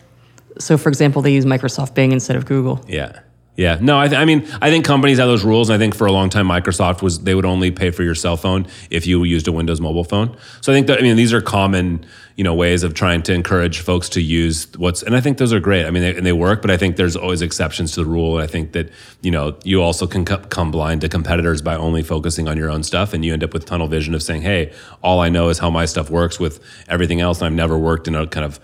So, 0.60 0.78
for 0.78 0.90
example, 0.90 1.22
they 1.22 1.32
use 1.32 1.46
Microsoft 1.46 1.96
Bing 1.96 2.12
instead 2.12 2.36
of 2.36 2.46
Google. 2.46 2.84
Yeah. 2.90 3.22
Yeah. 3.62 3.78
No, 3.80 4.00
I, 4.00 4.08
th- 4.08 4.19
I 4.19 4.26
mean, 4.26 4.47
I 4.60 4.71
think 4.71 4.86
companies 4.86 5.19
have 5.19 5.28
those 5.28 5.43
rules. 5.43 5.69
And 5.69 5.76
I 5.76 5.78
think 5.78 5.93
for 5.93 6.08
a 6.08 6.12
long 6.12 6.32
time, 6.32 6.47
Microsoft 6.47 7.04
was, 7.04 7.19
they 7.19 7.36
would 7.36 7.45
only 7.45 7.69
pay 7.69 7.91
for 7.91 8.02
your 8.02 8.15
cell 8.15 8.36
phone 8.36 8.65
if 8.89 9.06
you 9.06 9.24
used 9.24 9.47
a 9.47 9.52
Windows 9.52 9.80
mobile 9.80 10.04
phone. 10.04 10.36
So 10.62 10.71
I 10.71 10.76
think 10.76 10.88
that, 10.88 10.97
I 10.97 11.04
mean, 11.04 11.15
these 11.15 11.32
are 11.32 11.41
common, 11.41 12.04
you 12.36 12.43
know, 12.43 12.56
ways 12.56 12.82
of 12.82 12.95
trying 12.95 13.21
to 13.21 13.34
encourage 13.36 13.82
folks 13.82 14.10
to 14.10 14.19
use 14.19 14.67
what's, 14.78 15.04
and 15.04 15.15
I 15.15 15.21
think 15.21 15.38
those 15.38 15.54
are 15.54 15.60
great. 15.60 15.86
I 15.86 15.91
mean, 15.91 16.02
they, 16.02 16.15
and 16.17 16.26
they 16.26 16.32
work, 16.34 16.63
but 16.63 16.71
I 16.71 16.78
think 16.78 16.95
there's 16.95 17.15
always 17.15 17.43
exceptions 17.43 17.91
to 17.91 18.04
the 18.04 18.10
rule. 18.10 18.39
And 18.39 18.43
I 18.43 18.47
think 18.47 18.71
that, 18.71 18.89
you 19.21 19.30
know, 19.30 19.56
you 19.63 19.84
also 19.84 20.08
can 20.08 20.26
co- 20.26 20.38
come 20.38 20.71
blind 20.71 21.02
to 21.02 21.08
competitors 21.08 21.62
by 21.62 21.76
only 21.76 22.02
focusing 22.02 22.47
on 22.47 22.58
your 22.58 22.71
own 22.71 22.82
stuff. 22.82 23.13
And 23.13 23.24
you 23.24 23.32
end 23.32 23.43
up 23.43 23.54
with 23.54 23.65
tunnel 23.65 23.88
vision 23.88 24.15
of 24.15 24.24
saying, 24.24 24.41
hey, 24.41 24.74
all 25.04 25.19
I 25.19 25.30
know 25.30 25.50
is 25.50 25.60
how 25.60 25.69
my 25.69 25.86
stuff 25.86 26.10
works 26.10 26.39
with 26.39 26.60
everything 26.88 27.21
else. 27.21 27.41
And 27.41 27.45
I've 27.45 27.54
never 27.54 27.78
worked 27.78 28.08
in 28.08 28.15
a 28.15 28.26
kind 28.26 28.43
of, 28.43 28.60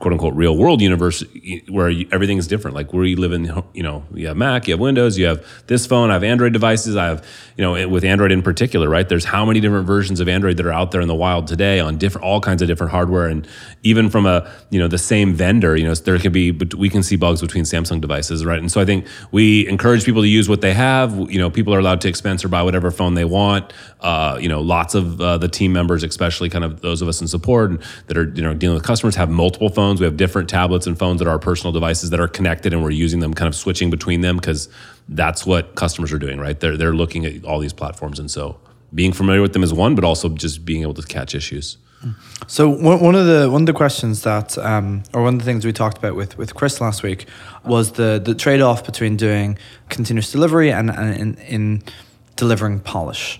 quote 0.00 0.14
unquote 0.14 0.34
real 0.34 0.56
world 0.56 0.80
universe 0.80 1.22
where 1.68 1.90
you, 1.90 2.08
everything 2.10 2.38
is 2.38 2.46
different. 2.46 2.74
Like 2.74 2.92
where 2.92 3.04
you 3.04 3.16
live 3.16 3.32
in, 3.32 3.44
you 3.74 3.82
know, 3.82 4.02
you 4.14 4.28
have 4.28 4.36
Mac, 4.36 4.66
you 4.66 4.72
have 4.72 4.80
Windows, 4.80 5.18
you 5.18 5.26
have 5.26 5.46
this 5.66 5.86
phone, 5.86 6.10
I 6.10 6.14
have 6.14 6.24
Android 6.24 6.54
devices, 6.54 6.96
I 6.96 7.04
have, 7.04 7.26
you 7.56 7.62
know, 7.62 7.86
with 7.86 8.02
Android 8.02 8.32
in 8.32 8.40
particular, 8.40 8.88
right? 8.88 9.06
There's 9.06 9.26
how 9.26 9.44
many 9.44 9.60
different 9.60 9.86
versions 9.86 10.18
of 10.18 10.26
Android 10.26 10.56
that 10.56 10.64
are 10.64 10.72
out 10.72 10.90
there 10.90 11.02
in 11.02 11.08
the 11.08 11.14
wild 11.14 11.46
today 11.46 11.80
on 11.80 11.98
different, 11.98 12.24
all 12.24 12.40
kinds 12.40 12.62
of 12.62 12.68
different 12.68 12.92
hardware, 12.92 13.26
and 13.26 13.46
even 13.82 14.08
from 14.08 14.24
a, 14.24 14.50
you 14.70 14.78
know, 14.78 14.88
the 14.88 14.98
same 14.98 15.34
vendor, 15.34 15.76
you 15.76 15.84
know, 15.84 15.94
there 15.94 16.18
can 16.18 16.32
be, 16.32 16.50
but 16.50 16.74
we 16.74 16.88
can 16.88 17.02
see 17.02 17.16
bugs 17.16 17.42
between 17.42 17.64
Samsung 17.64 18.00
devices, 18.00 18.42
right? 18.42 18.58
And 18.58 18.72
so 18.72 18.80
I 18.80 18.86
think 18.86 19.06
we 19.32 19.68
encourage 19.68 20.06
people 20.06 20.22
to 20.22 20.28
use 20.28 20.48
what 20.48 20.62
they 20.62 20.72
have. 20.72 21.14
You 21.30 21.38
know, 21.38 21.50
people 21.50 21.74
are 21.74 21.78
allowed 21.78 22.00
to 22.02 22.08
expense 22.08 22.42
or 22.42 22.48
buy 22.48 22.62
whatever 22.62 22.90
phone 22.90 23.14
they 23.14 23.26
want. 23.26 23.74
Uh, 24.00 24.38
you 24.40 24.48
know, 24.48 24.62
lots 24.62 24.94
of 24.94 25.20
uh, 25.20 25.36
the 25.36 25.48
team 25.48 25.74
members, 25.74 26.02
especially 26.02 26.48
kind 26.48 26.64
of 26.64 26.80
those 26.80 27.02
of 27.02 27.08
us 27.08 27.20
in 27.20 27.28
support 27.28 27.82
that 28.06 28.16
are, 28.16 28.32
you 28.34 28.40
know, 28.40 28.54
dealing 28.54 28.76
with 28.76 28.84
customers, 28.84 29.14
have 29.16 29.28
multiple 29.28 29.68
phones. 29.68 29.89
We 29.98 30.04
have 30.04 30.16
different 30.16 30.48
tablets 30.48 30.86
and 30.86 30.96
phones 30.96 31.18
that 31.18 31.26
are 31.26 31.38
personal 31.38 31.72
devices 31.72 32.10
that 32.10 32.20
are 32.20 32.28
connected, 32.28 32.72
and 32.72 32.82
we're 32.82 32.90
using 32.90 33.20
them, 33.20 33.34
kind 33.34 33.48
of 33.48 33.56
switching 33.56 33.90
between 33.90 34.20
them 34.20 34.36
because 34.36 34.68
that's 35.08 35.44
what 35.44 35.74
customers 35.74 36.12
are 36.12 36.18
doing, 36.18 36.38
right? 36.38 36.60
They're 36.60 36.76
they're 36.76 36.94
looking 36.94 37.26
at 37.26 37.44
all 37.44 37.58
these 37.58 37.72
platforms, 37.72 38.20
and 38.20 38.30
so 38.30 38.60
being 38.94 39.12
familiar 39.12 39.42
with 39.42 39.54
them 39.54 39.62
is 39.62 39.72
one, 39.72 39.94
but 39.94 40.04
also 40.04 40.28
just 40.28 40.64
being 40.64 40.82
able 40.82 40.94
to 40.94 41.02
catch 41.02 41.34
issues. 41.34 41.78
So 42.46 42.70
one 42.70 43.14
of 43.14 43.26
the 43.26 43.50
one 43.50 43.62
of 43.62 43.66
the 43.66 43.74
questions 43.74 44.22
that, 44.22 44.56
um, 44.56 45.02
or 45.12 45.22
one 45.22 45.34
of 45.34 45.40
the 45.40 45.44
things 45.44 45.66
we 45.66 45.72
talked 45.72 45.98
about 45.98 46.16
with, 46.16 46.38
with 46.38 46.54
Chris 46.54 46.80
last 46.80 47.02
week, 47.02 47.26
was 47.62 47.92
the 47.92 48.20
the 48.24 48.34
trade 48.34 48.62
off 48.62 48.84
between 48.84 49.16
doing 49.16 49.58
continuous 49.90 50.32
delivery 50.32 50.72
and, 50.72 50.90
and 50.90 51.16
in, 51.16 51.34
in 51.46 51.82
delivering 52.36 52.80
polish, 52.80 53.38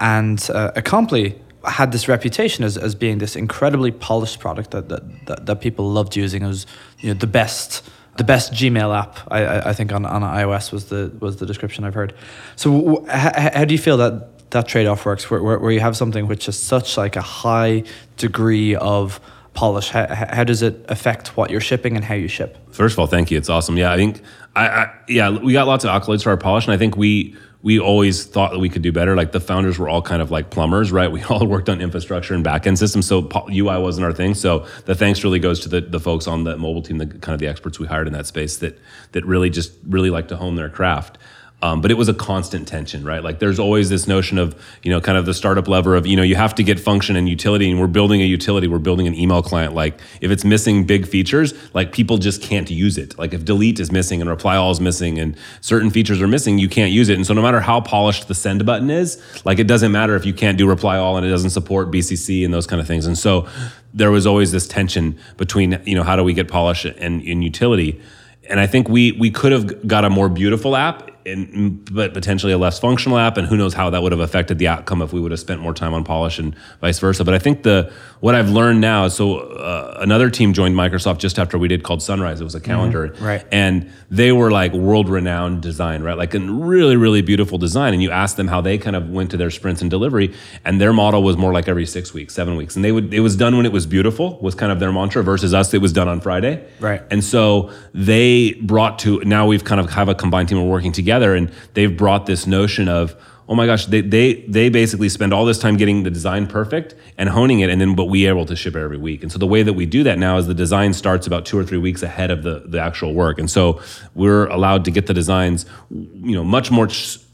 and 0.00 0.48
uh, 0.54 0.72
Acompli 0.74 1.38
had 1.64 1.92
this 1.92 2.08
reputation 2.08 2.64
as, 2.64 2.76
as 2.76 2.94
being 2.94 3.18
this 3.18 3.36
incredibly 3.36 3.90
polished 3.90 4.38
product 4.38 4.70
that, 4.70 4.88
that, 4.88 5.26
that, 5.26 5.46
that 5.46 5.60
people 5.60 5.90
loved 5.90 6.16
using. 6.16 6.42
It 6.42 6.48
was 6.48 6.66
you 7.00 7.08
know 7.08 7.18
the 7.18 7.26
best 7.26 7.88
the 8.16 8.24
best 8.24 8.52
Gmail 8.52 8.96
app 8.96 9.18
I, 9.28 9.44
I, 9.44 9.68
I 9.70 9.72
think 9.72 9.92
on, 9.92 10.04
on 10.04 10.22
iOS 10.22 10.72
was 10.72 10.86
the 10.86 11.12
was 11.20 11.36
the 11.36 11.46
description 11.46 11.84
I've 11.84 11.94
heard. 11.94 12.14
So 12.56 12.80
w- 12.80 13.06
h- 13.08 13.52
how 13.54 13.64
do 13.64 13.74
you 13.74 13.78
feel 13.78 13.96
that 13.98 14.50
that 14.50 14.66
trade 14.66 14.86
off 14.86 15.04
works 15.04 15.30
where, 15.30 15.42
where, 15.42 15.58
where 15.58 15.72
you 15.72 15.80
have 15.80 15.96
something 15.96 16.26
which 16.26 16.48
is 16.48 16.58
such 16.58 16.96
like 16.96 17.16
a 17.16 17.22
high 17.22 17.84
degree 18.16 18.74
of 18.76 19.20
polish? 19.54 19.90
How, 19.90 20.06
how 20.06 20.44
does 20.44 20.62
it 20.62 20.84
affect 20.88 21.36
what 21.36 21.50
you're 21.50 21.60
shipping 21.60 21.96
and 21.96 22.04
how 22.04 22.14
you 22.14 22.28
ship? 22.28 22.56
First 22.72 22.94
of 22.94 22.98
all, 23.00 23.06
thank 23.06 23.30
you. 23.30 23.38
It's 23.38 23.48
awesome. 23.48 23.76
Yeah, 23.76 23.92
I 23.92 23.96
think 23.96 24.22
I, 24.56 24.68
I 24.68 24.90
yeah 25.08 25.30
we 25.30 25.52
got 25.52 25.66
lots 25.66 25.84
of 25.84 25.90
accolades 25.90 26.22
for 26.22 26.30
our 26.30 26.36
polish, 26.36 26.66
and 26.66 26.74
I 26.74 26.78
think 26.78 26.96
we 26.96 27.36
we 27.62 27.80
always 27.80 28.24
thought 28.24 28.52
that 28.52 28.60
we 28.60 28.68
could 28.68 28.82
do 28.82 28.92
better. 28.92 29.16
Like 29.16 29.32
the 29.32 29.40
founders 29.40 29.78
were 29.78 29.88
all 29.88 30.00
kind 30.00 30.22
of 30.22 30.30
like 30.30 30.50
plumbers, 30.50 30.92
right? 30.92 31.10
We 31.18 31.24
all 31.24 31.44
worked 31.46 31.68
on 31.68 31.80
infrastructure 31.80 32.34
and 32.34 32.44
backend 32.44 32.78
systems, 32.78 33.06
so 33.06 33.28
UI 33.50 33.78
wasn't 33.78 34.04
our 34.04 34.12
thing. 34.12 34.34
So 34.34 34.66
the 34.84 34.94
thanks 34.94 35.24
really 35.24 35.40
goes 35.40 35.58
to 35.60 35.68
the, 35.68 35.80
the 35.80 35.98
folks 35.98 36.28
on 36.28 36.44
the 36.44 36.56
mobile 36.56 36.82
team, 36.82 36.98
the 36.98 37.06
kind 37.06 37.34
of 37.34 37.40
the 37.40 37.48
experts 37.48 37.80
we 37.80 37.86
hired 37.86 38.06
in 38.06 38.12
that 38.12 38.26
space 38.26 38.58
that 38.58 38.78
that 39.12 39.24
really 39.24 39.50
just 39.50 39.72
really 39.88 40.10
like 40.10 40.28
to 40.28 40.36
hone 40.36 40.54
their 40.54 40.68
craft. 40.68 41.18
Um, 41.60 41.80
but 41.80 41.90
it 41.90 41.94
was 41.94 42.08
a 42.08 42.14
constant 42.14 42.68
tension, 42.68 43.04
right? 43.04 43.22
Like 43.22 43.40
there's 43.40 43.58
always 43.58 43.90
this 43.90 44.06
notion 44.06 44.38
of, 44.38 44.54
you 44.84 44.92
know, 44.92 45.00
kind 45.00 45.18
of 45.18 45.26
the 45.26 45.34
startup 45.34 45.66
lever 45.66 45.96
of, 45.96 46.06
you 46.06 46.14
know, 46.14 46.22
you 46.22 46.36
have 46.36 46.54
to 46.54 46.62
get 46.62 46.78
function 46.78 47.16
and 47.16 47.28
utility, 47.28 47.68
and 47.68 47.80
we're 47.80 47.88
building 47.88 48.22
a 48.22 48.24
utility, 48.24 48.68
we're 48.68 48.78
building 48.78 49.08
an 49.08 49.14
email 49.16 49.42
client. 49.42 49.74
Like 49.74 50.00
if 50.20 50.30
it's 50.30 50.44
missing 50.44 50.84
big 50.84 51.08
features, 51.08 51.54
like 51.74 51.90
people 51.90 52.16
just 52.18 52.42
can't 52.42 52.70
use 52.70 52.96
it. 52.96 53.18
Like 53.18 53.34
if 53.34 53.44
delete 53.44 53.80
is 53.80 53.90
missing 53.90 54.20
and 54.20 54.30
reply 54.30 54.56
all 54.56 54.70
is 54.70 54.80
missing 54.80 55.18
and 55.18 55.36
certain 55.60 55.90
features 55.90 56.22
are 56.22 56.28
missing, 56.28 56.58
you 56.58 56.68
can't 56.68 56.92
use 56.92 57.08
it. 57.08 57.16
And 57.16 57.26
so 57.26 57.34
no 57.34 57.42
matter 57.42 57.58
how 57.60 57.80
polished 57.80 58.28
the 58.28 58.36
send 58.36 58.64
button 58.64 58.88
is, 58.88 59.20
like 59.44 59.58
it 59.58 59.66
doesn't 59.66 59.90
matter 59.90 60.14
if 60.14 60.24
you 60.24 60.34
can't 60.34 60.58
do 60.58 60.68
reply 60.68 60.96
all 60.96 61.16
and 61.16 61.26
it 61.26 61.30
doesn't 61.30 61.50
support 61.50 61.90
BCC 61.90 62.44
and 62.44 62.54
those 62.54 62.68
kind 62.68 62.80
of 62.80 62.86
things. 62.86 63.04
And 63.04 63.18
so 63.18 63.48
there 63.92 64.12
was 64.12 64.28
always 64.28 64.52
this 64.52 64.68
tension 64.68 65.18
between, 65.36 65.82
you 65.84 65.96
know, 65.96 66.04
how 66.04 66.14
do 66.14 66.22
we 66.22 66.34
get 66.34 66.46
polish 66.46 66.84
and, 66.84 67.20
and 67.20 67.42
utility? 67.42 68.00
And 68.48 68.60
I 68.60 68.66
think 68.68 68.88
we 68.88 69.12
we 69.12 69.30
could 69.30 69.52
have 69.52 69.86
got 69.86 70.04
a 70.04 70.10
more 70.10 70.28
beautiful 70.28 70.76
app 70.76 71.10
in, 71.28 71.84
but 71.90 72.14
potentially 72.14 72.52
a 72.52 72.58
less 72.58 72.78
functional 72.78 73.18
app, 73.18 73.36
and 73.36 73.46
who 73.46 73.56
knows 73.56 73.74
how 73.74 73.90
that 73.90 74.02
would 74.02 74.12
have 74.12 74.20
affected 74.20 74.58
the 74.58 74.68
outcome 74.68 75.02
if 75.02 75.12
we 75.12 75.20
would 75.20 75.30
have 75.30 75.40
spent 75.40 75.60
more 75.60 75.74
time 75.74 75.94
on 75.94 76.04
polish 76.04 76.38
and 76.38 76.54
vice 76.80 76.98
versa. 76.98 77.24
But 77.24 77.34
I 77.34 77.38
think 77.38 77.62
the 77.62 77.92
what 78.20 78.34
I've 78.34 78.50
learned 78.50 78.80
now 78.80 79.04
is 79.04 79.14
so 79.14 79.38
uh, 79.38 79.98
another 80.00 80.30
team 80.30 80.52
joined 80.52 80.74
Microsoft 80.74 81.18
just 81.18 81.38
after 81.38 81.58
we 81.58 81.68
did 81.68 81.82
called 81.82 82.02
Sunrise. 82.02 82.40
It 82.40 82.44
was 82.44 82.54
a 82.54 82.60
calendar, 82.60 83.14
right. 83.20 83.44
And 83.52 83.90
they 84.10 84.32
were 84.32 84.50
like 84.50 84.72
world 84.72 85.08
renowned 85.08 85.62
design, 85.62 86.02
right? 86.02 86.16
Like 86.16 86.34
a 86.34 86.40
really 86.40 86.96
really 86.96 87.22
beautiful 87.22 87.58
design. 87.58 87.94
And 87.94 88.02
you 88.02 88.10
asked 88.10 88.36
them 88.36 88.48
how 88.48 88.60
they 88.60 88.78
kind 88.78 88.96
of 88.96 89.10
went 89.10 89.30
to 89.32 89.36
their 89.36 89.50
sprints 89.50 89.82
and 89.82 89.90
delivery, 89.90 90.34
and 90.64 90.80
their 90.80 90.92
model 90.92 91.22
was 91.22 91.36
more 91.36 91.52
like 91.52 91.68
every 91.68 91.86
six 91.86 92.12
weeks, 92.14 92.34
seven 92.34 92.56
weeks, 92.56 92.76
and 92.76 92.84
they 92.84 92.92
would 92.92 93.12
it 93.12 93.20
was 93.20 93.36
done 93.36 93.56
when 93.56 93.66
it 93.66 93.72
was 93.72 93.86
beautiful 93.86 94.38
was 94.40 94.54
kind 94.54 94.72
of 94.72 94.80
their 94.80 94.92
mantra 94.92 95.22
versus 95.22 95.54
us. 95.54 95.72
It 95.74 95.80
was 95.80 95.92
done 95.92 96.08
on 96.08 96.20
Friday, 96.20 96.64
Right. 96.80 97.02
And 97.10 97.22
so 97.22 97.70
they 97.92 98.52
brought 98.62 98.98
to 99.00 99.20
now 99.20 99.46
we've 99.46 99.64
kind 99.64 99.80
of 99.80 99.90
have 99.90 100.08
a 100.08 100.14
combined 100.14 100.48
team. 100.48 100.58
We're 100.58 100.70
working 100.70 100.92
together, 100.92 101.17
and 101.34 101.52
they've 101.74 101.96
brought 101.96 102.26
this 102.26 102.46
notion 102.46 102.88
of 102.88 103.16
oh 103.48 103.54
my 103.54 103.66
gosh, 103.66 103.86
they 103.86 104.00
they 104.00 104.34
they 104.42 104.68
basically 104.68 105.08
spend 105.08 105.32
all 105.32 105.44
this 105.44 105.58
time 105.58 105.76
getting 105.76 106.02
the 106.02 106.10
design 106.10 106.46
perfect 106.46 106.94
and 107.16 107.28
honing 107.30 107.60
it, 107.60 107.70
and 107.70 107.80
then 107.80 107.94
but 107.94 108.04
we 108.04 108.26
are 108.26 108.30
able 108.30 108.46
to 108.46 108.54
ship 108.54 108.76
it 108.76 108.80
every 108.80 108.98
week. 108.98 109.22
And 109.22 109.32
so 109.32 109.38
the 109.38 109.46
way 109.46 109.62
that 109.62 109.72
we 109.72 109.86
do 109.86 110.02
that 110.04 110.18
now 110.18 110.36
is 110.36 110.46
the 110.46 110.54
design 110.54 110.92
starts 110.92 111.26
about 111.26 111.46
two 111.46 111.58
or 111.58 111.64
three 111.64 111.78
weeks 111.78 112.02
ahead 112.02 112.30
of 112.30 112.42
the 112.42 112.64
the 112.66 112.78
actual 112.78 113.14
work, 113.14 113.38
and 113.38 113.50
so 113.50 113.80
we're 114.14 114.46
allowed 114.48 114.84
to 114.84 114.90
get 114.90 115.06
the 115.06 115.14
designs, 115.14 115.66
you 115.90 116.36
know, 116.36 116.44
much 116.44 116.70
more. 116.70 116.88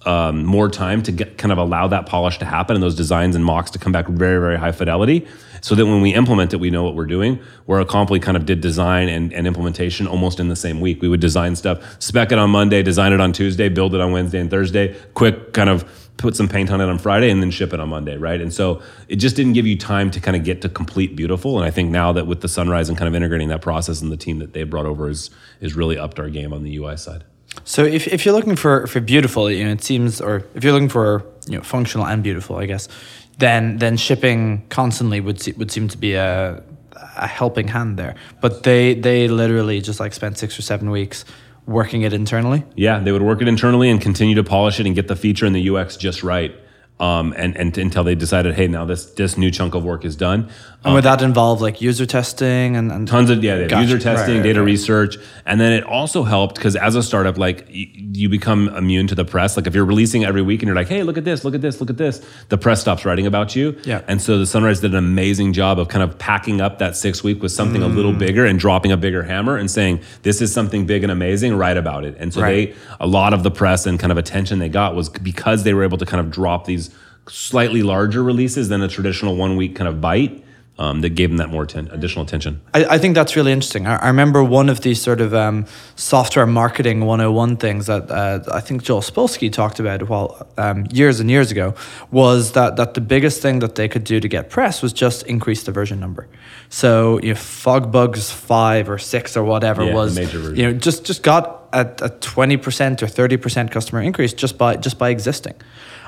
Um, 0.07 0.45
more 0.45 0.69
time 0.69 1.03
to 1.05 1.13
get, 1.13 1.39
kind 1.39 1.51
of 1.51 1.57
allow 1.57 1.89
that 1.89 2.05
polish 2.05 2.37
to 2.41 2.45
happen 2.45 2.77
and 2.77 2.83
those 2.83 2.95
designs 2.95 3.35
and 3.35 3.43
mocks 3.43 3.71
to 3.71 3.79
come 3.79 3.91
back 3.91 4.07
very 4.07 4.39
very 4.39 4.59
high 4.59 4.71
fidelity 4.71 5.27
so 5.65 5.75
that 5.75 5.87
when 5.87 6.03
we 6.03 6.13
implement 6.13 6.53
it 6.53 6.59
we 6.59 6.69
know 6.69 6.83
what 6.85 6.95
we're 6.95 7.07
doing 7.07 7.39
where 7.65 7.83
Acompli 7.83 8.21
kind 8.21 8.37
of 8.37 8.45
did 8.45 8.61
design 8.61 9.09
and, 9.09 9.33
and 9.33 9.47
implementation 9.47 10.07
almost 10.07 10.39
in 10.39 10.49
the 10.49 10.57
same 10.57 10.79
week 10.79 11.01
we 11.01 11.09
would 11.09 11.21
design 11.21 11.57
stuff 11.57 11.97
spec 12.03 12.33
it 12.33 12.39
on 12.39 12.51
monday 12.51 12.83
design 12.83 13.15
it 13.15 13.21
on 13.21 13.33
tuesday 13.33 13.71
build 13.71 13.95
it 13.95 14.01
on 14.01 14.13
wednesday 14.13 14.41
and 14.41 14.51
thursday 14.51 14.95
quick 15.15 15.55
kind 15.55 15.71
of 15.71 15.89
put 16.19 16.37
some 16.37 16.49
paint 16.49 16.71
on 16.71 16.81
it 16.81 16.85
on 16.85 16.97
Friday 16.97 17.29
and 17.29 17.43
then 17.43 17.51
ship 17.51 17.73
it 17.73 17.81
on 17.81 17.89
Monday, 17.89 18.17
right? 18.17 18.41
And 18.41 18.55
so 18.55 18.81
it 19.09 19.17
just 19.17 19.35
didn't 19.35 19.55
give 19.55 19.67
you 19.67 19.77
time 19.77 20.13
to 20.13 20.21
kind 20.21 20.37
of 20.37 20.45
get 20.45 20.63
to 20.63 20.69
complete 20.69 21.17
beautiful. 21.17 21.59
And 21.59 21.67
I 21.67 21.73
think 21.73 21.91
now 21.91 22.13
that 22.13 22.29
with 22.29 22.41
the 22.41 22.49
sunrise 22.49 22.89
and 22.89 22.97
kind 22.97 23.09
of 23.09 23.17
integrating 23.17 23.49
that 23.49 23.63
process 23.63 24.01
and 24.01 24.13
the 24.13 24.17
team 24.17 24.39
that 24.39 24.53
they 24.53 24.63
brought 24.63 24.87
over 24.87 25.09
is 25.09 25.31
is 25.61 25.75
really 25.75 25.99
upped 25.99 26.21
our 26.21 26.31
game 26.31 26.53
on 26.53 26.63
the 26.63 26.77
UI 26.77 26.97
side. 26.97 27.25
So 27.65 27.85
if, 27.85 28.09
if 28.09 28.25
you're 28.25 28.35
looking 28.35 28.57
for, 28.57 28.87
for 28.87 29.01
beautiful, 29.01 29.51
you 29.51 29.65
know, 29.65 29.71
it 29.71 29.83
seems, 29.83 30.21
or 30.21 30.45
if 30.55 30.65
you're 30.65 30.73
looking 30.73 30.89
for 30.89 31.25
you 31.47 31.57
know 31.57 31.63
functional 31.63 32.07
and 32.07 32.23
beautiful, 32.23 32.57
I 32.57 32.67
guess, 32.67 32.89
then 33.39 33.79
then 33.79 33.97
shipping 33.97 34.65
constantly 34.69 35.21
would 35.21 35.41
se- 35.41 35.55
would 35.57 35.71
seem 35.71 35.89
to 35.89 35.99
be 35.99 36.15
a 36.15 36.63
a 37.17 37.27
helping 37.27 37.69
hand 37.69 37.97
there. 37.97 38.15
But 38.41 38.63
they 38.63 38.95
they 38.95 39.29
literally 39.29 39.81
just 39.81 40.01
like 40.01 40.13
spent 40.13 40.39
six 40.39 40.59
or 40.59 40.63
seven 40.63 40.91
weeks 40.91 41.25
working 41.67 42.03
it 42.03 42.13
internally. 42.13 42.65
Yeah, 42.77 42.99
they 42.99 43.13
would 43.13 43.23
work 43.23 43.41
it 43.41 43.49
internally 43.49 43.91
and 43.91 44.01
continue 44.01 44.35
to 44.35 44.45
polish 44.45 44.81
it 44.81 44.87
and 44.87 44.95
get 44.95 45.09
the 45.09 45.17
feature 45.17 45.47
and 45.47 45.55
the 45.55 45.71
UX 45.71 45.97
just 45.97 46.23
right. 46.23 46.55
Um, 47.01 47.35
and, 47.37 47.57
and 47.57 47.77
until 47.77 48.05
they 48.05 48.15
decided, 48.15 48.55
hey, 48.55 48.69
now 48.69 48.85
this 48.85 49.07
this 49.07 49.37
new 49.37 49.51
chunk 49.51 49.75
of 49.75 49.85
work 49.85 50.05
is 50.05 50.15
done. 50.15 50.49
And 50.85 50.93
would 50.95 51.05
that 51.05 51.23
involve 51.23 51.63
like 51.63 51.81
user 51.81 52.05
testing 52.05 52.77
and, 52.77 52.93
and 52.93 53.09
tons 53.09 53.31
of 53.31 53.43
yeah, 53.43 53.67
Gotcha. 53.67 53.83
user 53.83 53.99
testing, 53.99 54.35
Right, 54.35 54.37
right, 54.41 54.43
data 54.43 54.61
right. 54.61 54.67
research, 54.67 55.17
and 55.47 55.59
then 55.59 55.73
it 55.73 55.83
also 55.85 56.25
helped 56.25 56.57
because 56.57 56.77
as 56.77 56.95
a 56.95 57.03
startup, 57.03 57.39
like 57.39 57.67
y- 57.69 57.89
you 57.95 58.29
become 58.29 58.69
immune 58.69 59.07
to 59.07 59.15
the 59.15 59.25
press. 59.25 59.57
Like 59.57 59.67
if 59.67 59.75
you're 59.75 59.85
releasing 59.87 60.25
every 60.25 60.43
week 60.43 60.61
and 60.63 60.67
you're 60.67 60.77
like, 60.77 60.89
hey, 60.89 61.03
look 61.03 61.17
at 61.17 61.25
this, 61.25 61.43
look 61.45 61.55
at 61.55 61.63
this, 61.63 61.81
look 61.81 61.89
at 61.91 61.97
this, 61.97 62.21
the 62.51 62.59
press 62.59 62.81
stops 62.83 63.05
writing 63.05 63.27
about 63.27 63.57
you. 63.57 63.77
Yeah. 63.85 64.03
And 64.09 64.21
so 64.21 64.39
the 64.39 64.47
Sunrise 64.47 64.81
did 64.81 64.93
an 64.93 64.99
amazing 64.99 65.53
job 65.55 65.79
of 65.79 65.89
kind 65.89 66.03
of 66.03 66.19
packing 66.19 66.61
up 66.61 66.79
that 66.81 66.97
six 66.97 67.25
week 67.25 67.43
with 67.43 67.53
something 67.53 67.83
a 67.83 67.89
little 67.89 68.13
Mm. 68.13 68.19
bigger 68.19 68.45
and 68.45 68.59
dropping 68.59 68.93
a 68.93 68.97
bigger 68.99 69.23
hammer 69.23 69.57
and 69.57 69.71
saying 69.71 70.01
this 70.23 70.43
is 70.43 70.53
something 70.53 70.85
big 70.87 71.03
and 71.03 71.11
amazing. 71.11 71.57
Write 71.57 71.77
about 71.79 72.05
it. 72.05 72.15
And 72.19 72.33
so 72.35 72.41
they 72.43 72.75
a 73.01 73.07
lot 73.07 73.33
of 73.33 73.43
the 73.43 73.51
press 73.51 73.87
and 73.87 73.99
kind 73.99 74.13
of 74.13 74.19
attention 74.19 74.59
they 74.59 74.69
got 74.69 74.95
was 74.95 75.09
because 75.09 75.63
they 75.65 75.73
were 75.73 75.83
able 75.83 75.97
to 75.99 76.05
kind 76.07 76.21
of 76.21 76.31
drop 76.31 76.67
these 76.67 76.91
slightly 77.27 77.83
larger 77.83 78.23
releases 78.23 78.69
than 78.69 78.83
a 78.83 78.89
traditional 78.89 79.35
one 79.37 79.57
week 79.57 79.75
kind 79.75 79.89
of 79.89 80.01
bite. 80.03 80.44
Um, 80.77 81.03
that 81.03 81.11
gave 81.11 81.31
them 81.31 81.37
that 81.37 81.51
more 81.51 81.63
atten- 81.63 81.89
additional 81.93 82.25
attention. 82.25 82.61
I, 82.75 82.85
I 82.85 82.99
think 82.99 83.15
that's 83.15 83.37
really 83.37 83.53
interesting. 83.53 83.87
I, 83.87 83.95
I 83.95 84.09
remember 84.09 84.43
one 84.43 84.69
of 84.69 84.81
these 84.81 85.01
sort 85.01 85.21
of 85.21 85.33
um, 85.33 85.67
software 85.95 86.49
marketing 86.49 87.05
101 87.05 87.59
things 87.59 87.87
that 87.87 88.11
uh, 88.11 88.41
I 88.53 88.59
think 88.59 88.83
Joel 88.83 89.01
Spolsky 89.01 89.53
talked 89.53 89.79
about 89.79 90.09
while, 90.09 90.49
um, 90.59 90.89
years 90.91 91.21
and 91.21 91.31
years 91.31 91.53
ago 91.53 91.77
was 92.11 92.53
that, 92.53 92.75
that 92.75 92.95
the 92.95 93.01
biggest 93.01 93.41
thing 93.41 93.61
that 93.61 93.77
they 93.77 93.87
could 93.87 94.03
do 94.03 94.19
to 94.19 94.27
get 94.27 94.51
press 94.51 94.83
was 94.83 94.93
just 94.93 95.23
increase 95.29 95.63
the 95.63 95.71
version 95.71 96.01
number. 96.01 96.27
So 96.71 97.21
you 97.21 97.35
know, 97.35 97.39
FogBugz 97.39 98.33
5 98.33 98.91
or 98.91 98.99
6 98.99 99.37
or 99.37 99.45
whatever 99.45 99.85
Yeah, 99.85 99.95
was, 99.95 100.19
you 100.19 100.65
know, 100.65 100.73
just, 100.73 101.05
just 101.05 101.23
got 101.23 101.64
a, 101.75 101.81
a 101.81 102.11
20% 102.11 103.03
or 103.03 103.07
30% 103.07 103.71
customer 103.71 104.01
increase 104.01 104.33
just 104.33 104.57
by, 104.57 104.77
just 104.77 104.99
by 104.99 105.11
existing. 105.11 105.55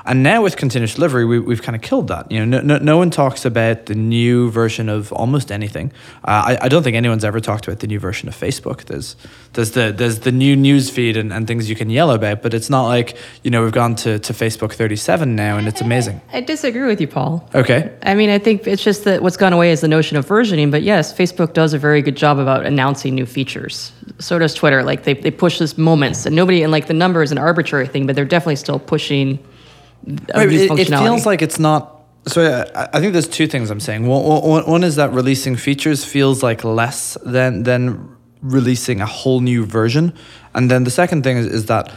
And 0.07 0.23
now 0.23 0.41
with 0.41 0.55
continuous 0.55 0.95
delivery, 0.95 1.25
we, 1.25 1.37
we've 1.37 1.61
kind 1.61 1.75
of 1.75 1.81
killed 1.81 2.07
that. 2.07 2.31
You 2.31 2.45
know, 2.45 2.59
no, 2.59 2.77
no, 2.77 2.83
no 2.83 2.97
one 2.97 3.09
talks 3.09 3.43
about 3.43 3.87
the 3.87 3.93
new 3.93 4.49
version 4.49 4.87
of 4.87 5.11
almost 5.11 5.51
anything. 5.51 5.91
Uh, 6.23 6.55
I, 6.57 6.57
I 6.61 6.67
don't 6.69 6.81
think 6.81 6.95
anyone's 6.95 7.25
ever 7.25 7.41
talked 7.41 7.67
about 7.67 7.81
the 7.81 7.87
new 7.87 7.99
version 7.99 8.29
of 8.29 8.35
Facebook. 8.35 8.85
There's 8.85 9.17
there's 9.53 9.71
the 9.71 9.91
there's 9.91 10.19
the 10.19 10.31
new 10.31 10.55
news 10.55 10.89
feed 10.89 11.17
and, 11.17 11.33
and 11.33 11.45
things 11.45 11.69
you 11.69 11.75
can 11.75 11.89
yell 11.89 12.11
about, 12.11 12.41
but 12.41 12.53
it's 12.53 12.69
not 12.69 12.87
like 12.87 13.17
you 13.43 13.51
know 13.51 13.63
we've 13.63 13.73
gone 13.73 13.95
to, 13.97 14.17
to 14.19 14.31
Facebook 14.31 14.71
37 14.71 15.35
now 15.35 15.57
and 15.57 15.67
it's 15.67 15.81
amazing. 15.81 16.21
I 16.31 16.39
disagree 16.39 16.87
with 16.87 17.01
you, 17.01 17.07
Paul. 17.07 17.49
Okay, 17.53 17.93
I 18.03 18.15
mean, 18.15 18.29
I 18.29 18.39
think 18.39 18.65
it's 18.65 18.83
just 18.83 19.03
that 19.03 19.21
what's 19.21 19.37
gone 19.37 19.51
away 19.51 19.71
is 19.71 19.81
the 19.81 19.89
notion 19.89 20.15
of 20.15 20.25
versioning. 20.25 20.71
But 20.71 20.83
yes, 20.83 21.13
Facebook 21.13 21.51
does 21.51 21.73
a 21.73 21.77
very 21.77 22.01
good 22.01 22.15
job 22.15 22.39
about 22.39 22.65
announcing 22.65 23.13
new 23.13 23.25
features. 23.25 23.91
So 24.19 24.39
does 24.39 24.53
Twitter. 24.53 24.83
Like 24.83 25.03
they, 25.03 25.15
they 25.15 25.31
push 25.31 25.56
this 25.59 25.77
moments, 25.77 26.25
and 26.25 26.35
nobody 26.35 26.63
and 26.63 26.71
like 26.71 26.87
the 26.87 26.93
number 26.93 27.21
is 27.21 27.31
an 27.31 27.37
arbitrary 27.37 27.87
thing, 27.87 28.07
but 28.07 28.15
they're 28.15 28.25
definitely 28.25 28.55
still 28.55 28.79
pushing. 28.79 29.39
it, 30.05 30.79
it 30.79 30.87
feels 30.87 31.25
like 31.25 31.41
it's 31.41 31.59
not. 31.59 32.01
So 32.27 32.63
I 32.75 32.89
I 32.93 32.99
think 32.99 33.13
there's 33.13 33.27
two 33.27 33.47
things 33.47 33.69
I'm 33.69 33.79
saying. 33.79 34.05
One, 34.05 34.23
one, 34.23 34.69
one 34.69 34.83
is 34.83 34.95
that 34.95 35.13
releasing 35.13 35.55
features 35.55 36.03
feels 36.03 36.43
like 36.43 36.63
less 36.63 37.17
than 37.25 37.63
than 37.63 38.15
releasing 38.41 39.01
a 39.01 39.05
whole 39.05 39.39
new 39.39 39.65
version, 39.65 40.13
and 40.53 40.69
then 40.69 40.83
the 40.83 40.91
second 40.91 41.23
thing 41.23 41.37
is, 41.37 41.47
is 41.47 41.65
that 41.67 41.91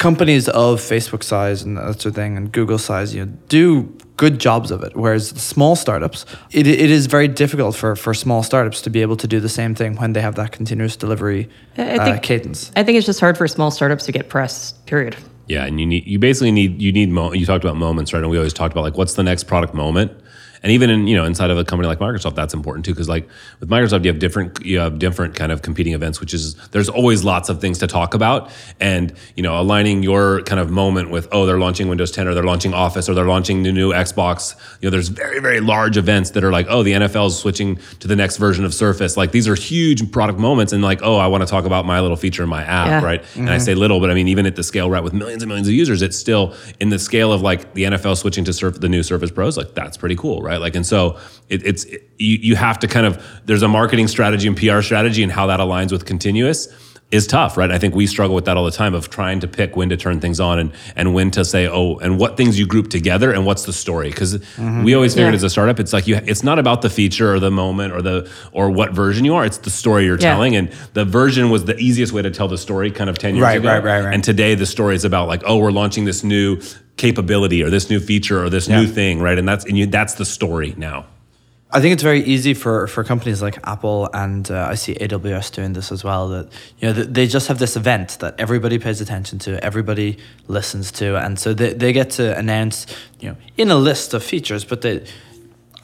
companies 0.00 0.48
of 0.48 0.80
Facebook 0.80 1.22
size 1.22 1.62
and 1.62 1.76
that 1.76 2.00
sort 2.00 2.06
of 2.06 2.14
thing 2.14 2.36
and 2.36 2.50
Google 2.50 2.78
size, 2.78 3.14
you 3.14 3.24
know, 3.24 3.32
do 3.48 3.82
good 4.16 4.40
jobs 4.40 4.70
of 4.70 4.82
it. 4.82 4.96
Whereas 4.96 5.28
small 5.28 5.76
startups, 5.76 6.24
it, 6.50 6.66
it 6.66 6.90
is 6.90 7.06
very 7.06 7.28
difficult 7.28 7.76
for, 7.76 7.94
for 7.94 8.14
small 8.14 8.42
startups 8.42 8.80
to 8.82 8.90
be 8.90 9.02
able 9.02 9.16
to 9.18 9.28
do 9.28 9.40
the 9.40 9.48
same 9.48 9.74
thing 9.74 9.96
when 9.96 10.14
they 10.14 10.22
have 10.22 10.34
that 10.36 10.52
continuous 10.52 10.96
delivery 10.96 11.48
I 11.76 11.98
uh, 11.98 12.04
think- 12.04 12.22
cadence. 12.22 12.72
I 12.74 12.82
think 12.82 12.96
it's 12.96 13.06
just 13.06 13.20
hard 13.20 13.36
for 13.38 13.46
small 13.46 13.70
startups 13.70 14.06
to 14.06 14.12
get 14.12 14.28
press. 14.28 14.72
Period. 14.86 15.16
Yeah, 15.48 15.66
and 15.66 15.80
you 15.80 15.86
need 15.86 16.06
you 16.06 16.18
basically 16.20 16.52
need 16.52 16.80
you 16.80 16.92
need 16.92 17.10
mo- 17.10 17.32
you 17.32 17.44
talked 17.44 17.64
about 17.64 17.76
moments, 17.76 18.12
right? 18.12 18.22
And 18.22 18.30
we 18.30 18.36
always 18.36 18.52
talked 18.52 18.72
about 18.72 18.82
like 18.82 18.96
what's 18.96 19.14
the 19.14 19.24
next 19.24 19.44
product 19.44 19.74
moment. 19.74 20.12
And 20.62 20.72
even 20.72 20.90
in 20.90 21.06
you 21.06 21.16
know 21.16 21.24
inside 21.24 21.50
of 21.50 21.58
a 21.58 21.64
company 21.64 21.88
like 21.88 21.98
Microsoft, 21.98 22.34
that's 22.34 22.52
important 22.52 22.84
too 22.84 22.92
because 22.92 23.08
like 23.08 23.28
with 23.60 23.70
Microsoft, 23.70 24.04
you 24.04 24.10
have 24.10 24.18
different 24.18 24.64
you 24.64 24.78
have 24.78 24.98
different 24.98 25.34
kind 25.34 25.52
of 25.52 25.62
competing 25.62 25.94
events, 25.94 26.20
which 26.20 26.34
is 26.34 26.54
there's 26.68 26.88
always 26.88 27.24
lots 27.24 27.48
of 27.48 27.60
things 27.60 27.78
to 27.78 27.86
talk 27.86 28.14
about, 28.14 28.50
and 28.78 29.12
you 29.36 29.42
know 29.42 29.58
aligning 29.58 30.02
your 30.02 30.42
kind 30.42 30.60
of 30.60 30.70
moment 30.70 31.10
with 31.10 31.28
oh 31.32 31.46
they're 31.46 31.58
launching 31.58 31.88
Windows 31.88 32.10
10 32.10 32.28
or 32.28 32.34
they're 32.34 32.44
launching 32.44 32.74
Office 32.74 33.08
or 33.08 33.14
they're 33.14 33.24
launching 33.24 33.62
the 33.62 33.72
new 33.72 33.92
Xbox. 33.92 34.54
You 34.80 34.86
know 34.86 34.90
there's 34.90 35.08
very 35.08 35.40
very 35.40 35.60
large 35.60 35.96
events 35.96 36.30
that 36.30 36.44
are 36.44 36.52
like 36.52 36.66
oh 36.68 36.82
the 36.82 36.92
NFL 36.92 37.28
is 37.28 37.38
switching 37.38 37.76
to 38.00 38.08
the 38.08 38.16
next 38.16 38.36
version 38.36 38.64
of 38.64 38.74
Surface. 38.74 39.16
Like 39.16 39.32
these 39.32 39.48
are 39.48 39.54
huge 39.54 40.12
product 40.12 40.38
moments, 40.38 40.74
and 40.74 40.82
like 40.82 41.00
oh 41.02 41.16
I 41.16 41.26
want 41.28 41.42
to 41.42 41.46
talk 41.46 41.64
about 41.64 41.86
my 41.86 42.00
little 42.00 42.16
feature 42.18 42.42
in 42.42 42.50
my 42.50 42.62
app, 42.64 42.88
Yeah. 42.88 43.04
right? 43.04 43.24
And 43.34 43.48
I 43.48 43.54
mm-hmm. 43.54 43.64
say 43.64 43.74
little, 43.74 43.98
but 43.98 44.10
I 44.10 44.14
mean 44.14 44.28
even 44.28 44.44
at 44.44 44.56
the 44.56 44.62
scale 44.62 44.90
right 44.90 45.02
with 45.02 45.14
millions 45.14 45.42
and 45.42 45.48
millions 45.48 45.68
of 45.68 45.74
users, 45.74 46.02
it's 46.02 46.18
still 46.18 46.54
in 46.80 46.90
the 46.90 46.98
scale 46.98 47.32
of 47.32 47.40
like 47.40 47.72
the 47.72 47.84
NFL 47.84 48.18
switching 48.18 48.44
to 48.44 48.52
surf 48.52 48.78
the 48.78 48.88
new 48.90 49.02
Surface 49.02 49.30
Pros. 49.30 49.56
Like 49.56 49.74
that's 49.74 49.96
pretty 49.96 50.16
cool, 50.16 50.42
right? 50.42 50.49
Like 50.58 50.74
and 50.74 50.86
so 50.86 51.18
it, 51.48 51.64
it's 51.66 51.84
it, 51.84 52.10
you 52.18 52.38
you 52.40 52.56
have 52.56 52.78
to 52.80 52.88
kind 52.88 53.06
of 53.06 53.22
there's 53.44 53.62
a 53.62 53.68
marketing 53.68 54.08
strategy 54.08 54.48
and 54.48 54.56
PR 54.56 54.80
strategy 54.82 55.22
and 55.22 55.30
how 55.30 55.46
that 55.46 55.60
aligns 55.60 55.92
with 55.92 56.06
continuous 56.06 56.68
is 57.10 57.26
tough, 57.26 57.56
right? 57.56 57.72
I 57.72 57.78
think 57.80 57.96
we 57.96 58.06
struggle 58.06 58.36
with 58.36 58.44
that 58.44 58.56
all 58.56 58.64
the 58.64 58.70
time 58.70 58.94
of 58.94 59.10
trying 59.10 59.40
to 59.40 59.48
pick 59.48 59.74
when 59.74 59.88
to 59.88 59.96
turn 59.96 60.20
things 60.20 60.38
on 60.38 60.60
and 60.60 60.72
and 60.94 61.12
when 61.12 61.32
to 61.32 61.44
say 61.44 61.66
oh 61.66 61.96
and 61.96 62.20
what 62.20 62.36
things 62.36 62.56
you 62.56 62.68
group 62.68 62.88
together 62.88 63.32
and 63.32 63.44
what's 63.44 63.64
the 63.64 63.72
story 63.72 64.10
because 64.10 64.38
mm-hmm. 64.38 64.84
we 64.84 64.94
always 64.94 65.14
figured 65.14 65.32
Yeah. 65.32 65.36
as 65.36 65.42
a 65.42 65.50
startup 65.50 65.80
it's 65.80 65.92
like 65.92 66.06
you 66.06 66.20
it's 66.24 66.44
not 66.44 66.60
about 66.60 66.82
the 66.82 66.90
feature 66.90 67.34
or 67.34 67.40
the 67.40 67.50
moment 67.50 67.92
or 67.92 68.00
the 68.00 68.30
or 68.52 68.70
what 68.70 68.92
version 68.92 69.24
you 69.24 69.34
are 69.34 69.44
it's 69.44 69.58
the 69.58 69.70
story 69.70 70.04
you're 70.04 70.20
Yeah. 70.20 70.30
telling 70.34 70.54
and 70.54 70.70
the 70.94 71.04
version 71.04 71.50
was 71.50 71.64
the 71.64 71.76
easiest 71.78 72.12
way 72.12 72.22
to 72.22 72.30
tell 72.30 72.46
the 72.46 72.58
story 72.58 72.92
kind 72.92 73.10
of 73.10 73.18
10 73.18 73.34
years 73.34 73.42
Right, 73.42 73.58
ago 73.58 73.68
right, 73.68 73.82
right, 73.82 74.04
right. 74.04 74.14
and 74.14 74.22
today 74.22 74.54
the 74.54 74.66
story 74.66 74.94
is 74.94 75.04
about 75.04 75.26
like 75.26 75.42
oh 75.46 75.58
we're 75.58 75.72
launching 75.72 76.04
this 76.04 76.22
new 76.22 76.60
capability 77.06 77.60
or 77.64 77.70
this 77.70 77.88
new 77.92 78.00
feature 78.10 78.38
or 78.44 78.48
this 78.50 78.66
Yeah. 78.68 78.80
new 78.80 78.86
thing 78.98 79.14
right 79.26 79.38
and 79.40 79.48
that's 79.48 79.64
and 79.68 79.76
you 79.78 79.86
that's 79.98 80.14
the 80.14 80.24
story 80.24 80.74
now 80.76 80.98
I 81.72 81.80
think 81.80 81.92
it's 81.92 82.02
very 82.02 82.22
easy 82.34 82.52
for, 82.54 82.88
for 82.88 83.04
companies 83.04 83.40
like 83.46 83.56
Apple 83.74 84.08
and 84.12 84.50
uh, 84.50 84.72
I 84.72 84.74
see 84.74 84.94
AWS 84.94 85.52
doing 85.52 85.72
this 85.72 85.92
as 85.92 86.02
well. 86.02 86.26
That 86.34 86.46
you 86.80 86.88
know 86.88 86.92
they 87.16 87.26
just 87.28 87.46
have 87.46 87.58
this 87.60 87.76
event 87.76 88.18
that 88.18 88.34
everybody 88.38 88.78
pays 88.80 89.00
attention 89.00 89.38
to, 89.44 89.50
everybody 89.64 90.18
listens 90.48 90.90
to, 91.00 91.06
and 91.24 91.38
so 91.38 91.54
they, 91.54 91.72
they 91.72 91.92
get 91.92 92.10
to 92.18 92.36
announce 92.36 92.86
you 93.20 93.28
know 93.28 93.36
in 93.56 93.70
a 93.70 93.76
list 93.76 94.14
of 94.14 94.24
features. 94.24 94.64
But 94.64 94.80
they, 94.80 94.96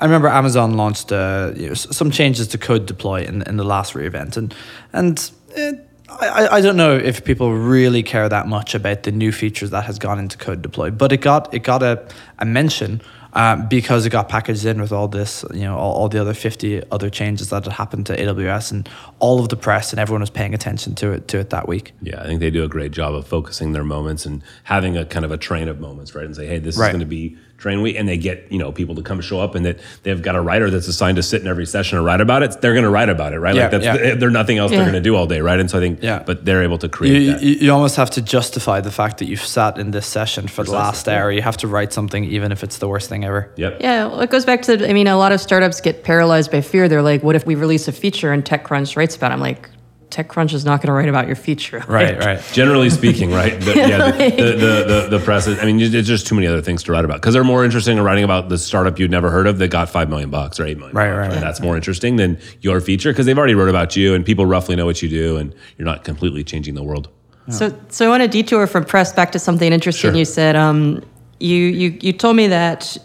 I 0.00 0.04
remember 0.04 0.26
Amazon 0.28 0.76
launched 0.76 1.12
uh, 1.12 1.52
you 1.54 1.68
know, 1.68 1.74
some 1.74 2.10
changes 2.10 2.48
to 2.48 2.58
code 2.58 2.84
deploy 2.86 3.22
in, 3.22 3.42
in 3.42 3.56
the 3.56 3.64
last 3.64 3.94
re:Invent, 3.94 4.36
and 4.36 4.54
and. 4.92 5.30
It, 5.54 5.85
I, 6.08 6.48
I 6.52 6.60
don't 6.60 6.76
know 6.76 6.96
if 6.96 7.24
people 7.24 7.52
really 7.52 8.02
care 8.02 8.28
that 8.28 8.46
much 8.46 8.74
about 8.74 9.02
the 9.02 9.12
new 9.12 9.32
features 9.32 9.70
that 9.70 9.84
has 9.84 9.98
gone 9.98 10.18
into 10.18 10.38
code 10.38 10.62
deploy, 10.62 10.90
but 10.90 11.12
it 11.12 11.18
got 11.18 11.52
it 11.52 11.60
got 11.64 11.82
a, 11.82 12.06
a 12.38 12.44
mention 12.44 13.00
um, 13.32 13.68
because 13.68 14.06
it 14.06 14.10
got 14.10 14.28
packaged 14.28 14.64
in 14.64 14.80
with 14.80 14.92
all 14.92 15.08
this, 15.08 15.44
you 15.52 15.60
know, 15.62 15.76
all, 15.76 15.94
all 15.94 16.08
the 16.08 16.18
other 16.20 16.32
50 16.32 16.84
other 16.90 17.10
changes 17.10 17.50
that 17.50 17.64
had 17.64 17.72
happened 17.74 18.06
to 18.06 18.16
AWS 18.16 18.70
and 18.72 18.88
all 19.18 19.40
of 19.40 19.48
the 19.50 19.56
press 19.56 19.92
and 19.92 20.00
everyone 20.00 20.20
was 20.20 20.30
paying 20.30 20.54
attention 20.54 20.94
to 20.96 21.12
it 21.12 21.28
to 21.28 21.38
it 21.38 21.50
that 21.50 21.68
week. 21.68 21.92
Yeah, 22.00 22.22
I 22.22 22.24
think 22.26 22.40
they 22.40 22.50
do 22.50 22.64
a 22.64 22.68
great 22.68 22.92
job 22.92 23.14
of 23.14 23.26
focusing 23.26 23.72
their 23.72 23.84
moments 23.84 24.24
and 24.26 24.42
having 24.64 24.96
a 24.96 25.04
kind 25.04 25.24
of 25.24 25.32
a 25.32 25.36
train 25.36 25.68
of 25.68 25.80
moments, 25.80 26.14
right? 26.14 26.24
And 26.24 26.34
say, 26.36 26.46
hey, 26.46 26.58
this 26.58 26.78
Right. 26.78 26.86
is 26.88 26.92
going 26.92 27.00
to 27.00 27.06
be 27.06 27.36
train 27.58 27.80
week, 27.82 27.96
and 27.96 28.08
they 28.08 28.16
get 28.18 28.46
you 28.50 28.58
know 28.58 28.70
people 28.72 28.94
to 28.94 29.02
come 29.02 29.20
show 29.20 29.40
up, 29.40 29.54
and 29.54 29.64
that 29.66 29.78
they've 30.02 30.20
got 30.22 30.34
a 30.36 30.40
writer 30.40 30.70
that's 30.70 30.88
assigned 30.88 31.16
to 31.16 31.22
sit 31.22 31.40
in 31.40 31.46
every 31.48 31.66
session 31.66 31.96
and 31.98 32.04
write 32.06 32.20
about 32.20 32.42
it. 32.42 32.60
They're 32.60 32.72
going 32.74 32.84
to 32.84 32.90
write 32.90 33.08
about 33.08 33.32
it, 33.32 33.38
right? 33.40 33.54
Yeah, 33.54 33.62
like 33.62 33.70
that's 33.72 33.84
yeah. 33.84 34.14
they're 34.14 34.30
nothing 34.30 34.58
else 34.58 34.70
Yeah. 34.70 34.78
they're 34.78 34.90
going 34.90 35.02
to 35.02 35.08
do 35.08 35.16
all 35.16 35.26
day, 35.26 35.40
right? 35.40 35.58
And 35.58 35.70
so 35.70 35.78
I 35.78 35.80
think, 35.80 36.02
Yeah. 36.02 36.22
but 36.24 36.44
they're 36.44 36.62
able 36.62 36.78
to 36.78 36.88
create 36.88 37.22
You, 37.22 37.30
that. 37.32 37.42
you, 37.42 37.54
you 37.54 37.72
almost 37.72 37.96
have 37.96 38.10
to 38.10 38.22
justify 38.22 38.80
the 38.80 38.90
fact 38.90 39.18
that 39.18 39.26
you've 39.26 39.40
sat 39.44 39.78
in 39.78 39.90
this 39.90 40.06
session 40.06 40.48
for 40.48 40.64
the 40.64 40.72
last 40.72 41.08
hour. 41.08 41.30
You 41.32 41.42
have 41.42 41.56
to 41.58 41.68
write 41.68 41.92
something, 41.92 42.24
even 42.24 42.52
if 42.52 42.62
it's 42.62 42.78
the 42.78 42.88
worst 42.88 43.08
thing 43.08 43.24
ever. 43.24 43.50
yep. 43.56 43.78
Yeah, 43.80 44.06
well, 44.06 44.20
it 44.20 44.30
goes 44.30 44.44
back 44.44 44.62
to, 44.62 44.88
I 44.88 44.92
mean, 44.92 45.06
a 45.06 45.16
lot 45.16 45.32
of 45.32 45.40
startups 45.40 45.80
get 45.80 46.04
paralyzed 46.04 46.50
by 46.50 46.60
fear. 46.60 46.88
They're 46.88 47.02
like, 47.02 47.22
what 47.22 47.34
if 47.36 47.46
we 47.46 47.54
release 47.54 47.88
a 47.88 47.92
feature 47.92 48.32
and 48.32 48.44
TechCrunch 48.44 48.96
writes 48.96 49.16
about 49.16 49.30
it? 49.30 49.34
I'm 49.34 49.40
like, 49.40 49.68
TechCrunch 50.10 50.52
is 50.54 50.64
not 50.64 50.80
going 50.80 50.88
to 50.88 50.92
write 50.92 51.08
about 51.08 51.26
your 51.26 51.36
feature. 51.36 51.84
Right, 51.88 52.16
Like, 52.16 52.24
right. 52.24 52.50
Generally 52.52 52.90
speaking, 52.90 53.32
right? 53.32 53.60
The, 53.60 53.74
yeah, 53.76 54.10
the, 54.10 54.30
the, 54.30 54.36
the, 54.36 54.84
the, 55.10 55.18
the 55.18 55.24
press. 55.24 55.46
Is, 55.46 55.58
I 55.58 55.64
mean, 55.64 55.78
there's 55.90 56.06
just 56.06 56.26
too 56.26 56.34
many 56.34 56.46
other 56.46 56.62
things 56.62 56.82
to 56.84 56.92
write 56.92 57.04
about 57.04 57.20
because 57.20 57.34
they're 57.34 57.44
more 57.44 57.64
interesting 57.64 57.98
in 57.98 58.04
writing 58.04 58.24
about 58.24 58.48
the 58.48 58.58
startup 58.58 58.98
you'd 58.98 59.10
never 59.10 59.30
heard 59.30 59.46
of 59.46 59.58
that 59.58 59.68
got 59.68 59.88
five 59.88 60.08
million 60.08 60.30
bucks 60.30 60.60
or 60.60 60.66
eight 60.66 60.78
million. 60.78 60.96
Right, 60.96 61.08
bucks, 61.08 61.18
right, 61.18 61.30
right. 61.30 61.40
That's 61.40 61.60
more 61.60 61.76
interesting 61.76 62.16
than 62.16 62.38
your 62.60 62.80
feature 62.80 63.12
because 63.12 63.26
they've 63.26 63.36
already 63.38 63.54
wrote 63.54 63.68
about 63.68 63.96
you 63.96 64.14
and 64.14 64.24
people 64.24 64.46
roughly 64.46 64.76
know 64.76 64.86
what 64.86 65.02
you 65.02 65.08
do 65.08 65.36
and 65.36 65.54
you're 65.76 65.86
not 65.86 66.04
completely 66.04 66.44
changing 66.44 66.74
the 66.74 66.82
world. 66.82 67.08
So, 67.48 67.72
so 67.90 68.06
I 68.06 68.08
want 68.08 68.22
to 68.22 68.28
detour 68.28 68.66
from 68.66 68.84
press 68.84 69.12
back 69.12 69.30
to 69.32 69.38
something 69.38 69.72
interesting. 69.72 70.10
Sure. 70.10 70.18
You 70.18 70.24
said 70.24 70.56
um, 70.56 71.04
you, 71.38 71.56
you 71.56 71.98
you 72.00 72.12
told 72.12 72.34
me 72.34 72.48
that 72.48 72.96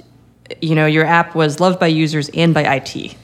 you 0.62 0.74
know 0.76 0.86
your 0.86 1.06
app 1.06 1.36
was 1.36 1.60
loved 1.60 1.80
by 1.80 1.88
users 1.88 2.30
and 2.30 2.54
by 2.54 2.76
IT. 2.76 3.16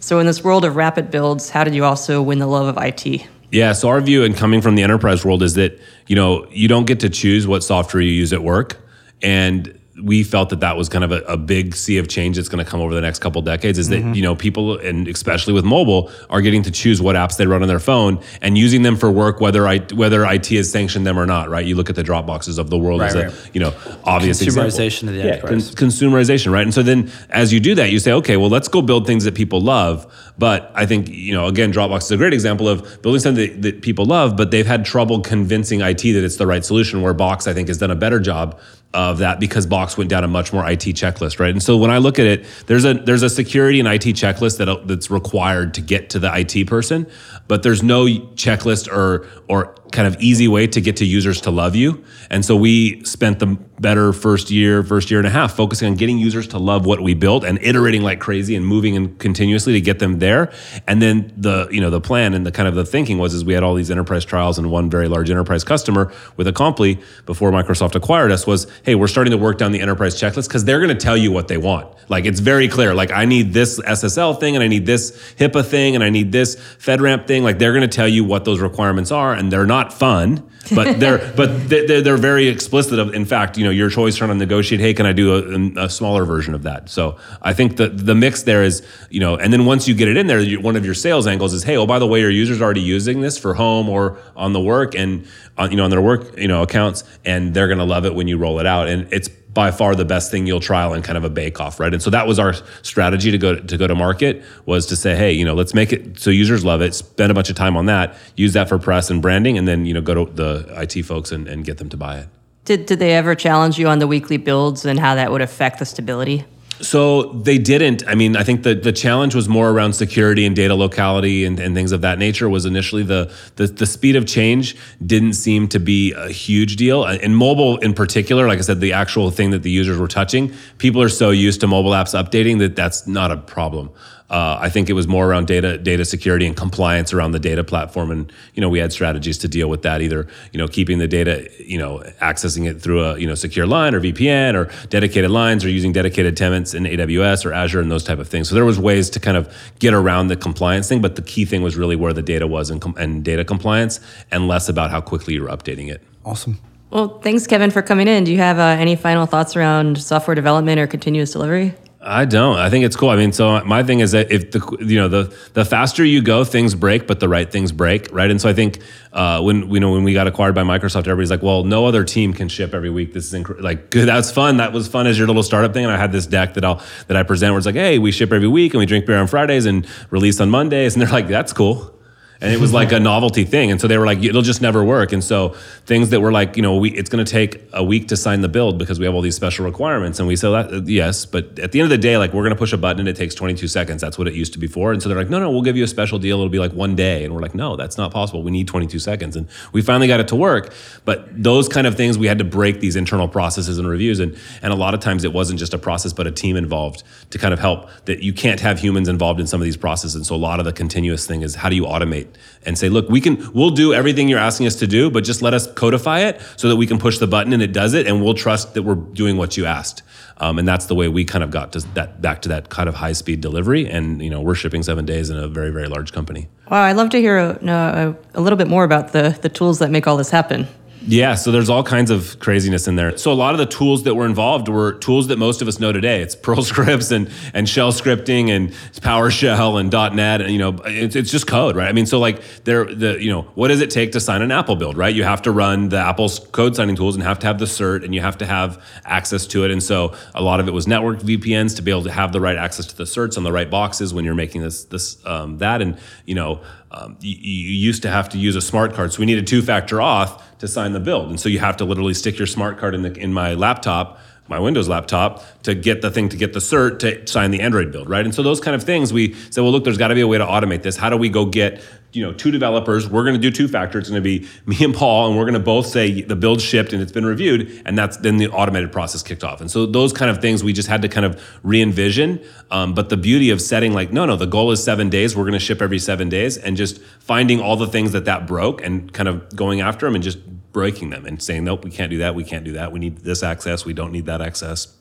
So 0.00 0.18
in 0.18 0.26
this 0.26 0.44
world 0.44 0.64
of 0.64 0.76
rapid 0.76 1.10
builds, 1.10 1.50
how 1.50 1.64
did 1.64 1.74
you 1.74 1.84
also 1.84 2.22
win 2.22 2.38
the 2.38 2.46
love 2.46 2.66
of 2.66 2.82
IT? 2.82 3.26
Yeah, 3.50 3.72
so 3.72 3.88
our 3.88 4.00
view 4.00 4.24
and 4.24 4.36
coming 4.36 4.60
from 4.60 4.74
the 4.74 4.82
enterprise 4.82 5.24
world 5.24 5.42
is 5.42 5.54
that, 5.54 5.80
you 6.06 6.16
know, 6.16 6.46
you 6.50 6.68
don't 6.68 6.86
get 6.86 7.00
to 7.00 7.08
choose 7.08 7.46
what 7.46 7.62
software 7.62 8.02
you 8.02 8.10
use 8.10 8.32
at 8.32 8.42
work. 8.42 8.76
And 9.22 9.78
we 10.02 10.22
felt 10.22 10.50
that 10.50 10.60
that 10.60 10.76
was 10.76 10.88
kind 10.88 11.04
of 11.04 11.12
a, 11.12 11.20
a 11.22 11.36
big 11.36 11.74
sea 11.74 11.98
of 11.98 12.08
change 12.08 12.36
that's 12.36 12.48
going 12.48 12.62
to 12.62 12.70
come 12.70 12.80
over 12.80 12.94
the 12.94 13.00
next 13.00 13.20
couple 13.20 13.40
decades 13.42 13.78
is 13.78 13.88
that, 13.88 14.00
mm-hmm. 14.00 14.14
you 14.14 14.22
know, 14.22 14.36
people, 14.36 14.78
and 14.78 15.08
especially 15.08 15.52
with 15.52 15.64
mobile, 15.64 16.10
are 16.28 16.40
getting 16.42 16.62
to 16.62 16.70
choose 16.70 17.00
what 17.00 17.16
apps 17.16 17.36
they 17.36 17.46
run 17.46 17.62
on 17.62 17.68
their 17.68 17.80
phone 17.80 18.20
and 18.42 18.58
using 18.58 18.82
them 18.82 18.96
for 18.96 19.10
work, 19.10 19.40
whether 19.40 19.66
I, 19.66 19.78
whether 19.94 20.24
IT 20.24 20.48
has 20.48 20.70
sanctioned 20.70 21.06
them 21.06 21.18
or 21.18 21.24
not, 21.24 21.48
right? 21.48 21.64
You 21.64 21.76
look 21.76 21.88
at 21.88 21.96
the 21.96 22.02
Dropboxes 22.02 22.58
of 22.58 22.68
the 22.68 22.78
world 22.78 23.00
as 23.02 23.14
Right, 23.14 23.26
a, 23.26 23.34
you 23.52 23.60
know, 23.60 23.72
obvious 24.04 24.42
example. 24.42 24.70
Consumerization 24.70 25.02
of 25.04 25.14
the 25.14 25.18
Yeah, 25.18 25.24
enterprise. 25.24 25.74
con- 25.74 25.88
consumerization, 25.88 26.52
right? 26.52 26.62
And 26.64 26.74
so 26.74 26.82
then 26.82 27.10
as 27.30 27.52
you 27.52 27.60
do 27.60 27.74
that, 27.76 27.90
you 27.90 27.98
say, 27.98 28.12
okay, 28.12 28.36
well, 28.36 28.50
let's 28.50 28.68
go 28.68 28.82
build 28.82 29.06
things 29.06 29.24
that 29.24 29.34
people 29.34 29.60
love. 29.60 30.06
But 30.38 30.70
I 30.74 30.84
think, 30.84 31.08
you 31.08 31.32
know, 31.32 31.46
again, 31.46 31.72
Dropbox 31.72 32.02
is 32.02 32.10
a 32.10 32.16
great 32.16 32.34
example 32.34 32.68
of 32.68 33.00
building 33.02 33.20
something 33.20 33.46
that, 33.46 33.62
that 33.62 33.82
people 33.82 34.04
love, 34.04 34.36
but 34.36 34.50
they've 34.50 34.66
had 34.66 34.84
trouble 34.84 35.20
convincing 35.20 35.80
IT 35.80 36.02
that 36.02 36.24
it's 36.24 36.36
the 36.36 36.46
right 36.46 36.64
solution, 36.64 37.00
where 37.00 37.14
Box, 37.14 37.46
I 37.46 37.54
think, 37.54 37.68
has 37.68 37.78
done 37.78 37.90
a 37.90 37.96
better 37.96 38.20
job 38.20 38.58
of 38.96 39.18
that 39.18 39.38
because 39.38 39.66
Box 39.66 39.98
went 39.98 40.08
down 40.08 40.24
a 40.24 40.28
much 40.28 40.52
more 40.52 40.68
IT 40.68 40.80
checklist, 40.80 41.38
right? 41.38 41.50
And 41.50 41.62
so 41.62 41.76
when 41.76 41.90
I 41.90 41.98
look 41.98 42.18
at 42.18 42.26
it, 42.26 42.46
there's 42.66 42.84
a 42.84 42.94
there's 42.94 43.22
a 43.22 43.28
security 43.28 43.78
and 43.78 43.88
IT 43.88 44.04
checklist 44.14 44.58
that 44.58 44.88
that's 44.88 45.10
required 45.10 45.74
to 45.74 45.80
get 45.82 46.10
to 46.10 46.18
the 46.18 46.30
IT 46.34 46.66
person, 46.66 47.06
but 47.46 47.62
there's 47.62 47.82
no 47.82 48.06
checklist 48.06 48.90
or 48.90 49.26
or 49.48 49.74
kind 49.92 50.08
of 50.08 50.20
easy 50.20 50.48
way 50.48 50.66
to 50.66 50.80
get 50.80 50.96
to 50.96 51.04
users 51.04 51.40
to 51.42 51.50
love 51.50 51.76
you. 51.76 52.02
And 52.30 52.44
so 52.44 52.56
we 52.56 53.04
spent 53.04 53.38
the 53.38 53.58
better 53.80 54.12
first 54.12 54.50
year, 54.50 54.82
first 54.82 55.10
year 55.10 55.20
and 55.20 55.26
a 55.26 55.30
half 55.30 55.54
focusing 55.54 55.88
on 55.88 55.94
getting 55.94 56.18
users 56.18 56.48
to 56.48 56.58
love 56.58 56.86
what 56.86 57.00
we 57.00 57.14
built 57.14 57.44
and 57.44 57.58
iterating 57.62 58.02
like 58.02 58.20
crazy 58.20 58.56
and 58.56 58.66
moving 58.66 58.96
and 58.96 59.18
continuously 59.18 59.72
to 59.74 59.80
get 59.80 59.98
them 59.98 60.18
there. 60.18 60.52
And 60.86 61.02
then 61.02 61.32
the, 61.36 61.68
you 61.70 61.80
know, 61.80 61.90
the 61.90 62.00
plan 62.00 62.34
and 62.34 62.46
the 62.46 62.52
kind 62.52 62.68
of 62.68 62.74
the 62.74 62.84
thinking 62.84 63.18
was 63.18 63.34
is 63.34 63.44
we 63.44 63.52
had 63.54 63.62
all 63.62 63.74
these 63.74 63.90
enterprise 63.90 64.24
trials 64.24 64.58
and 64.58 64.70
one 64.70 64.90
very 64.90 65.08
large 65.08 65.30
enterprise 65.30 65.64
customer 65.64 66.12
with 66.36 66.46
Acompli 66.46 67.02
before 67.26 67.50
Microsoft 67.50 67.94
acquired 67.94 68.32
us 68.32 68.46
was, 68.46 68.66
hey, 68.84 68.94
we're 68.94 69.08
starting 69.08 69.30
to 69.30 69.38
work 69.38 69.58
down 69.58 69.72
the 69.72 69.80
enterprise 69.80 70.20
checklist 70.20 70.48
because 70.48 70.64
they're 70.64 70.80
going 70.80 70.96
to 70.96 71.02
tell 71.02 71.16
you 71.16 71.30
what 71.30 71.48
they 71.48 71.58
want. 71.58 71.88
Like 72.08 72.24
it's 72.24 72.40
very 72.40 72.68
clear. 72.68 72.94
Like 72.94 73.10
I 73.10 73.24
need 73.24 73.52
this 73.52 73.80
SSL 73.80 74.38
thing 74.40 74.54
and 74.54 74.62
I 74.62 74.68
need 74.68 74.86
this 74.86 75.12
HIPAA 75.36 75.64
thing 75.64 75.94
and 75.94 76.04
I 76.04 76.10
need 76.10 76.32
this 76.32 76.56
FedRAMP 76.56 77.26
thing. 77.26 77.42
Like 77.42 77.58
they're 77.58 77.72
going 77.72 77.88
to 77.88 77.88
tell 77.88 78.08
you 78.08 78.24
what 78.24 78.44
those 78.44 78.60
requirements 78.60 79.10
are 79.10 79.34
and 79.34 79.52
they're 79.52 79.66
not 79.66 79.92
fun, 79.92 80.48
but 80.74 80.98
they're 81.00 81.32
but 81.36 81.68
they- 81.68 81.86
they're, 81.86 82.00
they're 82.02 82.16
very 82.16 82.48
explicit 82.48 82.98
of. 82.98 83.14
In 83.14 83.24
fact, 83.24 83.56
you 83.58 83.64
know, 83.64 83.70
your 83.70 83.90
choice 83.90 84.16
trying 84.16 84.30
to 84.30 84.34
negotiate. 84.36 84.80
Hey, 84.80 84.94
can 84.94 85.06
I 85.06 85.12
do 85.12 85.74
a, 85.76 85.84
a 85.84 85.90
smaller 85.90 86.24
version 86.24 86.54
of 86.54 86.62
that? 86.64 86.88
So 86.88 87.16
I 87.42 87.52
think 87.52 87.76
that 87.76 87.96
the 88.06 88.14
mix 88.14 88.42
there 88.42 88.62
is, 88.62 88.82
you 89.10 89.20
know, 89.20 89.36
and 89.36 89.52
then 89.52 89.64
once 89.66 89.86
you 89.88 89.94
get 89.94 90.08
it 90.08 90.16
in 90.16 90.26
there, 90.26 90.40
you, 90.40 90.60
one 90.60 90.76
of 90.76 90.84
your 90.84 90.94
sales 90.94 91.26
angles 91.26 91.52
is, 91.52 91.62
hey, 91.62 91.76
oh 91.76 91.86
by 91.86 91.98
the 91.98 92.06
way, 92.06 92.20
your 92.20 92.30
users 92.30 92.60
already 92.62 92.80
using 92.80 93.20
this 93.20 93.38
for 93.38 93.54
home 93.54 93.88
or 93.88 94.18
on 94.36 94.52
the 94.52 94.60
work 94.60 94.94
and 94.94 95.26
on 95.58 95.70
you 95.70 95.76
know 95.76 95.84
on 95.84 95.90
their 95.90 96.00
work 96.02 96.36
you 96.38 96.48
know 96.48 96.62
accounts, 96.62 97.04
and 97.24 97.54
they're 97.54 97.68
going 97.68 97.78
to 97.78 97.84
love 97.84 98.04
it 98.06 98.14
when 98.14 98.28
you 98.28 98.36
roll 98.38 98.58
it 98.60 98.66
out, 98.66 98.88
and 98.88 99.08
it's 99.12 99.28
by 99.56 99.70
far 99.70 99.94
the 99.94 100.04
best 100.04 100.30
thing 100.30 100.46
you'll 100.46 100.60
trial 100.60 100.92
in 100.92 101.00
kind 101.00 101.16
of 101.16 101.24
a 101.24 101.30
bake 101.30 101.58
off, 101.60 101.80
right? 101.80 101.94
And 101.94 102.02
so 102.02 102.10
that 102.10 102.26
was 102.26 102.38
our 102.38 102.52
strategy 102.82 103.30
to 103.30 103.38
go 103.38 103.56
to 103.56 103.76
go 103.78 103.86
to 103.86 103.94
market 103.94 104.44
was 104.66 104.84
to 104.86 104.96
say, 104.96 105.16
hey, 105.16 105.32
you 105.32 105.46
know, 105.46 105.54
let's 105.54 105.72
make 105.72 105.94
it 105.94 106.20
so 106.20 106.28
users 106.28 106.62
love 106.62 106.82
it, 106.82 106.94
spend 106.94 107.32
a 107.32 107.34
bunch 107.34 107.48
of 107.48 107.56
time 107.56 107.74
on 107.74 107.86
that, 107.86 108.14
use 108.36 108.52
that 108.52 108.68
for 108.68 108.78
press 108.78 109.08
and 109.08 109.22
branding, 109.22 109.56
and 109.56 109.66
then 109.66 109.86
you 109.86 109.94
know 109.94 110.02
go 110.02 110.26
to 110.26 110.30
the 110.30 110.66
IT 110.76 111.02
folks 111.04 111.32
and, 111.32 111.48
and 111.48 111.64
get 111.64 111.78
them 111.78 111.88
to 111.88 111.96
buy 111.96 112.18
it. 112.18 112.28
Did, 112.66 112.84
did 112.84 112.98
they 112.98 113.14
ever 113.14 113.34
challenge 113.34 113.78
you 113.78 113.88
on 113.88 113.98
the 113.98 114.06
weekly 114.06 114.36
builds 114.36 114.84
and 114.84 115.00
how 115.00 115.14
that 115.14 115.32
would 115.32 115.40
affect 115.40 115.78
the 115.78 115.86
stability? 115.86 116.44
So 116.80 117.32
they 117.32 117.58
didn't. 117.58 118.06
I 118.06 118.14
mean, 118.14 118.36
I 118.36 118.42
think 118.42 118.62
the, 118.62 118.74
the 118.74 118.92
challenge 118.92 119.34
was 119.34 119.48
more 119.48 119.70
around 119.70 119.94
security 119.94 120.44
and 120.44 120.54
data 120.54 120.74
locality 120.74 121.44
and, 121.44 121.58
and 121.58 121.74
things 121.74 121.92
of 121.92 122.02
that 122.02 122.18
nature. 122.18 122.48
Was 122.48 122.66
initially 122.66 123.02
the, 123.02 123.32
the 123.56 123.66
the 123.66 123.86
speed 123.86 124.14
of 124.14 124.26
change 124.26 124.76
didn't 125.04 125.34
seem 125.34 125.68
to 125.68 125.80
be 125.80 126.12
a 126.12 126.28
huge 126.28 126.76
deal. 126.76 127.02
Uh, 127.02 127.14
in 127.14 127.34
mobile, 127.34 127.78
in 127.78 127.94
particular, 127.94 128.46
like 128.46 128.58
I 128.58 128.62
said, 128.62 128.80
the 128.80 128.92
actual 128.92 129.30
thing 129.30 129.50
that 129.50 129.62
the 129.62 129.70
users 129.70 129.98
were 129.98 130.08
touching, 130.08 130.52
people 130.78 131.00
are 131.00 131.08
so 131.08 131.30
used 131.30 131.60
to 131.60 131.66
mobile 131.66 131.92
apps 131.92 132.14
updating 132.14 132.58
that 132.58 132.76
that's 132.76 133.06
not 133.06 133.30
a 133.30 133.36
problem. 133.36 133.90
Uh, 134.28 134.58
I 134.60 134.70
think 134.70 134.90
it 134.90 134.94
was 134.94 135.06
more 135.06 135.28
around 135.28 135.46
data 135.46 135.78
data 135.78 136.04
security 136.04 136.46
and 136.46 136.56
compliance 136.56 137.12
around 137.12 137.30
the 137.30 137.38
data 137.38 137.62
platform, 137.62 138.10
and 138.10 138.32
you 138.54 138.60
know 138.60 138.68
we 138.68 138.80
had 138.80 138.92
strategies 138.92 139.38
to 139.38 139.48
deal 139.48 139.70
with 139.70 139.82
that. 139.82 140.02
Either 140.02 140.26
you 140.52 140.58
know 140.58 140.66
keeping 140.66 140.98
the 140.98 141.06
data, 141.06 141.48
you 141.60 141.78
know 141.78 142.02
accessing 142.20 142.68
it 142.68 142.82
through 142.82 143.04
a 143.04 143.18
you 143.18 143.26
know 143.26 143.36
secure 143.36 143.66
line 143.66 143.94
or 143.94 144.00
VPN 144.00 144.54
or 144.54 144.68
dedicated 144.88 145.30
lines, 145.30 145.64
or 145.64 145.68
using 145.68 145.92
dedicated 145.92 146.36
tenants 146.36 146.74
in 146.74 146.84
AWS 146.84 147.46
or 147.46 147.52
Azure 147.52 147.80
and 147.80 147.90
those 147.90 148.02
type 148.02 148.18
of 148.18 148.28
things. 148.28 148.48
So 148.48 148.56
there 148.56 148.64
was 148.64 148.80
ways 148.80 149.10
to 149.10 149.20
kind 149.20 149.36
of 149.36 149.52
get 149.78 149.94
around 149.94 150.26
the 150.26 150.36
compliance 150.36 150.88
thing, 150.88 151.00
but 151.00 151.14
the 151.14 151.22
key 151.22 151.44
thing 151.44 151.62
was 151.62 151.76
really 151.76 151.94
where 151.94 152.12
the 152.12 152.22
data 152.22 152.48
was 152.48 152.70
and, 152.70 152.80
com- 152.80 152.96
and 152.98 153.24
data 153.24 153.44
compliance, 153.44 154.00
and 154.32 154.48
less 154.48 154.68
about 154.68 154.90
how 154.90 155.00
quickly 155.00 155.34
you 155.34 155.42
were 155.42 155.48
updating 155.48 155.88
it. 155.88 156.02
Awesome. 156.24 156.58
Well, 156.90 157.20
thanks, 157.20 157.46
Kevin, 157.46 157.70
for 157.70 157.82
coming 157.82 158.08
in. 158.08 158.24
Do 158.24 158.32
you 158.32 158.38
have 158.38 158.58
uh, 158.58 158.62
any 158.62 158.96
final 158.96 159.26
thoughts 159.26 159.56
around 159.56 159.98
software 159.98 160.34
development 160.34 160.80
or 160.80 160.86
continuous 160.86 161.32
delivery? 161.32 161.74
I 162.08 162.24
don't. 162.24 162.56
I 162.56 162.70
think 162.70 162.84
it's 162.84 162.94
cool. 162.94 163.08
I 163.10 163.16
mean, 163.16 163.32
so 163.32 163.64
my 163.64 163.82
thing 163.82 163.98
is 163.98 164.12
that 164.12 164.30
if 164.30 164.52
the 164.52 164.76
you 164.80 164.96
know 164.96 165.08
the 165.08 165.36
the 165.54 165.64
faster 165.64 166.04
you 166.04 166.22
go, 166.22 166.44
things 166.44 166.76
break, 166.76 167.08
but 167.08 167.18
the 167.18 167.28
right 167.28 167.50
things 167.50 167.72
break, 167.72 168.08
right? 168.12 168.30
And 168.30 168.40
so 168.40 168.48
I 168.48 168.52
think 168.52 168.78
uh, 169.12 169.42
when 169.42 169.68
you 169.72 169.80
know 169.80 169.90
when 169.90 170.04
we 170.04 170.12
got 170.12 170.28
acquired 170.28 170.54
by 170.54 170.62
Microsoft, 170.62 171.08
everybody's 171.08 171.32
like, 171.32 171.42
well, 171.42 171.64
no 171.64 171.84
other 171.84 172.04
team 172.04 172.32
can 172.32 172.48
ship 172.48 172.74
every 172.74 172.90
week. 172.90 173.12
This 173.12 173.26
is 173.26 173.34
inc- 173.34 173.60
like 173.60 173.90
good. 173.90 174.06
That's 174.06 174.30
fun. 174.30 174.58
That 174.58 174.72
was 174.72 174.86
fun 174.86 175.08
as 175.08 175.18
your 175.18 175.26
little 175.26 175.42
startup 175.42 175.72
thing. 175.72 175.84
And 175.84 175.92
I 175.92 175.96
had 175.96 176.12
this 176.12 176.26
deck 176.26 176.54
that 176.54 176.64
I'll 176.64 176.80
that 177.08 177.16
I 177.16 177.24
present 177.24 177.52
where 177.52 177.58
it's 177.58 177.66
like, 177.66 177.74
hey, 177.74 177.98
we 177.98 178.12
ship 178.12 178.32
every 178.32 178.48
week 178.48 178.72
and 178.72 178.78
we 178.78 178.86
drink 178.86 179.04
beer 179.04 179.18
on 179.18 179.26
Fridays 179.26 179.66
and 179.66 179.84
release 180.10 180.40
on 180.40 180.48
Mondays, 180.48 180.94
and 180.94 181.02
they're 181.02 181.10
like, 181.10 181.26
that's 181.26 181.52
cool. 181.52 181.95
And 182.40 182.52
it 182.52 182.60
was 182.60 182.72
like 182.72 182.92
a 182.92 183.00
novelty 183.12 183.44
thing. 183.44 183.70
And 183.70 183.80
so 183.80 183.88
they 183.88 183.98
were 183.98 184.06
like, 184.06 184.22
it'll 184.22 184.42
just 184.42 184.60
never 184.60 184.84
work. 184.84 185.12
And 185.12 185.22
so 185.22 185.50
things 185.86 186.10
that 186.10 186.20
were 186.20 186.32
like, 186.32 186.56
you 186.56 186.62
know, 186.62 186.76
we, 186.76 186.90
it's 186.90 187.08
going 187.08 187.24
to 187.24 187.30
take 187.30 187.62
a 187.72 187.82
week 187.82 188.08
to 188.08 188.16
sign 188.16 188.40
the 188.40 188.48
build 188.48 188.78
because 188.78 188.98
we 188.98 189.06
have 189.06 189.14
all 189.14 189.22
these 189.22 189.36
special 189.36 189.64
requirements. 189.64 190.18
And 190.18 190.28
we 190.28 190.36
said 190.36 190.50
that, 190.50 190.72
uh, 190.72 190.82
yes. 190.84 191.24
But 191.24 191.58
at 191.58 191.72
the 191.72 191.80
end 191.80 191.86
of 191.86 191.90
the 191.90 191.98
day, 191.98 192.18
like 192.18 192.32
we're 192.32 192.42
going 192.42 192.54
to 192.54 192.58
push 192.58 192.72
a 192.72 192.76
button 192.76 193.00
and 193.00 193.08
it 193.08 193.16
takes 193.16 193.34
22 193.34 193.68
seconds. 193.68 194.00
That's 194.00 194.18
what 194.18 194.28
it 194.28 194.34
used 194.34 194.52
to 194.52 194.58
be 194.58 194.66
for. 194.66 194.92
And 194.92 195.02
so 195.02 195.08
they're 195.08 195.18
like, 195.18 195.30
no, 195.30 195.38
no, 195.38 195.50
we'll 195.50 195.62
give 195.62 195.76
you 195.76 195.84
a 195.84 195.88
special 195.88 196.18
deal. 196.18 196.36
It'll 196.38 196.48
be 196.48 196.58
like 196.58 196.72
one 196.72 196.94
day. 196.94 197.24
And 197.24 197.34
we're 197.34 197.40
like, 197.40 197.54
no, 197.54 197.76
that's 197.76 197.96
not 197.96 198.12
possible. 198.12 198.42
We 198.42 198.50
need 198.50 198.68
22 198.68 198.98
seconds. 198.98 199.36
And 199.36 199.48
we 199.72 199.80
finally 199.80 200.06
got 200.06 200.20
it 200.20 200.28
to 200.28 200.36
work. 200.36 200.72
But 201.04 201.26
those 201.42 201.68
kind 201.68 201.86
of 201.86 201.96
things, 201.96 202.18
we 202.18 202.26
had 202.26 202.38
to 202.38 202.44
break 202.44 202.80
these 202.80 202.96
internal 202.96 203.28
processes 203.28 203.78
and 203.78 203.88
reviews. 203.88 204.20
And, 204.20 204.36
and 204.62 204.72
a 204.72 204.76
lot 204.76 204.94
of 204.94 205.00
times 205.00 205.24
it 205.24 205.32
wasn't 205.32 205.58
just 205.58 205.72
a 205.72 205.78
process, 205.78 206.12
but 206.12 206.26
a 206.26 206.32
team 206.32 206.56
involved 206.56 207.02
to 207.30 207.38
kind 207.38 207.54
of 207.54 207.60
help 207.60 207.88
that 208.04 208.22
you 208.22 208.32
can't 208.32 208.60
have 208.60 208.78
humans 208.78 209.08
involved 209.08 209.40
in 209.40 209.46
some 209.46 209.60
of 209.60 209.64
these 209.64 209.76
processes. 209.76 210.14
And 210.14 210.26
so 210.26 210.34
a 210.34 210.36
lot 210.36 210.58
of 210.58 210.66
the 210.66 210.72
continuous 210.72 211.26
thing 211.26 211.42
is 211.42 211.54
how 211.54 211.68
do 211.68 211.76
you 211.76 211.84
automate 211.84 212.25
and 212.64 212.76
say, 212.76 212.88
look, 212.88 213.08
we 213.08 213.20
can, 213.20 213.52
we'll 213.52 213.70
do 213.70 213.94
everything 213.94 214.28
you're 214.28 214.38
asking 214.38 214.66
us 214.66 214.76
to 214.76 214.86
do, 214.86 215.10
but 215.10 215.24
just 215.24 215.42
let 215.42 215.54
us 215.54 215.70
codify 215.72 216.20
it 216.20 216.40
so 216.56 216.68
that 216.68 216.76
we 216.76 216.86
can 216.86 216.98
push 216.98 217.18
the 217.18 217.26
button 217.26 217.52
and 217.52 217.62
it 217.62 217.72
does 217.72 217.94
it, 217.94 218.06
and 218.06 218.22
we'll 218.22 218.34
trust 218.34 218.74
that 218.74 218.82
we're 218.82 218.94
doing 218.94 219.36
what 219.36 219.56
you 219.56 219.66
asked. 219.66 220.02
Um, 220.38 220.58
and 220.58 220.68
that's 220.68 220.86
the 220.86 220.94
way 220.94 221.08
we 221.08 221.24
kind 221.24 221.42
of 221.42 221.50
got 221.50 221.72
to 221.72 221.80
that 221.94 222.20
back 222.20 222.42
to 222.42 222.48
that 222.50 222.68
kind 222.68 222.88
of 222.88 222.94
high 222.94 223.12
speed 223.12 223.40
delivery. 223.40 223.88
And 223.88 224.22
you 224.22 224.28
know, 224.28 224.40
we're 224.42 224.54
shipping 224.54 224.82
seven 224.82 225.06
days 225.06 225.30
in 225.30 225.38
a 225.38 225.48
very 225.48 225.70
very 225.70 225.88
large 225.88 226.12
company. 226.12 226.48
Wow, 226.70 226.82
I'd 226.82 226.96
love 226.96 227.10
to 227.10 227.18
hear 227.18 227.38
a, 227.38 227.58
a, 227.64 228.16
a 228.34 228.40
little 228.40 228.58
bit 228.58 228.68
more 228.68 228.84
about 228.84 229.12
the 229.12 229.38
the 229.40 229.48
tools 229.48 229.78
that 229.78 229.90
make 229.90 230.06
all 230.06 230.16
this 230.16 230.30
happen. 230.30 230.68
Yeah, 231.08 231.36
so 231.36 231.52
there's 231.52 231.70
all 231.70 231.84
kinds 231.84 232.10
of 232.10 232.36
craziness 232.40 232.88
in 232.88 232.96
there. 232.96 233.16
So 233.16 233.30
a 233.30 233.34
lot 233.34 233.54
of 233.54 233.58
the 233.58 233.66
tools 233.66 234.02
that 234.02 234.16
were 234.16 234.26
involved 234.26 234.68
were 234.68 234.94
tools 234.94 235.28
that 235.28 235.38
most 235.38 235.62
of 235.62 235.68
us 235.68 235.78
know 235.78 235.92
today. 235.92 236.20
It's 236.20 236.34
Perl 236.34 236.62
scripts 236.64 237.12
and 237.12 237.30
and 237.54 237.68
shell 237.68 237.92
scripting 237.92 238.50
and 238.50 238.70
PowerShell 239.00 239.78
and 239.78 240.16
.NET 240.16 240.40
and 240.40 240.50
you 240.50 240.58
know 240.58 240.76
it's, 240.84 241.14
it's 241.14 241.30
just 241.30 241.46
code, 241.46 241.76
right? 241.76 241.88
I 241.88 241.92
mean, 241.92 242.06
so 242.06 242.18
like 242.18 242.42
there 242.64 242.84
the 242.84 243.22
you 243.22 243.30
know 243.30 243.42
what 243.54 243.68
does 243.68 243.80
it 243.80 243.90
take 243.90 244.12
to 244.12 244.20
sign 244.20 244.42
an 244.42 244.50
Apple 244.50 244.74
build, 244.74 244.96
right? 244.96 245.14
You 245.14 245.22
have 245.22 245.42
to 245.42 245.52
run 245.52 245.90
the 245.90 245.98
Apple's 245.98 246.40
code 246.40 246.74
signing 246.74 246.96
tools 246.96 247.14
and 247.14 247.22
have 247.22 247.38
to 247.38 247.46
have 247.46 247.60
the 247.60 247.66
cert 247.66 248.04
and 248.04 248.12
you 248.12 248.20
have 248.20 248.38
to 248.38 248.46
have 248.46 248.82
access 249.04 249.46
to 249.48 249.64
it. 249.64 249.70
And 249.70 249.82
so 249.82 250.12
a 250.34 250.42
lot 250.42 250.58
of 250.58 250.66
it 250.66 250.72
was 250.72 250.88
network 250.88 251.20
VPNs 251.20 251.76
to 251.76 251.82
be 251.82 251.92
able 251.92 252.04
to 252.04 252.12
have 252.12 252.32
the 252.32 252.40
right 252.40 252.56
access 252.56 252.86
to 252.86 252.96
the 252.96 253.04
certs 253.04 253.36
on 253.36 253.44
the 253.44 253.52
right 253.52 253.70
boxes 253.70 254.12
when 254.12 254.24
you're 254.24 254.34
making 254.34 254.62
this 254.62 254.84
this 254.84 255.24
um, 255.24 255.58
that 255.58 255.80
and 255.82 255.98
you 256.24 256.34
know 256.34 256.62
um, 256.90 257.16
you, 257.20 257.36
you, 257.36 257.74
used 257.74 258.02
to 258.02 258.10
have 258.10 258.28
to 258.30 258.38
use 258.38 258.56
a 258.56 258.60
smart 258.60 258.94
card. 258.94 259.12
So 259.12 259.20
we 259.20 259.26
needed 259.26 259.46
two 259.46 259.60
factor 259.60 259.96
auth 259.96 260.40
to 260.58 260.68
sign 260.68 260.92
the 260.92 261.00
build. 261.00 261.28
And 261.28 261.38
so 261.38 261.48
you 261.48 261.58
have 261.58 261.76
to 261.78 261.84
literally 261.84 262.14
stick 262.14 262.38
your 262.38 262.46
smart 262.46 262.78
card 262.78 262.94
in, 262.94 263.02
the, 263.02 263.12
in 263.18 263.32
my 263.32 263.54
laptop, 263.54 264.18
my 264.48 264.58
Windows 264.58 264.88
laptop, 264.88 265.44
to 265.62 265.74
get 265.74 266.02
the 266.02 266.10
thing 266.10 266.28
to 266.28 266.36
get 266.36 266.52
the 266.52 266.60
cert 266.60 266.98
to 267.00 267.26
sign 267.26 267.50
the 267.50 267.60
Android 267.60 267.92
build, 267.92 268.08
right? 268.08 268.24
And 268.24 268.34
so 268.34 268.42
those 268.42 268.60
kind 268.60 268.74
of 268.74 268.82
things, 268.82 269.12
we 269.12 269.34
said, 269.50 269.62
well, 269.62 269.72
look, 269.72 269.84
there's 269.84 269.98
got 269.98 270.08
to 270.08 270.14
be 270.14 270.20
a 270.20 270.26
way 270.26 270.38
to 270.38 270.44
automate 270.44 270.82
this. 270.82 270.96
How 270.96 271.10
do 271.10 271.16
we 271.16 271.28
go 271.28 271.46
get 271.46 271.82
you 272.12 272.24
know 272.24 272.32
two 272.32 272.50
developers? 272.50 273.08
We're 273.08 273.24
going 273.24 273.34
to 273.34 273.40
do 273.40 273.50
two 273.50 273.68
factor 273.68 273.98
it's 273.98 274.08
going 274.08 274.22
to 274.22 274.24
be 274.24 274.48
me 274.66 274.82
and 274.84 274.94
paul 274.94 275.28
and 275.28 275.36
we're 275.36 275.44
going 275.44 275.54
to 275.54 275.60
both 275.60 275.86
say 275.86 276.22
the 276.22 276.36
build 276.36 276.60
shipped 276.60 276.92
and 276.92 277.02
it's 277.02 277.12
been 277.12 277.26
reviewed 277.26 277.82
and 277.84 277.96
that's 277.96 278.16
then 278.18 278.38
the 278.38 278.48
automated 278.48 278.92
process 278.92 279.22
kicked 279.22 279.44
off. 279.44 279.60
And 279.60 279.70
so 279.70 279.86
those 279.86 280.12
kind 280.12 280.30
of 280.30 280.40
things 280.40 280.64
we 280.64 280.72
just 280.72 280.88
had 280.88 281.02
to 281.02 281.08
kind 281.08 281.26
of 281.26 281.42
re-envision. 281.62 282.42
Um, 282.70 282.94
but 282.94 283.08
the 283.10 283.16
beauty 283.16 283.50
of 283.50 283.60
setting 283.60 283.92
like 283.92 284.12
no 284.12 284.26
no 284.26 284.36
the 284.36 284.46
goal 284.46 284.70
is 284.70 284.82
seven 284.82 285.08
days. 285.10 285.36
We're 285.36 285.44
going 285.44 285.52
to 285.52 285.58
ship 285.58 285.82
every 285.82 285.98
seven 285.98 286.28
days 286.28 286.56
and 286.56 286.76
just 286.76 287.00
finding 287.20 287.60
all 287.60 287.76
the 287.76 287.86
things 287.86 288.12
that 288.12 288.24
that 288.24 288.46
broke 288.46 288.82
and 288.82 289.12
kind 289.12 289.28
of 289.28 289.54
going 289.54 289.80
after 289.80 290.06
them 290.06 290.14
and 290.14 290.24
just 290.24 290.38
breaking 290.76 291.08
them 291.08 291.24
and 291.24 291.42
saying 291.42 291.64
nope 291.64 291.82
we 291.84 291.90
can't 291.90 292.10
do 292.10 292.18
that 292.18 292.34
we 292.34 292.44
can't 292.44 292.62
do 292.62 292.72
that. 292.72 292.92
We 292.92 293.00
need 293.00 293.16
this 293.24 293.42
access 293.42 293.86
we 293.86 293.94
don't 293.94 294.12
need 294.12 294.26
that 294.26 294.42
access. 294.42 294.94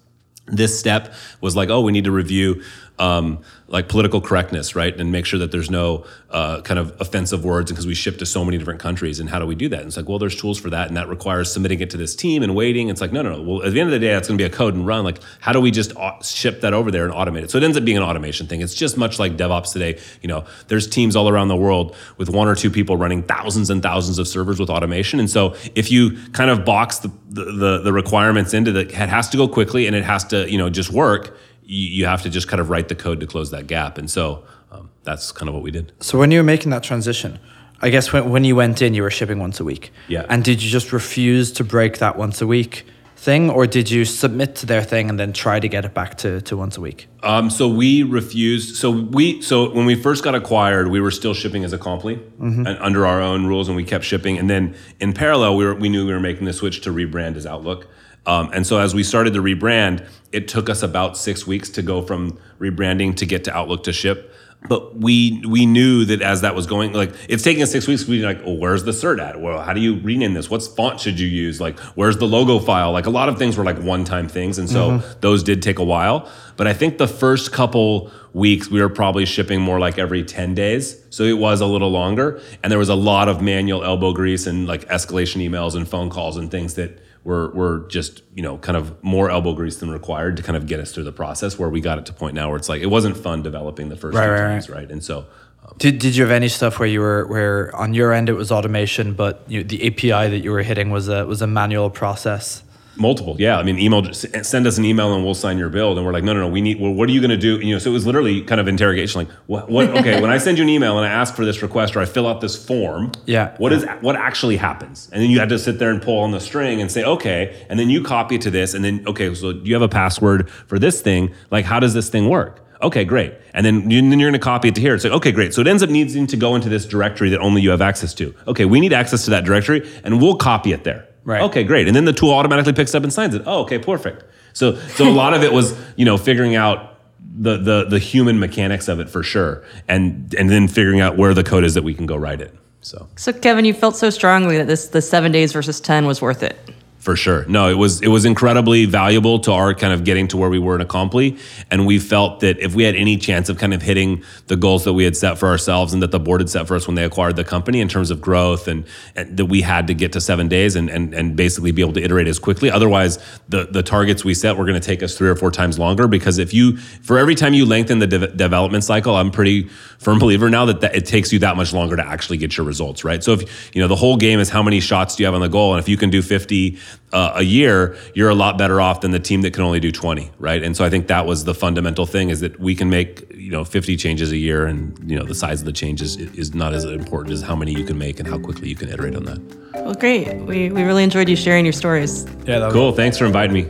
This 0.48 0.80
step 0.80 1.14
was 1.42 1.56
like, 1.56 1.70
oh, 1.70 1.82
we 1.82 1.92
need 1.92 2.04
to 2.04 2.12
review 2.12 2.62
um, 3.00 3.40
like 3.68 3.90
political 3.90 4.22
correctness, 4.22 4.76
right, 4.76 4.98
and 5.00 5.12
make 5.12 5.26
sure 5.26 5.40
that 5.40 5.52
there's 5.52 5.70
no 5.70 6.06
uh, 6.30 6.62
kind 6.62 6.80
of 6.80 6.96
offensive 7.02 7.44
words 7.44 7.72
because 7.72 7.88
we 7.88 7.96
ship 7.96 8.18
to 8.20 8.26
so 8.26 8.46
many 8.46 8.58
different 8.58 8.80
countries. 8.80 9.20
And 9.20 9.30
how 9.30 9.40
do 9.40 9.46
we 9.46 9.56
do 9.56 9.68
that? 9.70 9.80
And 9.80 9.88
it's 9.88 9.98
like, 9.98 10.08
well, 10.08 10.20
there's 10.20 10.36
tools 10.36 10.60
for 10.60 10.70
that, 10.70 10.88
and 10.88 10.98
that 10.98 11.10
requires 11.10 11.52
submitting 11.52 11.80
it 11.80 11.90
to 11.92 11.98
this 11.98 12.16
team 12.16 12.44
and 12.44 12.56
waiting. 12.56 12.90
It's 12.90 13.02
like, 13.02 13.12
no, 13.12 13.22
no, 13.22 13.36
no. 13.36 13.42
Well, 13.42 13.64
at 13.64 13.74
the 13.74 13.80
end 13.80 13.90
of 13.90 13.92
the 13.92 14.00
day, 14.00 14.14
that's 14.14 14.28
going 14.28 14.38
to 14.38 14.42
be 14.42 14.46
a 14.46 14.56
code 14.56 14.76
and 14.76 14.86
run. 14.86 15.04
Like, 15.04 15.20
how 15.40 15.52
do 15.52 15.60
we 15.60 15.72
just 15.72 15.94
ship 16.24 16.62
that 16.62 16.74
over 16.74 16.92
there 16.92 17.06
and 17.06 17.14
automate 17.14 17.44
it? 17.44 17.52
So 17.52 17.58
it 17.58 17.64
ends 17.64 17.78
up 17.78 17.84
being 17.84 17.98
an 17.98 18.04
automation 18.04 18.48
thing. 18.48 18.62
It's 18.62 18.76
just 18.76 18.98
much 18.98 19.20
like 19.20 19.36
DevOps 19.36 19.74
today. 19.74 20.00
You 20.22 20.28
know, 20.28 20.46
there's 20.68 20.88
teams 20.88 21.16
all 21.16 21.28
around 21.28 21.48
the 21.48 21.56
world 21.56 21.96
with 22.18 22.30
one 22.30 22.48
or 22.48 22.56
two 22.56 22.70
people 22.70 22.98
running 22.98 23.24
thousands 23.24 23.70
and 23.70 23.82
thousands 23.82 24.20
of 24.20 24.28
servers 24.28 24.60
with 24.60 24.70
automation. 24.70 25.20
And 25.20 25.30
so 25.30 25.56
if 25.74 25.92
you 25.92 26.18
kind 26.32 26.50
of 26.50 26.66
box 26.66 27.00
the 27.00 27.12
the, 27.36 27.44
the, 27.46 27.82
the 27.82 27.94
requirements 27.94 28.54
into 28.54 28.72
that, 28.72 28.88
it 28.88 29.10
has 29.10 29.30
to 29.30 29.38
go 29.38 29.48
quickly 29.48 29.88
and 29.88 29.96
it 29.96 30.04
has 30.04 30.24
to 30.26 30.50
you 30.50 30.58
know 30.58 30.70
just 30.70 30.90
work 30.90 31.38
you, 31.66 31.90
you 31.90 32.06
have 32.06 32.22
to 32.24 32.30
just 32.30 32.48
kind 32.48 32.62
of 32.62 32.70
write 32.70 32.88
the 32.88 32.96
code 32.96 33.20
to 33.20 33.28
close 33.28 33.52
that 33.52 33.68
gap. 33.68 33.98
And 33.98 34.10
so 34.10 34.44
um, 34.72 34.90
that's 35.04 35.32
kind 35.32 35.50
of 35.50 35.56
what 35.56 35.64
we 35.64 35.72
did. 35.72 35.92
So 36.00 36.18
when 36.18 36.32
you 36.32 36.40
were 36.40 36.44
making 36.44 36.72
that 36.72 36.84
transition, 36.84 37.40
I 37.82 37.90
guess 37.90 38.14
when, 38.14 38.30
when 38.30 38.44
you 38.44 38.56
went 38.56 38.82
in, 38.82 38.94
you 38.94 39.04
were 39.04 39.12
shipping 39.12 39.40
once 39.40 39.60
a 39.60 39.64
week. 39.64 39.92
Yeah. 40.08 40.26
And 40.30 40.44
did 40.44 40.64
you 40.64 40.70
just 40.70 40.94
refuse 40.94 41.52
to 41.54 41.64
break 41.64 41.98
that 42.00 42.18
once 42.18 42.42
a 42.42 42.48
week 42.48 42.86
thing, 43.18 43.50
or 43.50 43.66
did 43.66 43.90
you 43.90 44.06
submit 44.06 44.56
to 44.58 44.66
their 44.66 44.84
thing 44.84 45.10
and 45.10 45.20
then 45.20 45.34
try 45.34 45.60
to 45.60 45.68
get 45.68 45.84
it 45.84 45.94
back 45.94 46.18
to, 46.20 46.42
to 46.42 46.56
once 46.56 46.78
a 46.78 46.82
week? 46.82 47.08
Um, 47.24 47.50
so 47.50 47.68
we 47.68 48.04
refused. 48.04 48.76
So 48.76 48.92
we 48.92 49.42
so 49.42 49.72
when 49.72 49.86
we 49.86 49.96
first 49.96 50.24
got 50.24 50.36
acquired, 50.36 50.90
we 50.90 51.02
were 51.02 51.12
still 51.12 51.34
shipping 51.34 51.64
as 51.64 51.74
Acompli 51.74 52.18
mm-hmm. 52.18 52.68
and 52.68 52.78
under 52.80 53.06
our 53.06 53.22
own 53.22 53.46
rules, 53.46 53.68
and 53.68 53.76
we 53.76 53.84
kept 53.84 54.04
shipping. 54.04 54.38
And 54.38 54.50
then 54.50 54.76
in 55.00 55.14
parallel, 55.14 55.58
we 55.58 55.66
were, 55.66 55.76
we 55.76 55.90
knew 55.90 56.06
we 56.06 56.14
were 56.14 56.20
making 56.20 56.46
the 56.46 56.54
switch 56.54 56.82
to 56.82 56.92
rebrand 56.92 57.36
as 57.36 57.46
Outlook. 57.46 57.88
Um, 58.28 58.50
and 58.54 58.66
so 58.66 58.80
as 58.80 58.96
we 58.96 59.04
started 59.04 59.34
to 59.34 59.42
rebrand, 59.42 60.08
it 60.36 60.50
took 60.50 60.70
us 60.70 60.84
about 60.84 61.18
six 61.18 61.48
weeks 61.48 61.70
to 61.70 61.82
go 61.82 62.02
from 62.02 62.38
rebranding 62.60 63.16
to 63.16 63.26
get 63.26 63.46
to 63.46 63.56
Outlook 63.56 63.84
to 63.86 63.94
ship. 63.94 64.34
But 64.68 64.98
we 64.98 65.44
we 65.48 65.66
knew 65.68 66.06
that 66.06 66.22
as 66.24 66.42
that 66.42 66.56
was 66.56 66.66
going, 66.66 66.92
like 66.94 67.14
it's 67.30 67.44
taking 67.44 67.62
us 67.62 67.72
six 67.72 67.88
weeks. 67.88 68.08
We 68.08 68.26
like, 68.26 68.42
oh, 68.44 68.54
where's 68.54 68.84
the 68.84 68.92
cert 68.92 69.22
at? 69.22 69.40
Well, 69.40 69.62
how 69.62 69.74
do 69.74 69.80
you 69.80 70.00
rename 70.00 70.34
this? 70.34 70.50
What's 70.50 70.68
font 70.68 71.00
should 71.00 71.20
you 71.20 71.28
use? 71.28 71.62
Like, 71.62 71.78
where's 71.96 72.18
the 72.18 72.26
logo 72.26 72.58
file? 72.58 72.92
Like 72.92 73.06
a 73.06 73.12
lot 73.12 73.30
of 73.30 73.38
things 73.38 73.58
were 73.58 73.64
like 73.64 73.78
one 73.78 74.06
time 74.06 74.28
things, 74.28 74.58
and 74.58 74.68
so 74.68 74.92
mm-hmm. 74.92 75.20
those 75.22 75.44
did 75.44 75.62
take 75.62 75.78
a 75.78 75.84
while. 75.84 76.28
But 76.58 76.66
I 76.66 76.74
think 76.74 76.98
the 76.98 77.08
first 77.08 77.52
couple 77.52 78.12
weeks 78.34 78.70
we 78.70 78.82
were 78.82 78.90
probably 78.90 79.26
shipping 79.26 79.62
more 79.62 79.80
like 79.80 79.98
every 79.98 80.22
10 80.22 80.56
days 80.56 81.02
so 81.10 81.24
it 81.24 81.38
was 81.38 81.62
a 81.62 81.66
little 81.66 81.90
longer 81.90 82.42
and 82.62 82.70
there 82.70 82.78
was 82.78 82.90
a 82.90 82.96
lot 82.96 83.30
of 83.30 83.42
manual 83.42 83.82
elbow 83.82 84.12
grease 84.12 84.46
and 84.46 84.68
like 84.68 84.86
escalation 84.90 85.42
emails 85.42 85.74
and 85.74 85.88
phone 85.88 86.10
calls 86.10 86.36
and 86.36 86.52
things 86.52 86.74
that 86.74 87.00
were 87.26 87.50
were 87.50 87.80
just 87.90 88.22
you 88.34 88.42
know 88.42 88.58
kind 88.60 88.78
of 88.78 89.04
more 89.04 89.30
elbow 89.30 89.54
grease 89.54 89.78
than 89.78 89.92
required 89.92 90.38
to 90.38 90.44
kind 90.44 90.56
of 90.56 90.68
get 90.68 90.80
us 90.80 90.94
through 90.94 91.04
the 91.04 91.12
process. 91.12 91.60
Where 91.60 91.70
we 91.70 91.82
got 91.82 91.98
it 91.98 92.06
to 92.06 92.14
point 92.14 92.36
now 92.36 92.48
where 92.48 92.58
it's 92.58 92.70
like 92.70 92.82
it 92.82 92.88
wasn't 92.88 93.18
fun 93.18 93.42
developing 93.42 93.90
the 93.90 93.98
first 93.98 94.16
right, 94.16 94.30
right, 94.30 94.38
times, 94.38 94.70
right. 94.70 94.78
right? 94.78 94.92
And 94.92 95.04
so. 95.04 95.26
Um, 95.66 95.74
did, 95.80 95.98
did 95.98 96.16
you 96.16 96.22
have 96.22 96.32
any 96.32 96.48
stuff 96.48 96.78
where 96.78 96.88
you 96.88 97.00
were 97.00 97.26
where 97.26 97.76
on 97.76 97.96
your 97.96 98.14
end 98.14 98.30
it 98.30 98.34
was 98.34 98.52
automation, 98.52 99.16
but 99.16 99.44
you, 99.48 99.64
the 99.64 99.88
API 99.88 100.30
that 100.30 100.42
you 100.44 100.52
were 100.52 100.62
hitting 100.62 100.92
was 100.92 101.10
a 101.10 101.26
was 101.26 101.42
a 101.42 101.48
manual 101.48 101.90
process? 101.90 102.62
Multiple, 102.98 103.36
yeah. 103.40 103.58
I 103.58 103.64
mean, 103.64 103.78
email. 103.80 104.14
Send 104.14 104.68
us 104.68 104.78
an 104.78 104.86
email 104.86 105.14
and 105.14 105.24
we'll 105.24 105.34
sign 105.34 105.58
your 105.58 105.70
build. 105.70 105.98
And 105.98 106.06
we're 106.06 106.14
like, 106.14 106.24
no, 106.24 106.34
no, 106.34 106.42
no. 106.42 106.48
We 106.48 106.62
need. 106.62 106.80
Well, 106.80 106.94
what 106.94 107.10
are 107.10 107.12
you 107.12 107.20
going 107.20 107.32
to 107.32 107.38
do? 107.38 107.60
you 107.60 107.74
know, 107.74 107.80
so 107.80 107.90
it 107.90 107.94
was 107.94 108.06
literally 108.06 108.42
kind 108.42 108.62
of 108.62 108.68
interrogation. 108.68 109.20
Like, 109.20 109.30
what? 109.48 109.70
what 109.70 109.90
okay, 109.98 110.22
when 110.22 110.32
I 110.32 110.38
send 110.38 110.58
you 110.58 110.64
an 110.64 110.70
email 110.70 110.98
and 110.98 111.06
I 111.06 111.10
ask 111.10 111.36
for 111.36 111.46
this 111.46 111.62
request 111.62 111.96
or 111.96 112.00
I 112.00 112.06
fill 112.06 112.28
out 112.28 112.42
this 112.42 112.56
form, 112.64 113.12
yeah. 113.26 113.56
What 113.58 113.74
is 113.74 113.86
what 114.02 114.16
actually 114.16 114.58
happens? 114.58 115.10
And 115.12 115.22
then 115.22 115.30
you 115.30 115.40
had 115.40 115.50
to 115.50 115.60
sit 115.60 115.80
there 115.80 115.92
and 115.92 116.02
pull 116.02 116.20
on 116.20 116.32
the 116.32 116.40
string 116.40 116.82
and 116.82 116.92
say, 116.92 117.04
okay, 117.04 117.66
and 117.70 117.80
then 117.80 117.90
you 117.90 118.02
copy 118.04 118.36
it 118.36 118.42
to 118.42 118.52
this, 118.52 118.74
and 118.74 118.84
then 118.84 119.04
okay, 119.08 119.34
so 119.34 119.50
you 119.50 119.74
have 119.74 119.82
a 119.82 119.90
password 119.90 120.50
for 120.50 120.80
this 120.80 121.02
thing. 121.02 121.34
Like, 121.52 121.66
how 121.66 121.80
does 121.80 121.94
this 121.94 122.10
thing 122.10 122.30
work? 122.30 122.62
Okay, 122.82 123.06
great. 123.06 123.34
And 123.54 123.66
then, 123.66 123.90
you, 123.90 124.02
then 124.02 124.20
you're 124.20 124.30
going 124.30 124.40
to 124.40 124.44
copy 124.44 124.68
it 124.68 124.76
to 124.76 124.82
here. 124.82 124.96
It's 124.96 125.04
like, 125.04 125.14
okay, 125.14 125.32
great. 125.32 125.54
So 125.54 125.62
it 125.62 125.68
ends 125.68 125.82
up 125.82 125.90
needing 125.90 126.28
to 126.28 126.38
go 126.38 126.56
into 126.56 126.70
this 126.70 126.86
directory 126.86 127.30
that 127.30 127.40
only 127.40 127.62
you 127.62 127.70
have 127.70 127.82
access 127.82 128.14
to. 128.16 128.36
Okay, 128.48 128.66
we 128.66 128.80
need 128.80 128.94
access 128.94 129.26
to 129.26 129.32
that 129.32 129.46
directory, 129.46 129.90
and 130.04 130.22
we'll 130.22 130.36
copy 130.36 130.72
it 130.72 130.84
there. 130.84 131.05
Right. 131.26 131.42
Okay, 131.42 131.64
great. 131.64 131.88
And 131.88 131.96
then 131.96 132.06
the 132.06 132.14
tool 132.14 132.32
automatically 132.32 132.72
picks 132.74 132.96
up 132.96 133.04
and 133.04 133.12
signs 133.12 133.36
it. 133.36 133.42
Oh, 133.46 133.64
okay, 133.64 133.80
perfect. 133.80 134.24
So 134.54 134.76
so 134.96 135.08
a 135.08 135.12
lot 135.12 135.34
of 135.34 135.44
it 135.44 135.52
was, 135.52 135.76
you 135.98 136.06
know, 136.06 136.18
figuring 136.18 136.56
out 136.56 137.00
the 137.38 137.58
the 137.58 137.86
the 137.86 138.00
human 138.00 138.40
mechanics 138.40 138.88
of 138.88 139.00
it 139.00 139.10
for 139.10 139.24
sure. 139.24 139.64
And 139.88 140.34
and 140.38 140.50
then 140.50 140.68
figuring 140.68 141.02
out 141.02 141.18
where 141.18 141.34
the 141.34 141.44
code 141.44 141.64
is 141.64 141.74
that 141.74 141.84
we 141.84 141.94
can 141.94 142.06
go 142.06 142.16
write 142.16 142.42
it. 142.42 142.54
So 142.82 143.08
So 143.16 143.34
Kevin, 143.34 143.66
you 143.66 143.74
felt 143.74 143.96
so 143.96 144.10
strongly 144.12 144.58
that 144.58 144.68
this 144.68 144.88
the 144.88 145.02
7 145.02 145.32
days 145.32 145.52
versus 145.52 145.82
10 145.82 146.06
was 146.06 146.22
worth 146.22 146.44
it. 146.44 146.58
For 147.06 147.16
sure. 147.16 147.46
No, 147.46 147.70
it 147.70 147.76
was 147.76 148.02
it 148.02 148.08
was 148.08 148.26
incredibly 148.26 148.86
valuable 148.86 149.38
to 149.42 149.52
our 149.52 149.76
kind 149.76 149.94
of 149.94 150.04
getting 150.06 150.28
to 150.30 150.38
where 150.38 150.50
we 150.50 150.58
were 150.58 150.76
in 150.76 150.86
Acompli. 150.86 151.40
And 151.70 151.86
we 151.86 152.00
felt 152.00 152.40
that 152.40 152.58
if 152.58 152.74
we 152.74 152.82
had 152.82 152.96
any 152.96 153.16
chance 153.16 153.48
of 153.48 153.60
kind 153.60 153.76
of 153.76 153.84
hitting 153.84 154.24
the 154.48 154.56
goals 154.56 154.86
that 154.86 154.94
we 154.94 155.04
had 155.04 155.16
set 155.16 155.38
for 155.38 155.48
ourselves 155.48 155.94
and 155.94 156.02
that 156.02 156.10
the 156.10 156.20
board 156.20 156.42
had 156.42 156.50
set 156.50 156.68
for 156.68 156.76
us 156.76 156.88
when 156.88 156.96
they 156.96 157.04
acquired 157.04 157.36
the 157.36 157.44
company 157.44 157.80
in 157.80 157.88
terms 157.88 158.10
of 158.10 158.22
growth 158.22 158.68
and, 158.68 158.86
and 159.16 159.38
that 159.38 159.46
we 159.46 159.62
had 159.62 159.86
to 159.86 159.94
get 159.94 160.14
to 160.14 160.20
seven 160.20 160.48
days 160.48 160.76
and, 160.76 160.90
and, 160.90 161.14
and 161.14 161.36
basically 161.36 161.72
be 161.72 161.84
able 161.84 161.94
to 161.94 162.02
iterate 162.02 162.26
as 162.26 162.40
quickly. 162.40 162.72
Otherwise, 162.72 163.20
the, 163.50 163.68
the 163.68 163.84
targets 163.84 164.26
we 164.26 164.34
set 164.34 164.58
were 164.58 164.66
going 164.66 164.82
to 164.82 164.84
take 164.84 165.04
us 165.04 165.16
three 165.16 165.30
or 165.30 165.36
four 165.36 165.52
times 165.52 165.78
longer 165.78 166.08
because 166.08 166.40
if 166.40 166.56
you, 166.56 166.76
for 166.78 167.20
every 167.20 167.36
time 167.36 167.54
you 167.54 167.68
lengthen 167.68 168.00
the 168.00 168.08
de- 168.08 168.30
development 168.30 168.84
cycle, 168.84 169.16
I'm 169.16 169.30
pretty 169.30 169.70
firm 170.00 170.18
believer 170.18 170.50
now 170.50 170.66
that, 170.66 170.82
that 170.82 170.96
it 170.96 171.06
takes 171.06 171.32
you 171.32 171.38
that 171.38 171.56
much 171.56 171.72
longer 171.72 171.96
to 171.98 172.04
actually 172.04 172.38
get 172.38 172.58
your 172.58 172.66
results, 172.66 173.04
right? 173.04 173.24
So 173.24 173.34
if, 173.34 173.76
you 173.76 173.82
know, 173.82 173.88
the 173.88 173.96
whole 173.96 174.18
game 174.18 174.40
is 174.40 174.50
how 174.50 174.64
many 174.64 174.80
shots 174.80 175.16
do 175.16 175.22
you 175.22 175.28
have 175.28 175.36
on 175.36 175.42
the 175.42 175.50
goal? 175.50 175.76
And 175.76 175.80
if 175.80 175.88
you 175.88 175.98
can 175.98 176.10
do 176.10 176.24
50 176.24 176.80
uh, 177.16 177.34
a 177.36 177.44
year, 177.44 177.96
you're 178.14 178.30
a 178.30 178.36
lot 178.36 178.58
better 178.58 178.82
off 178.82 179.02
than 179.02 179.12
the 179.12 179.20
team 179.20 179.42
that 179.42 179.54
can 179.54 179.64
only 179.64 179.80
do 179.80 179.92
20, 179.92 180.32
right? 180.38 180.62
And 180.62 180.76
so 180.76 180.84
I 180.84 180.90
think 180.90 181.08
that 181.08 181.26
was 181.26 181.46
the 181.46 181.54
fundamental 181.54 182.06
thing 182.06 182.30
is 182.30 182.42
that 182.42 182.60
we 182.60 182.76
can 182.76 182.90
make, 182.90 183.34
you 183.34 183.52
know, 183.52 183.64
50 183.64 183.96
changes 183.96 184.34
a 184.34 184.38
year 184.38 184.66
and, 184.66 185.10
you 185.10 185.18
know, 185.18 185.24
the 185.24 185.34
size 185.34 185.62
of 185.62 185.66
the 185.66 185.72
changes 185.72 186.18
is 186.18 186.54
not 186.54 186.74
as 186.74 186.84
important 186.84 187.34
as 187.34 187.42
how 187.42 187.56
many 187.56 187.72
you 187.72 187.86
can 187.86 187.98
make 187.98 188.20
and 188.20 188.28
how 188.28 188.38
quickly 188.38 188.68
you 188.68 188.76
can 188.76 188.90
iterate 188.90 189.16
on 189.16 189.24
that. 189.24 189.40
Well, 189.76 189.94
great. 189.94 190.36
We, 190.42 190.70
we 190.70 190.84
really 190.84 191.04
enjoyed 191.04 191.30
you 191.30 191.38
sharing 191.38 191.66
your 191.66 191.74
stories. 191.74 192.26
Yeah, 192.46 192.70
cool. 192.72 192.92
Thanks 192.92 193.18
for 193.18 193.26
inviting 193.26 193.54
me. 193.54 193.64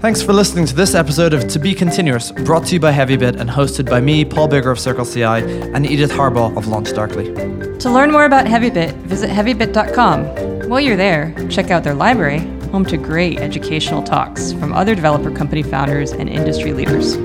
Thanks 0.00 0.20
for 0.20 0.32
listening 0.32 0.66
to 0.66 0.74
this 0.74 0.94
episode 0.94 1.32
of 1.32 1.48
To 1.48 1.58
Be 1.58 1.74
Continuous, 1.74 2.30
brought 2.30 2.66
to 2.66 2.74
you 2.74 2.80
by 2.80 2.92
HeavyBit 2.92 3.40
and 3.40 3.48
hosted 3.48 3.88
by 3.88 4.00
me, 4.00 4.24
Paul 4.24 4.48
Biggar 4.48 4.70
of 4.70 4.78
CircleCI, 4.78 5.74
and 5.74 5.86
Edith 5.86 6.10
Harbaugh 6.10 6.56
of 6.56 6.66
LaunchDarkly. 6.66 7.78
To 7.80 7.90
learn 7.90 8.12
more 8.12 8.24
about 8.24 8.46
HeavyBit, 8.46 8.94
visit 9.02 9.30
heavybit.com 9.30 10.55
while 10.68 10.80
you're 10.80 10.96
there, 10.96 11.32
check 11.48 11.70
out 11.70 11.84
their 11.84 11.94
library, 11.94 12.40
home 12.70 12.84
to 12.86 12.96
great 12.96 13.38
educational 13.38 14.02
talks 14.02 14.52
from 14.52 14.72
other 14.72 14.94
developer 14.94 15.30
company 15.30 15.62
founders 15.62 16.12
and 16.12 16.28
industry 16.28 16.72
leaders. 16.72 17.16